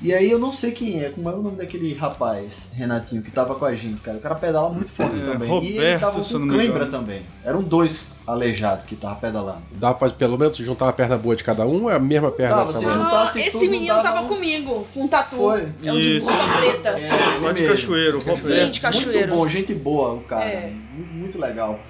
[0.00, 3.32] E aí eu não sei quem é, como é o nome daquele rapaz, Renatinho, que
[3.32, 4.16] tava com a gente, cara.
[4.16, 5.48] O cara pedala muito forte É, também.
[5.48, 7.22] e Roberto, estavam se eu com cãibra também.
[7.44, 9.62] Eram dois aleijados que estavam pedalando.
[9.72, 12.30] Dá pra pelo menos juntar uma perna boa de cada um ou é a mesma
[12.30, 12.56] perna?
[12.58, 15.34] Dava, pra se juntasse Ah, esse tudo, menino dava tava um- comigo, com um tatu.
[15.36, 15.68] Foi.
[15.84, 16.30] É um de Isso.
[16.30, 16.88] roupa preta.
[16.90, 17.68] É, Lá de ele.
[17.70, 18.70] Cachoeiro, Sim, Roberto.
[18.70, 19.18] de Cachoeiro.
[19.18, 20.44] Muito bom, gente boa o cara.
[20.44, 20.70] É.
[20.94, 21.80] Muito, muito legal.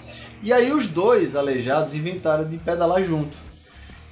[0.42, 3.36] E aí os dois aleijados inventaram de pedalar junto.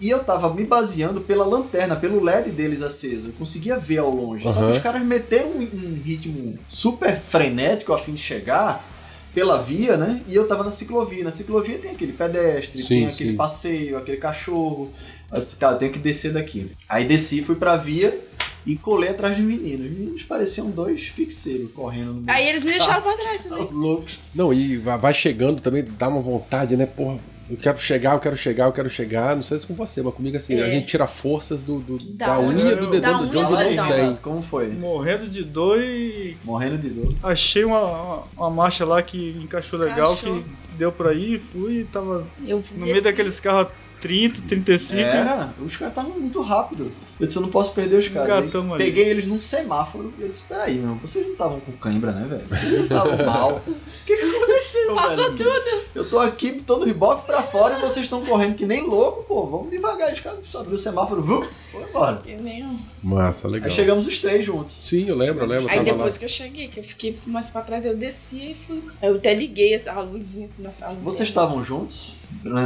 [0.01, 3.28] E eu tava me baseando pela lanterna, pelo LED deles aceso.
[3.28, 4.44] Eu conseguia ver ao longe.
[4.44, 8.86] Só que os caras meteram um, um ritmo super frenético a fim de chegar
[9.32, 10.22] pela via, né?
[10.28, 11.24] E eu tava na ciclovia.
[11.24, 13.36] Na ciclovia tem aquele pedestre, Sim, tem aquele sim.
[13.36, 14.92] passeio, aquele cachorro.
[15.30, 16.70] Mas, cara, eu tenho que descer daqui.
[16.88, 18.18] Aí desci, fui pra via
[18.66, 19.86] e colei atrás dos meninos.
[19.86, 22.30] Os meninos pareciam dois fixeiros correndo no meio.
[22.36, 23.68] Aí eles me deixaram pra trás também.
[23.72, 24.18] loucos.
[24.34, 26.84] Não, e va- vai chegando também, dá uma vontade, né?
[26.86, 27.18] Porra,
[27.49, 29.34] eu quero chegar, eu quero chegar, eu quero chegar.
[29.36, 30.64] Não sei se com você, mas comigo assim, É.
[30.64, 33.53] a gente tira forças do, do- da, Da unha do dedão da do unha de
[33.55, 33.88] onde não dedão.
[33.88, 34.16] tem.
[34.16, 34.68] Como foi?
[34.68, 37.14] Morrendo de dor e Morrendo de dor.
[37.22, 40.42] achei uma, uma, uma marcha lá que encaixou legal, Encaixou.
[40.42, 40.44] que
[40.76, 43.68] deu pra ir, fui e tava Eu no meio daqueles carros
[44.01, 45.01] 30, 35.
[45.01, 46.90] Era, os caras estavam muito rápido.
[47.19, 48.45] Eu disse, eu não posso perder os caras.
[48.55, 48.77] Aí.
[48.77, 52.12] Peguei eles num semáforo e eu disse, peraí, meu, irmão, vocês não estavam com cãibra,
[52.12, 52.47] né, velho?
[52.49, 53.62] Vocês não estavam mal.
[53.67, 53.75] O
[54.07, 55.37] que, que aconteceu, Passou velho?
[55.39, 55.83] tudo.
[55.95, 59.47] Eu tô aqui, todo ribofe pra fora e vocês estão correndo que nem louco, pô.
[59.47, 60.12] Vamos devagar.
[60.12, 61.43] Os caras só abriu o semáforo, vum,
[61.73, 62.21] foi embora.
[62.27, 62.79] Eu nem...
[63.03, 63.69] Massa, legal.
[63.69, 64.75] Aí chegamos os três juntos.
[64.81, 65.71] Sim, eu lembro, eu lembro.
[65.71, 66.19] Aí tava depois lá.
[66.19, 68.83] que eu cheguei, que eu fiquei mais pra trás, eu desci e fui.
[69.01, 70.97] Aí eu até liguei essa- a luzinha assim na frente.
[71.03, 72.14] Vocês estavam juntos?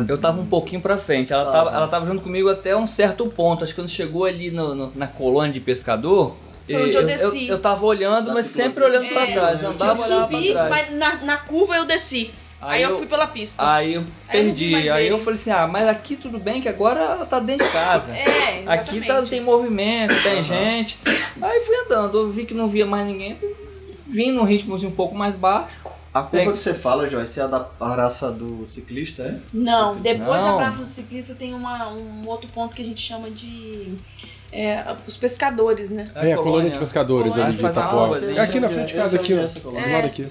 [0.08, 1.32] Eu tava um pouquinho pra frente.
[1.32, 1.56] Ela, Tava.
[1.64, 3.62] tava, ela tava junto comigo até um certo ponto.
[3.62, 6.36] Acho que quando chegou ali no- no- na colônia de pescador.
[6.70, 7.48] Foi onde eu eu, desci.
[7.48, 9.60] eu, tava olhando, mas sempre olhando pra É, trás.
[9.64, 10.70] eu Andava Eu olhava pra subi, trás.
[10.70, 12.30] mas na, na curva eu desci.
[12.62, 13.60] Aí, eu, fui pela pista.
[13.74, 14.88] Aí eu Aí eu perdi.
[14.90, 17.72] Aí eu falei assim: ah, mas aqui tudo bem que agora ela tá dentro de
[17.72, 18.14] casa.
[18.14, 19.30] É, Aqui tá, exatamente.
[19.30, 20.98] tem movimento, tem gente.
[21.40, 23.36] Aí fui andando, eu vi que não via mais ninguém.
[24.06, 25.74] Vim num ritmozinho um pouco mais baixo.
[26.12, 26.52] A curva É.
[26.52, 29.38] que você fala, Joyce, é a da praça do ciclista, é?
[29.52, 30.52] Não, depois Não.
[30.52, 33.94] da Praça do Ciclista tem uma, um outro ponto que a gente chama de.
[34.52, 36.10] é, os pescadores, né?
[36.16, 37.62] É, a colônia de pescadores Colônia ali de
[38.18, 39.36] sei, É aqui na frente de é, casa, sei aqui, ó.
[39.38, 39.46] é.
[39.86, 40.26] Do lado aqui.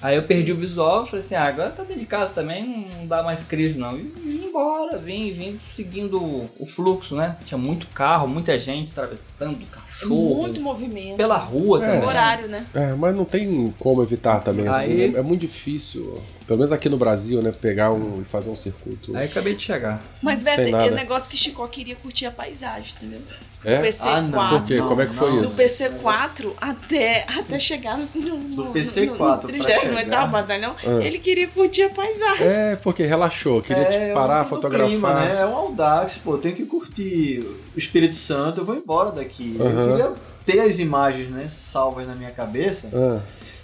[0.00, 3.06] Aí eu perdi o visual, falei assim, ah, agora tá dentro de casa também, não
[3.06, 3.98] dá mais crise não.
[3.98, 6.16] E vim embora, vim, vim seguindo
[6.58, 7.36] o fluxo, né?
[7.44, 11.16] Tinha muito carro, muita gente atravessando, É cachorro, muito movimento.
[11.16, 11.90] pela rua É.
[11.90, 12.08] também.
[12.08, 12.66] horário, né?
[12.74, 14.90] É, mas não tem como evitar também, assim.
[14.92, 17.52] Aí- É, é muito difícil, pelo menos aqui no Brasil, né?
[17.52, 19.16] Pegar um e fazer um circuito.
[19.16, 20.02] Aí acabei de chegar.
[20.22, 20.92] Mas, Sem Beto, nada.
[20.92, 23.20] o negócio que Chicó queria curtir a paisagem, entendeu?
[23.64, 23.78] É?
[23.78, 24.06] Do PC4.
[24.06, 24.48] Ah, não.
[24.60, 24.78] Por quê?
[24.78, 25.38] Como é que foi não.
[25.40, 25.56] Do isso?
[25.60, 30.26] PC4 até, até chegar no, no, Do PC4 pra 38 chegar.
[30.28, 31.04] batalhão, Ah.
[31.04, 32.46] ele queria curtir a paisagem.
[32.46, 34.88] É, porque relaxou, queria É, tipo, parar, no fotografar.
[34.88, 35.38] Clima, né?
[35.40, 37.40] É um Audax, pô, eu tenho que curtir
[37.74, 39.56] o Espírito Santo, eu vou embora daqui.
[39.60, 39.68] Aham.
[39.70, 40.12] Eu queria
[40.46, 42.88] ter as imagens, né, salvas na minha cabeça.
[42.94, 43.20] Ah,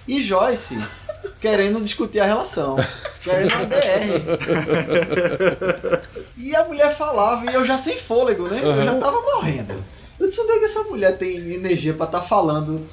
[0.09, 0.77] E Joyce
[1.41, 2.77] querendo discutir a relação,
[3.23, 4.11] querendo uma DR.
[6.37, 8.61] E a mulher falava e eu já sem fôlego, né?
[8.63, 9.75] Eu já tava morrendo.
[10.19, 12.87] Eu disse, onde é que essa mulher tem energia pra estar falando?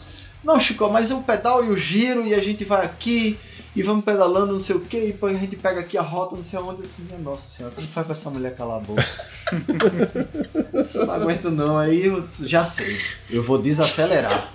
[0.44, 3.40] Não, Chico, mas o pedal e o giro e a gente vai aqui
[3.76, 6.36] e vamos pedalando, não sei o que, e depois a gente pega aqui a rota,
[6.36, 6.82] não sei aonde.
[6.82, 9.08] Eu disse, minha nossa senhora, como faz com essa mulher calar a boca?
[10.74, 11.78] Eu não aguento não.
[11.78, 12.99] Aí eu disse, já sei,
[13.30, 14.49] eu vou desacelerar.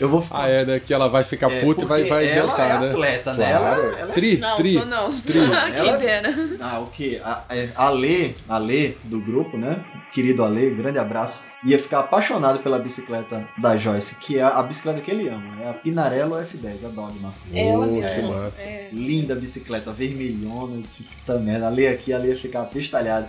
[0.00, 0.80] Eu vou ficar Ah, é, né?
[0.80, 2.90] Que ela vai ficar é, puta e vai, vai ela adiantar, é né?
[2.90, 3.58] atleta, né?
[3.58, 3.82] Claro.
[3.82, 4.72] Ela, ela é- Tri, Não, tri.
[4.72, 5.08] sou não.
[5.10, 5.32] tri.
[5.72, 6.34] Quem Ela- dera.
[6.60, 7.16] Ah, o que?
[7.18, 9.84] A, é, a Lê, a Lê do grupo, né?
[10.12, 11.42] Querido Ale, grande abraço.
[11.66, 15.60] Ia ficar apaixonado pela bicicleta da Joyce, que é a bicicleta que ele ama.
[15.62, 17.34] É a Pinarello F10, a Dogma.
[17.52, 18.14] Ela Oh, mesmo.
[18.14, 18.62] que massa.
[18.62, 18.88] É.
[18.92, 20.80] Linda bicicleta, vermelhona.
[21.26, 23.28] Puta merda, a Lê aqui, a Lê ia ficar pestalhada.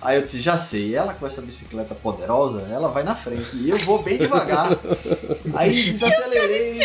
[0.00, 3.54] Aí eu disse, já sei, ela com essa bicicleta poderosa, ela vai na frente.
[3.54, 4.70] E eu vou bem devagar.
[5.54, 6.80] Aí desacelerei,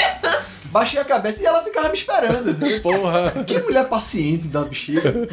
[0.75, 2.53] baixei a cabeça e ela ficava me esperando.
[2.81, 3.31] Porra.
[3.47, 5.25] que mulher paciente da bexiga.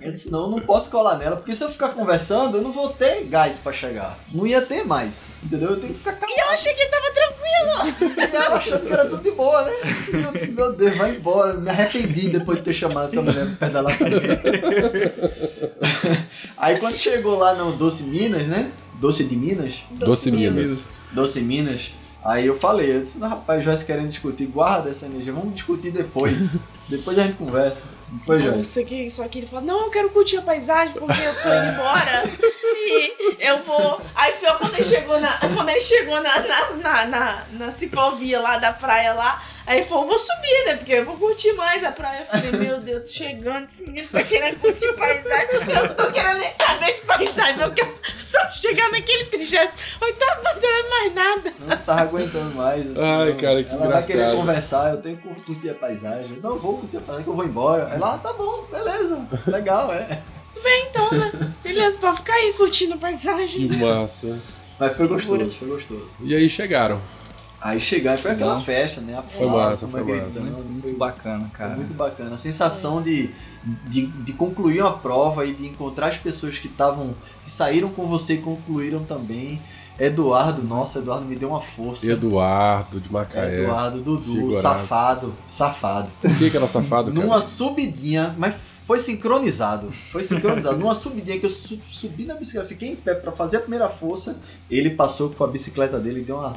[0.00, 2.72] Eu disse, não, eu não posso colar nela, porque se eu ficar conversando, eu não
[2.72, 4.18] vou ter gás pra chegar.
[4.34, 5.70] Não ia ter mais, entendeu?
[5.70, 6.32] Eu tenho que ficar calado.
[6.36, 8.18] Eu achei que ele tava tranquilo.
[8.18, 9.72] E ela achando que era tudo de boa, né?
[10.12, 11.54] E eu disse, meu Deus, vai embora.
[11.54, 13.74] Me arrependi depois de ter chamado essa mulher pra mim.
[16.58, 18.68] Aí quando chegou lá no Doce Minas, né?
[18.94, 19.84] Doce de Minas?
[19.92, 20.86] Doce Minas.
[21.12, 21.99] Doce Minas.
[22.24, 26.60] Aí eu falei, eu disse, rapaz, Joyce querendo discutir, guarda essa energia, vamos discutir depois.
[26.88, 27.88] depois a gente conversa.
[28.26, 28.64] Foi, Eu Joyce?
[28.70, 31.48] sei que só que ele falou, não, eu quero curtir a paisagem porque eu tô
[31.48, 32.22] indo embora.
[32.74, 34.00] e eu vou.
[34.14, 35.32] Aí pior quando ele chegou na.
[35.38, 39.42] Quando ele chegou na, na, na, na, na ciclovia lá da praia lá,
[39.72, 40.76] aí falou, vou subir, né?
[40.76, 42.20] Porque eu vou curtir mais a praia.
[42.20, 45.48] Eu falei, meu Deus, tô chegando, esse menino tá querendo curtir paisagem.
[45.68, 49.78] Eu não tô querendo nem saber de paisagem, eu quero só chegar naquele trigésimo.
[50.00, 51.52] Oitavo, não tô mais nada.
[51.60, 52.84] Não tava aguentando mais.
[52.84, 54.36] eu disse, Ai, não, cara, que Ela vai querer engraçado.
[54.36, 56.38] conversar, eu tenho que curtir a paisagem.
[56.42, 57.82] Não, eu vou curtir a paisagem que eu vou embora.
[57.94, 59.24] Ela, ah, tá bom, beleza.
[59.46, 60.20] Legal, é.
[60.62, 61.32] Bem, então, né?
[61.62, 63.68] Beleza, pode ficar aí curtindo a Que paisagem.
[63.78, 64.38] massa.
[64.78, 66.10] Mas foi gostoso, foi gostoso.
[66.22, 67.00] E aí chegaram.
[67.60, 68.62] Aí chegar, foi aquela Não.
[68.64, 69.18] festa, né?
[69.18, 70.38] A Foi palavra, massa, foi massa.
[70.40, 71.76] ele- Muito bacana, Foi cara.
[71.76, 72.34] muito bacana.
[72.34, 73.30] A sensação de,
[73.86, 77.12] de, de concluir uma prova e de encontrar as pessoas que estavam.
[77.44, 79.60] que saíram com você e concluíram também.
[79.98, 82.10] Eduardo, nossa, Eduardo me deu uma força.
[82.10, 83.64] Eduardo de Macaé.
[83.64, 86.10] Eduardo, Dudu, safado, safado.
[86.22, 87.22] Por que que era safado, cara?
[87.26, 88.54] Numa subidinha, mas
[88.86, 89.92] foi sincronizado.
[90.10, 90.78] Foi sincronizado.
[90.78, 93.90] Numa subidinha que eu su- subi na bicicleta, fiquei em pé pra fazer a primeira
[93.90, 94.38] força.
[94.70, 96.54] Ele passou com a bicicleta dele e deu uma,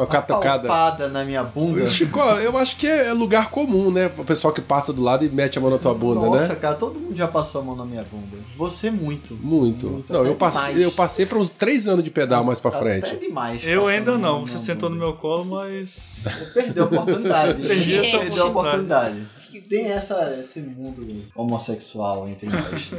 [0.00, 1.08] Uma catucada.
[1.08, 1.86] na minha bunda.
[1.86, 4.10] Chico, eu acho que é lugar comum, né?
[4.16, 6.54] O pessoal que passa do lado e mete a mão na tua bunda, Nossa, né?
[6.54, 8.36] cara, todo mundo já passou a mão na minha bunda.
[8.56, 9.34] Você muito.
[9.34, 9.88] Muito.
[9.90, 10.82] Muito, Não, até eu passei, demais.
[10.82, 13.16] eu passei para uns três anos de pedal mais pra Até frente.
[13.16, 13.62] demais.
[13.66, 14.46] Eu ainda não.
[14.46, 15.06] Você sentou no bunda.
[15.08, 16.22] meu colo, mas.
[16.54, 17.60] Perdeu a oportunidade.
[17.66, 19.39] Perdi essa a oportunidade.
[19.70, 22.90] Tem essa, esse mundo homossexual entre nós.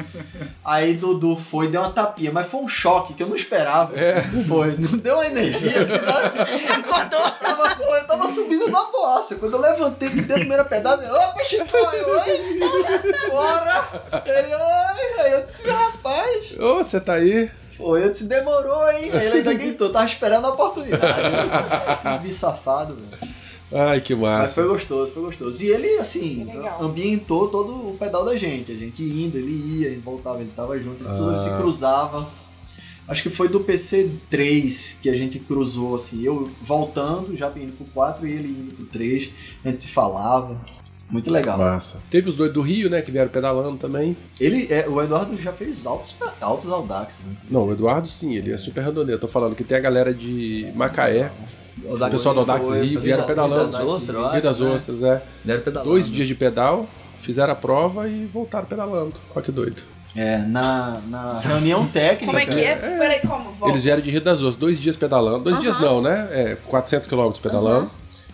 [0.64, 3.94] Aí Dudu foi e deu uma tapinha, mas foi um choque que eu não esperava.
[4.00, 4.22] É.
[4.48, 6.40] Foi, não deu uma energia, você sabe?
[6.40, 7.20] Acordou.
[7.20, 9.36] Eu tava, pô, eu tava subindo na boassa.
[9.36, 14.04] Quando eu levantei que dei a primeira pedada, eu, opa, Chico, eu, eita, bora!
[14.26, 17.52] Ele, oi, aí eu disse, rapaz, Ô, você tá aí?
[17.78, 19.10] foi, eu disse, demorou, hein?
[19.12, 21.04] Aí ele ainda gritou, tava esperando a oportunidade.
[21.04, 23.31] Eu disse, "Que bicho safado, velho.
[23.74, 24.54] Ai, que Mas massa.
[24.54, 25.64] foi gostoso, foi gostoso.
[25.64, 26.46] E ele, assim,
[26.80, 28.72] ambientou todo o pedal da gente.
[28.72, 31.14] A gente indo, ele ia, ele voltava, ele tava junto, Ah.
[31.16, 32.28] tudo se cruzava.
[33.08, 37.86] Acho que foi do PC3 que a gente cruzou, assim, eu voltando, já indo pro
[37.94, 39.30] 4 e ele indo pro 3.
[39.66, 40.60] A gente se falava.
[41.12, 41.58] Muito legal.
[41.58, 42.00] Massa.
[42.10, 44.16] Teve os dois do Rio, né, que vieram pedalando também.
[44.40, 47.36] Ele, é, o Eduardo já fez altos, altos audaxes, né?
[47.50, 49.20] Não, o Eduardo sim, ele é super randoneiro.
[49.20, 51.30] Tô falando que tem a galera de Macaé,
[51.84, 53.72] O o pessoal do Audax Rio, o vieram pessoal do pedalando.
[53.72, 54.70] das Ostras, eu acho, Rio das né?
[54.72, 55.22] Ostras, é.
[55.84, 59.14] Dois dias de pedal, fizeram a prova e voltaram pedalando.
[59.36, 59.82] Olha que doido.
[60.16, 62.26] É, na, na reunião técnica.
[62.26, 62.76] Como é que é?
[62.76, 63.44] Peraí, como?
[63.52, 63.68] Volta.
[63.70, 65.46] Eles vieram de Rio das Ostras, dois dias pedalando.
[65.46, 65.62] Dois Aham.
[65.64, 66.28] dias não, né?
[66.32, 67.90] É, 400 quilômetros pedalando.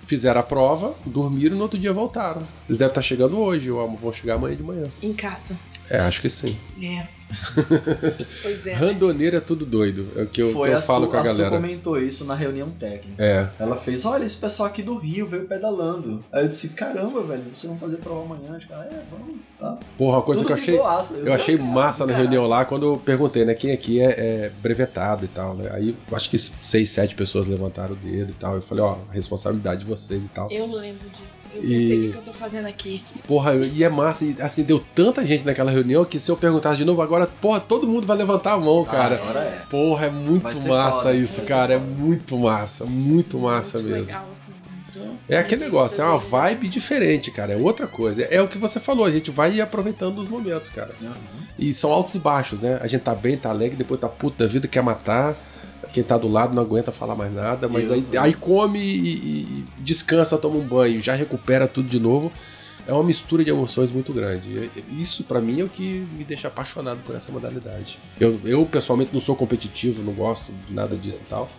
[0.07, 2.41] Fizeram a prova, dormiram e no outro dia voltaram.
[2.67, 4.85] Eles devem estar chegando hoje, ou vão chegar amanhã de manhã.
[5.03, 5.57] Em casa.
[5.89, 6.57] É, acho que sim.
[6.81, 7.16] É.
[8.41, 8.72] pois é.
[8.74, 8.78] né?
[8.78, 10.08] Randoneiro é tudo doido.
[10.16, 11.49] É o que eu, Foi que eu a falo Su, com a a Su galera.
[11.56, 13.22] comentou isso na reunião técnica.
[13.22, 13.48] É.
[13.60, 16.24] Ela fez, olha, esse pessoal aqui do Rio veio pedalando.
[16.32, 18.58] Aí eu disse, caramba, velho, vocês vão fazer prova amanhã?
[18.58, 19.78] Os caras, é, vamos, tá.
[19.98, 20.78] Porra, uma coisa Tudo que eu achei.
[20.78, 21.14] boaça.
[21.18, 23.54] Eu achei "Cara, massa na caralho." reunião lá quando eu perguntei, né?
[23.54, 24.06] Quem aqui é,
[24.45, 25.70] é brevetado e tal, né?
[25.74, 28.56] Aí acho que seis, sete pessoas levantaram o dedo e tal.
[28.56, 30.49] Eu falei, ó, responsabilidade de vocês e tal.
[30.52, 31.47] Eu lembro disso.
[31.57, 33.01] Eu E- pensei, o que que eu tô fazendo aqui?
[33.27, 36.77] Porra, e é massa, e assim, deu tanta gente naquela reunião que se eu perguntasse
[36.77, 39.15] de novo agora, porra, todo mundo vai levantar a mão, Ah, cara.
[39.15, 39.63] agora é.
[39.69, 41.73] Porra, é muito massa foda, isso, cara.
[41.73, 44.05] É muito massa, muito massa Muito mesmo.
[44.07, 44.51] legal, assim.
[45.29, 46.31] É aquele negócio, é uma gostoso.
[46.31, 47.53] vibe diferente, cara.
[47.53, 48.23] É outra coisa.
[48.23, 50.95] É o que você falou, a gente vai aproveitando os momentos, cara.
[51.59, 52.79] E são altos e baixos, né?
[52.81, 55.35] A gente tá bem, tá alegre, depois tá puto da vida, quer matar.
[55.93, 59.65] Quem tá do lado não aguenta falar mais nada, mas aí, aí come e, e
[59.80, 62.31] descansa, toma um banho, já recupera tudo de novo.
[62.88, 64.72] É uma mistura de emoções muito grande.
[64.97, 67.99] Isso, pra mim, é o que me deixa apaixonado por essa modalidade.
[68.18, 71.49] Eu, eu pessoalmente, não sou competitivo, não gosto de nada disso e tal.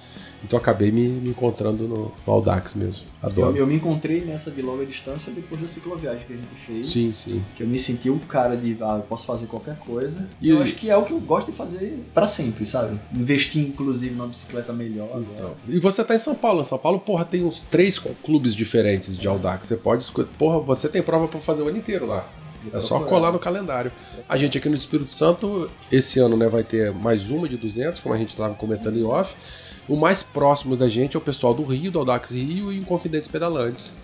[0.45, 3.05] Então, acabei me, me encontrando no, no Audax mesmo.
[3.23, 3.57] Eu, Adoro.
[3.57, 6.89] eu me encontrei nessa de longa distância depois da cicloviagem que a gente fez.
[6.89, 7.43] Sim, sim.
[7.57, 10.29] Que eu me senti o cara de, ah, eu posso fazer qualquer coisa.
[10.41, 12.99] E- eu acho que é o que eu gosto de fazer pra sempre, sabe?
[13.13, 15.25] Investir, inclusive, numa bicicleta melhor agora.
[15.37, 16.61] Então, E você tá em São Paulo.
[16.61, 19.67] Em São Paulo, porra, tem uns três clubes diferentes de Audax.
[19.67, 20.29] Você pode escolher.
[20.39, 22.29] Porra, você tem prova pra fazer o ano inteiro lá.
[22.73, 23.91] É só colar no calendário.
[24.29, 28.01] A gente aqui no Espírito Santo, esse ano né, vai ter mais uma de 200,
[28.01, 29.35] como a gente estava comentando em off.
[29.89, 32.85] O mais próximo da gente é o pessoal do Rio, do Audax Rio e o
[32.85, 33.97] Confidentes Pedalantes.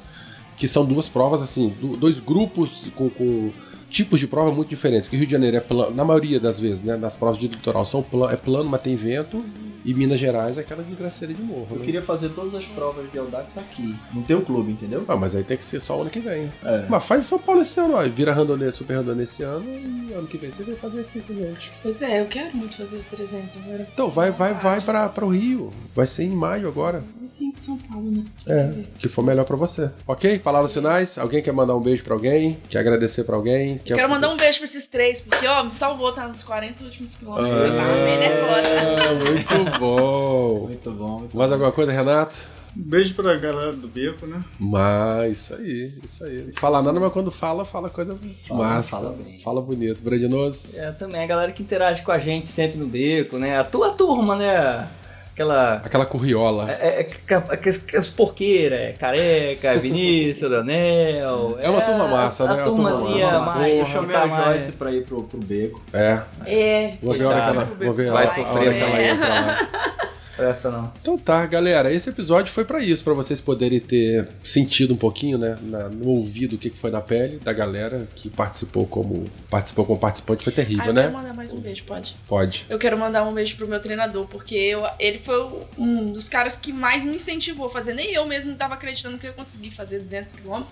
[0.57, 3.51] Que são duas provas, assim, do- dois grupos com, com
[3.91, 5.09] tipos de prova muito diferentes.
[5.09, 7.85] Que Rio de Janeiro é plano, na maioria das vezes, né, nas provas de litoral,
[7.85, 9.45] são pla- é plano, mas tem vento.
[9.85, 11.69] E Minas Gerais é aquela desgraceira de morro.
[11.71, 11.85] Eu né?
[11.85, 15.05] queria fazer todas as provas de Audax aqui, no teu clube, entendeu?
[15.07, 16.53] Ah, mas aí tem que ser só o ano que vem.
[16.65, 16.87] É.
[16.89, 18.09] Mas faz em São Paulo esse ano, ó.
[18.09, 21.35] Vira randonê, super randonê esse ano e ano que vem você vem fazer aqui com
[21.35, 21.71] gente.
[21.83, 23.89] Pois é, eu quero muito fazer os 300 agora.
[23.93, 25.71] Então vai, vai, vai pra, pra o Rio.
[25.95, 27.05] Vai ser em maio agora.
[27.21, 28.25] Eu tenho que São Paulo, né?
[28.47, 29.91] É, que for melhor pra você.
[30.07, 30.39] Ok?
[30.39, 31.19] Palavras finais?
[31.19, 32.59] Alguém quer mandar um beijo pra alguém?
[32.69, 33.79] Quer agradecer pra alguém?
[33.79, 33.95] Quer...
[33.95, 37.17] Quero mandar um beijo pra esses três, porque, ó, me salvou, tá nos 40 últimos
[37.17, 37.53] quilômetros.
[37.53, 38.71] eu tava meio nervosa.
[38.85, 40.61] Ah, muito bom.
[40.69, 42.49] Muito bom, muito Mais alguma coisa, Renato?
[42.77, 44.43] Um beijo pra galera do beco, né?
[44.59, 46.51] Mas, isso aí, isso aí.
[46.57, 48.17] Fala nada, mas quando fala, fala coisa
[48.49, 48.91] Fala, massa.
[48.97, 49.39] fala bem.
[49.41, 50.01] Fala bonito.
[50.03, 50.71] Brandinoso?
[50.75, 53.59] É, também a galera que interage com a gente sempre no beco, né?
[53.59, 54.89] A tua turma, né?
[55.35, 55.75] Aquela.
[55.85, 56.71] Aquela curriola.
[56.71, 57.37] É, é, é, é,
[57.67, 61.59] é, as porqueiras, é careca, é Vinícius, Daniel.
[61.61, 62.51] É uma turma massa, né?
[62.51, 63.59] A É uma turma turmazinha massa.
[63.59, 63.73] mais.
[63.73, 65.83] Porra, eu que chamei tá a mais- Joyce pra ir pro, pro beco.
[65.93, 66.21] É.
[66.47, 66.95] É.
[67.03, 67.49] Vou ver a hora que
[67.85, 69.11] ela, Vai sofrer, hora que ela né?
[69.11, 69.59] entra lá.
[70.37, 70.93] Presta não.
[71.01, 75.39] Então tá, galera, esse episódio foi pra isso, pra vocês poderem ter sentido um pouquinho,
[75.39, 79.25] né, na- no ouvido o que que foi na pele da galera que participou como
[79.49, 81.03] participou como participante, foi Ah, terrível, eu né?
[81.03, 82.17] quero mandar mais um beijo, pode?
[82.29, 82.67] Pode.
[82.69, 85.49] Eu quero mandar um beijo pro meu treinador, porque eu- ele foi
[85.79, 87.95] um dos caras que mais me incentivou a fazer.
[87.95, 90.63] Nem eu mesmo tava acreditando que eu ia conseguir fazer 200 km.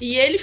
[0.00, 0.38] E ele,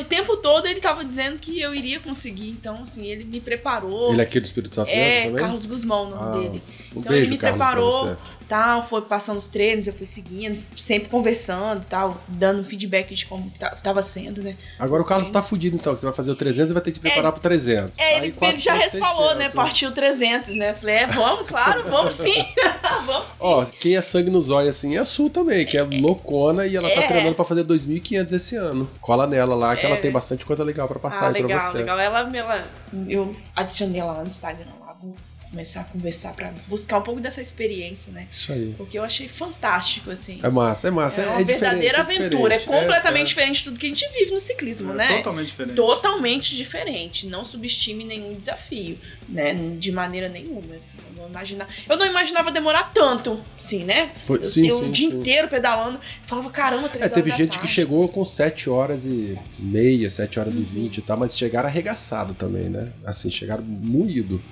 [0.00, 2.48] o tempo todo, ele tava dizendo que eu iria conseguir.
[2.50, 4.10] Então, assim, ele me preparou.
[4.12, 5.36] Ele é aqui do Espírito Santo É, também?
[5.40, 6.62] Carlos Guzmão, o nome Ah, dele.
[6.96, 8.16] Um Então beijo, ele me Carlos, pra preparou,
[8.48, 13.50] tal, foi passando os treinos, eu fui seguindo, sempre conversando, tal, dando feedback de como
[13.58, 14.56] ta- tava sendo, né?
[14.78, 15.48] Agora o Os Carlos tá treinos.
[15.50, 17.40] fudido então, que você vai fazer o 300 e vai ter que te preparar pro
[17.42, 17.98] 300.
[17.98, 19.50] É, ele, ele 400, já falou, né?
[19.50, 19.54] 600.
[19.54, 20.74] Partiu 300, né?
[20.74, 22.44] Falei, é, vamos, claro, vamos sim.
[23.04, 23.36] vamos sim.
[23.40, 26.76] Ó, quem é sangue nos olhos assim é a Su também, que é loucona e
[26.76, 27.06] ela tá É.
[27.08, 28.88] treinando pra fazer 2.500 esse ano.
[29.00, 30.00] Cola nela lá, que ela É.
[30.00, 31.78] tem bastante coisa legal pra passar ah, aí pra legal, você.
[31.78, 31.98] legal.
[31.98, 32.66] Ela, ela,
[33.08, 35.14] eu adicionei ela lá no Instagram, lá, vou
[35.56, 38.26] começar a conversar pra buscar um pouco dessa experiência, né?
[38.30, 38.74] Isso aí.
[38.76, 40.38] Porque eu achei fantástico, assim.
[40.42, 41.22] É massa, é massa.
[41.22, 42.54] É É, uma é verdadeira é aventura.
[42.54, 42.80] É, diferente.
[42.82, 45.16] completamente É, diferente de tudo que a gente vive no ciclismo, É né?
[45.16, 45.74] Totalmente diferente.
[45.76, 47.26] Totalmente diferente.
[47.26, 49.54] Não subestime nenhum desafio, né?
[49.78, 50.74] De maneira nenhuma.
[50.74, 50.98] Assim.
[51.16, 54.10] Eu, não imaginava, eu não imaginava demorar tanto, sim, né?
[54.26, 55.16] Foi- eu sim, eu sim, o dia sim.
[55.16, 55.98] inteiro pedalando.
[56.26, 57.72] Falava, caramba, três É, teve gente que tarde.
[57.72, 62.34] chegou com 7 horas e meia, 7 horas e 20 e tal, mas chegaram arregaçado
[62.34, 62.90] também, né?
[63.06, 64.42] Assim, chegaram moído.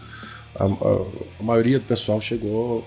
[0.55, 1.07] A, a-
[1.41, 2.85] a maioria do pessoal chegou,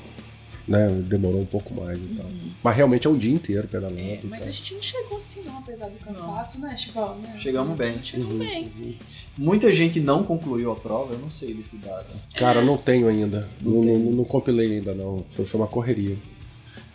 [0.67, 0.87] né?
[1.07, 2.25] Demorou um pouco mais e tal.
[2.63, 3.99] Mas realmente é um dia inteiro pedalando.
[3.99, 4.49] É, mas tal.
[4.49, 7.17] a gente não chegou assim, não, apesar do cansaço, né, Chival?
[7.21, 7.37] Né?
[7.39, 7.95] Chegamos bem.
[8.03, 8.71] Chegamos Uhum, bem.
[8.77, 8.93] uhum.
[9.37, 12.05] Muita gente não concluiu a prova, eu não sei desse dado.
[12.35, 13.47] Cara, não tenho ainda.
[13.61, 15.23] Não, Não não, não compilei ainda, não.
[15.29, 16.17] Foi, foi uma correria.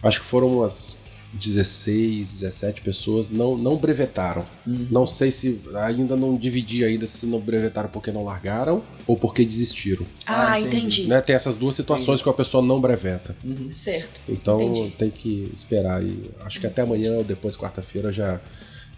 [0.03, 1.01] Acho que foram umas
[1.33, 3.31] 16, 17 pessoas.
[3.31, 4.45] Não, não brevetaram.
[4.67, 9.45] Não sei se ainda não dividi ainda se não brevetaram porque não largaram ou porque
[9.45, 10.05] desistiram.
[10.27, 10.77] Ah, Ah, entendi.
[10.77, 11.07] entendi.
[11.07, 11.21] Né?
[11.21, 13.35] Tem essas duas situações que a pessoa não breveta.
[13.71, 14.21] Certo.
[14.29, 14.91] Então Entendi.
[14.99, 16.23] tem que esperar aí.
[16.45, 18.41] Acho que até amanhã ou depois, quarta-feira, já,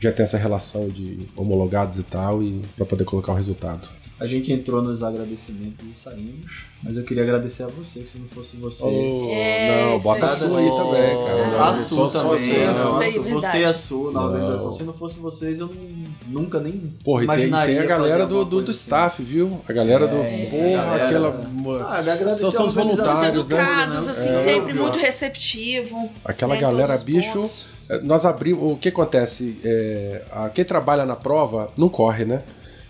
[0.01, 3.89] já tem essa relação de homologados e tal, e para poder colocar o resultado.
[4.25, 6.65] A gente entrou nos agradecimentos e saímos.
[6.83, 8.87] Mas eu queria agradecer a você, que se não fosse você.
[8.87, 11.47] É, não, bota a sua aí Oh, também, cara.
[11.49, 12.59] Não, a não Su só- só também.
[12.67, 13.01] não, não.
[13.01, 14.27] a Su- você e a Su na Não.
[14.27, 14.73] organização.
[14.73, 16.05] Se não fosse vocês, eu não-
[16.43, 18.81] nunca nem Porra, e tem, tem a galera do, do, do assim.
[18.81, 19.61] staff, viu?
[19.69, 20.17] A galera do.
[20.17, 21.85] É, porra, a galera- aquela.
[21.87, 23.57] Ah, agradecer São- são os voluntários, né?
[23.57, 24.35] Educados, assim, É.
[24.35, 24.83] sempre Viu?
[24.83, 26.11] muito receptivo.
[26.25, 27.33] Aquela né, galera, bicho.
[27.33, 27.67] pontos.
[27.89, 28.73] é, Nós abrimos.
[28.73, 29.59] O que acontece?
[29.65, 32.43] É, a- quem trabalha na prova não corre, né?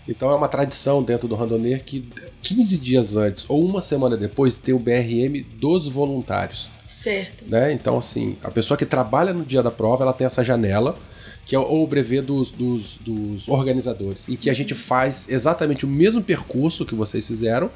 [0.07, 2.07] Então é uma tradição dentro do Randoner que
[2.41, 6.69] 15 dias antes ou uma semana depois tem o BRM dos voluntários.
[6.89, 7.43] Certo.
[7.49, 7.73] né?
[7.73, 10.95] Então, assim, a pessoa que trabalha no dia da prova, ela tem essa janela,
[11.45, 15.89] que é o brevet dos, dos, dos organizadores, em que a gente faz exatamente o
[15.89, 17.69] mesmo percurso que vocês fizeram,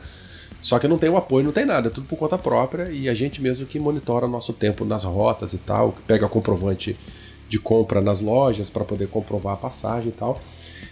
[0.62, 3.10] só que não tem o apoio, não tem nada, é tudo por conta própria, e
[3.10, 6.96] a gente mesmo que monitora o nosso tempo nas rotas e tal, pega comprovante
[7.50, 10.42] de compra nas lojas para poder comprovar a passagem e tal.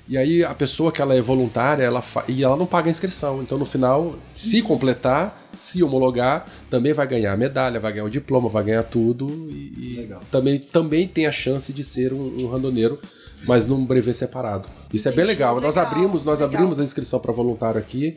[0.09, 2.91] E aí a pessoa que ela é voluntária, ela fa- e ela não paga a
[2.91, 3.41] inscrição.
[3.41, 8.09] Então no final, se completar, se homologar, também vai ganhar a medalha, vai ganhar o
[8.09, 10.21] diploma, vai ganhar tudo e, e Legal.
[10.31, 12.97] também também tem a chance de ser um, um randoneiro,
[13.45, 14.69] mas num brevet separado.
[14.93, 15.59] Isso é bem Entendi, legal.
[15.59, 16.55] Nós legal, abrimos, nós legal.
[16.55, 18.15] abrimos a inscrição para voluntário aqui.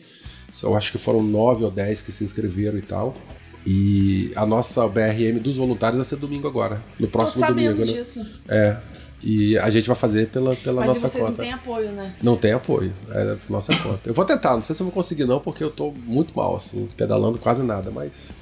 [0.62, 3.16] Eu acho que foram nove ou dez que se inscreveram e tal.
[3.66, 6.82] E a nossa BRM dos voluntários vai ser domingo agora.
[6.98, 7.98] No Tô próximo sabendo domingo, né?
[7.98, 8.26] disso.
[8.48, 8.76] É.
[9.22, 11.42] E a gente vai fazer pela, pela Mas nossa vocês conta.
[11.42, 12.14] não têm apoio, né?
[12.22, 14.08] Não tem apoio, é nossa conta.
[14.08, 16.56] Eu vou tentar, não sei se eu vou conseguir não, porque eu tô muito mal,
[16.56, 18.32] assim, pedalando quase nada, mas.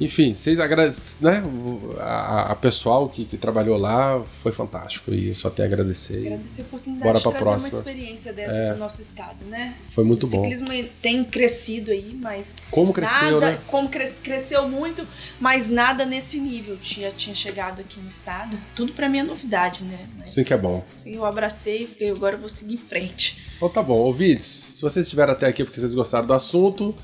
[0.00, 1.42] Enfim, vocês agradecem, né?
[1.44, 5.72] o- A, a pessoal que, que trabalhou lá foi fantástico e eu só tenho a
[5.72, 6.26] agradecer.
[6.26, 7.68] Agradecer a oportunidade Bora de trazer próxima.
[7.68, 8.70] uma experiência dessa É.
[8.70, 9.74] pro nosso estado, né?
[9.90, 10.42] Foi muito o bom.
[10.42, 10.68] ciclismo
[11.02, 13.60] tem crescido aí, mas Como cresceu, nada, né?
[13.66, 15.06] como cres- cresceu muito,
[15.38, 18.58] mas nada nesse nível tinha, tinha chegado aqui no estado.
[18.74, 19.98] Tudo pra mim é novidade, né?
[20.18, 20.82] Mas, Sim que é bom.
[20.92, 23.50] Sim, eu abracei e falei, agora eu vou seguir em frente.
[23.56, 26.94] Então tá bom, ouvintes, se vocês estiveram até aqui porque vocês gostaram do assunto,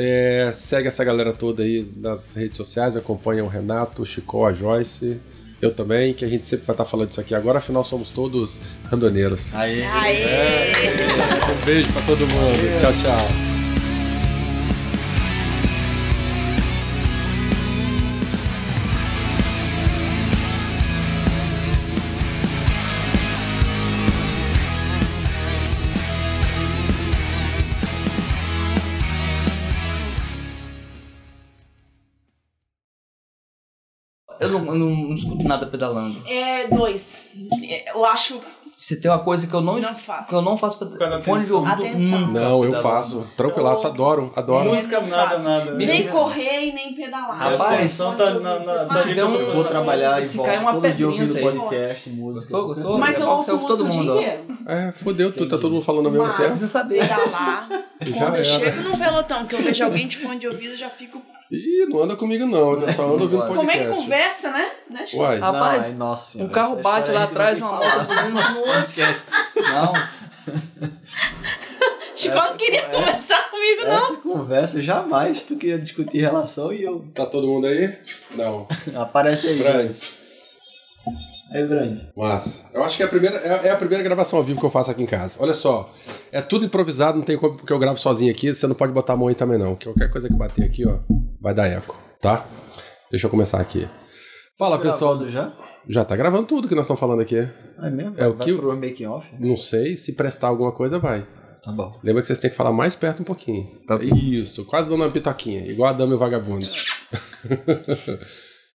[0.00, 4.52] é, segue essa galera toda aí nas redes sociais, acompanha o Renato, o Chico, a
[4.52, 5.20] Joyce,
[5.60, 8.60] eu também, que a gente sempre vai estar falando disso aqui agora, afinal somos todos
[8.84, 9.56] randoneiros.
[9.56, 9.82] Aí.
[9.82, 10.72] Aê!
[11.50, 12.80] Um beijo pra todo mundo.
[12.80, 13.57] Tchau, tchau.
[34.48, 36.22] Eu não, eu não, escuto nada pedalando.
[36.26, 37.30] É, dois.
[37.62, 38.40] É, Eu acho.
[38.74, 40.28] Se tem uma coisa que eu não, Não faço.
[40.28, 41.24] que eu não faço pedalando.
[41.24, 42.20] Fone de ouvido Atenção.
[42.20, 43.26] nunca Não, eu faço.
[43.36, 44.72] Tranquilaço, Eu- adoro, adoro.
[44.72, 45.74] Música, nada, nada.
[45.74, 47.36] Nem Isso- correr e nem pedalar.
[47.36, 50.90] Rapaz, atenção tá na- na- se tá Eu vou trabalhar e volto uma todo dia
[50.90, 52.52] pedrinha, ouvindo podcast, música.
[52.52, 52.98] Gostou, gostou?
[52.98, 54.16] Mas eu que ouço todo mundo, dia ó.
[54.16, 54.58] inteiro.
[54.66, 56.70] É, fodeu, tu, tá todo mundo falando ao mesmo Mas tempo.
[56.70, 57.00] Saber.
[57.00, 57.68] pedalar,
[58.16, 60.88] quando eu chego num pelotão que eu vejo alguém de fone de ouvido, eu já
[60.90, 61.20] fico.
[61.50, 63.56] Ih, não anda comigo não, eu só ando ouvindo podcast.
[63.56, 64.70] Como é que conversa, né?
[64.90, 65.22] né Chico?
[65.22, 67.84] Uai, Rapaz, Não, ai, nossa um carro bate lá atrás, uma moto.
[69.56, 69.92] Não,
[72.14, 73.96] Chico essa não queria conversa- conversar comigo, não.
[73.96, 77.04] Essa conversa, jamais tu queria discutir relação e eu...
[77.14, 77.96] tá todo mundo aí?
[78.32, 78.66] Não.
[78.96, 80.17] Aparece aí, Brandes.
[81.52, 82.08] É grande.
[82.16, 82.66] Massa.
[82.74, 84.70] Eu acho que é a, primeira, é, é a primeira gravação ao vivo que eu
[84.70, 85.36] faço aqui em casa.
[85.42, 85.92] Olha só,
[86.30, 89.14] é tudo improvisado, não tem como, porque eu gravo sozinho aqui, você não pode botar
[89.14, 90.98] a mão aí também não, que qualquer coisa que bater aqui, ó,
[91.40, 92.46] vai dar eco, tá?
[93.10, 93.88] Deixa eu começar aqui.
[94.58, 95.16] Fala, pessoal.
[95.16, 95.52] Gravando já?
[95.88, 97.36] Já tá gravando tudo que nós estamos falando aqui.
[97.38, 98.14] É mesmo?
[98.18, 99.26] É o Vai que- pro making off?
[99.40, 101.26] Não sei, se prestar alguma coisa, vai.
[101.62, 101.98] Tá bom.
[102.04, 103.66] Lembra que vocês têm que falar mais perto um pouquinho.
[103.86, 103.98] Tá.
[104.02, 106.66] Isso, quase dando uma pitoquinha, igual a dama e o vagabundo.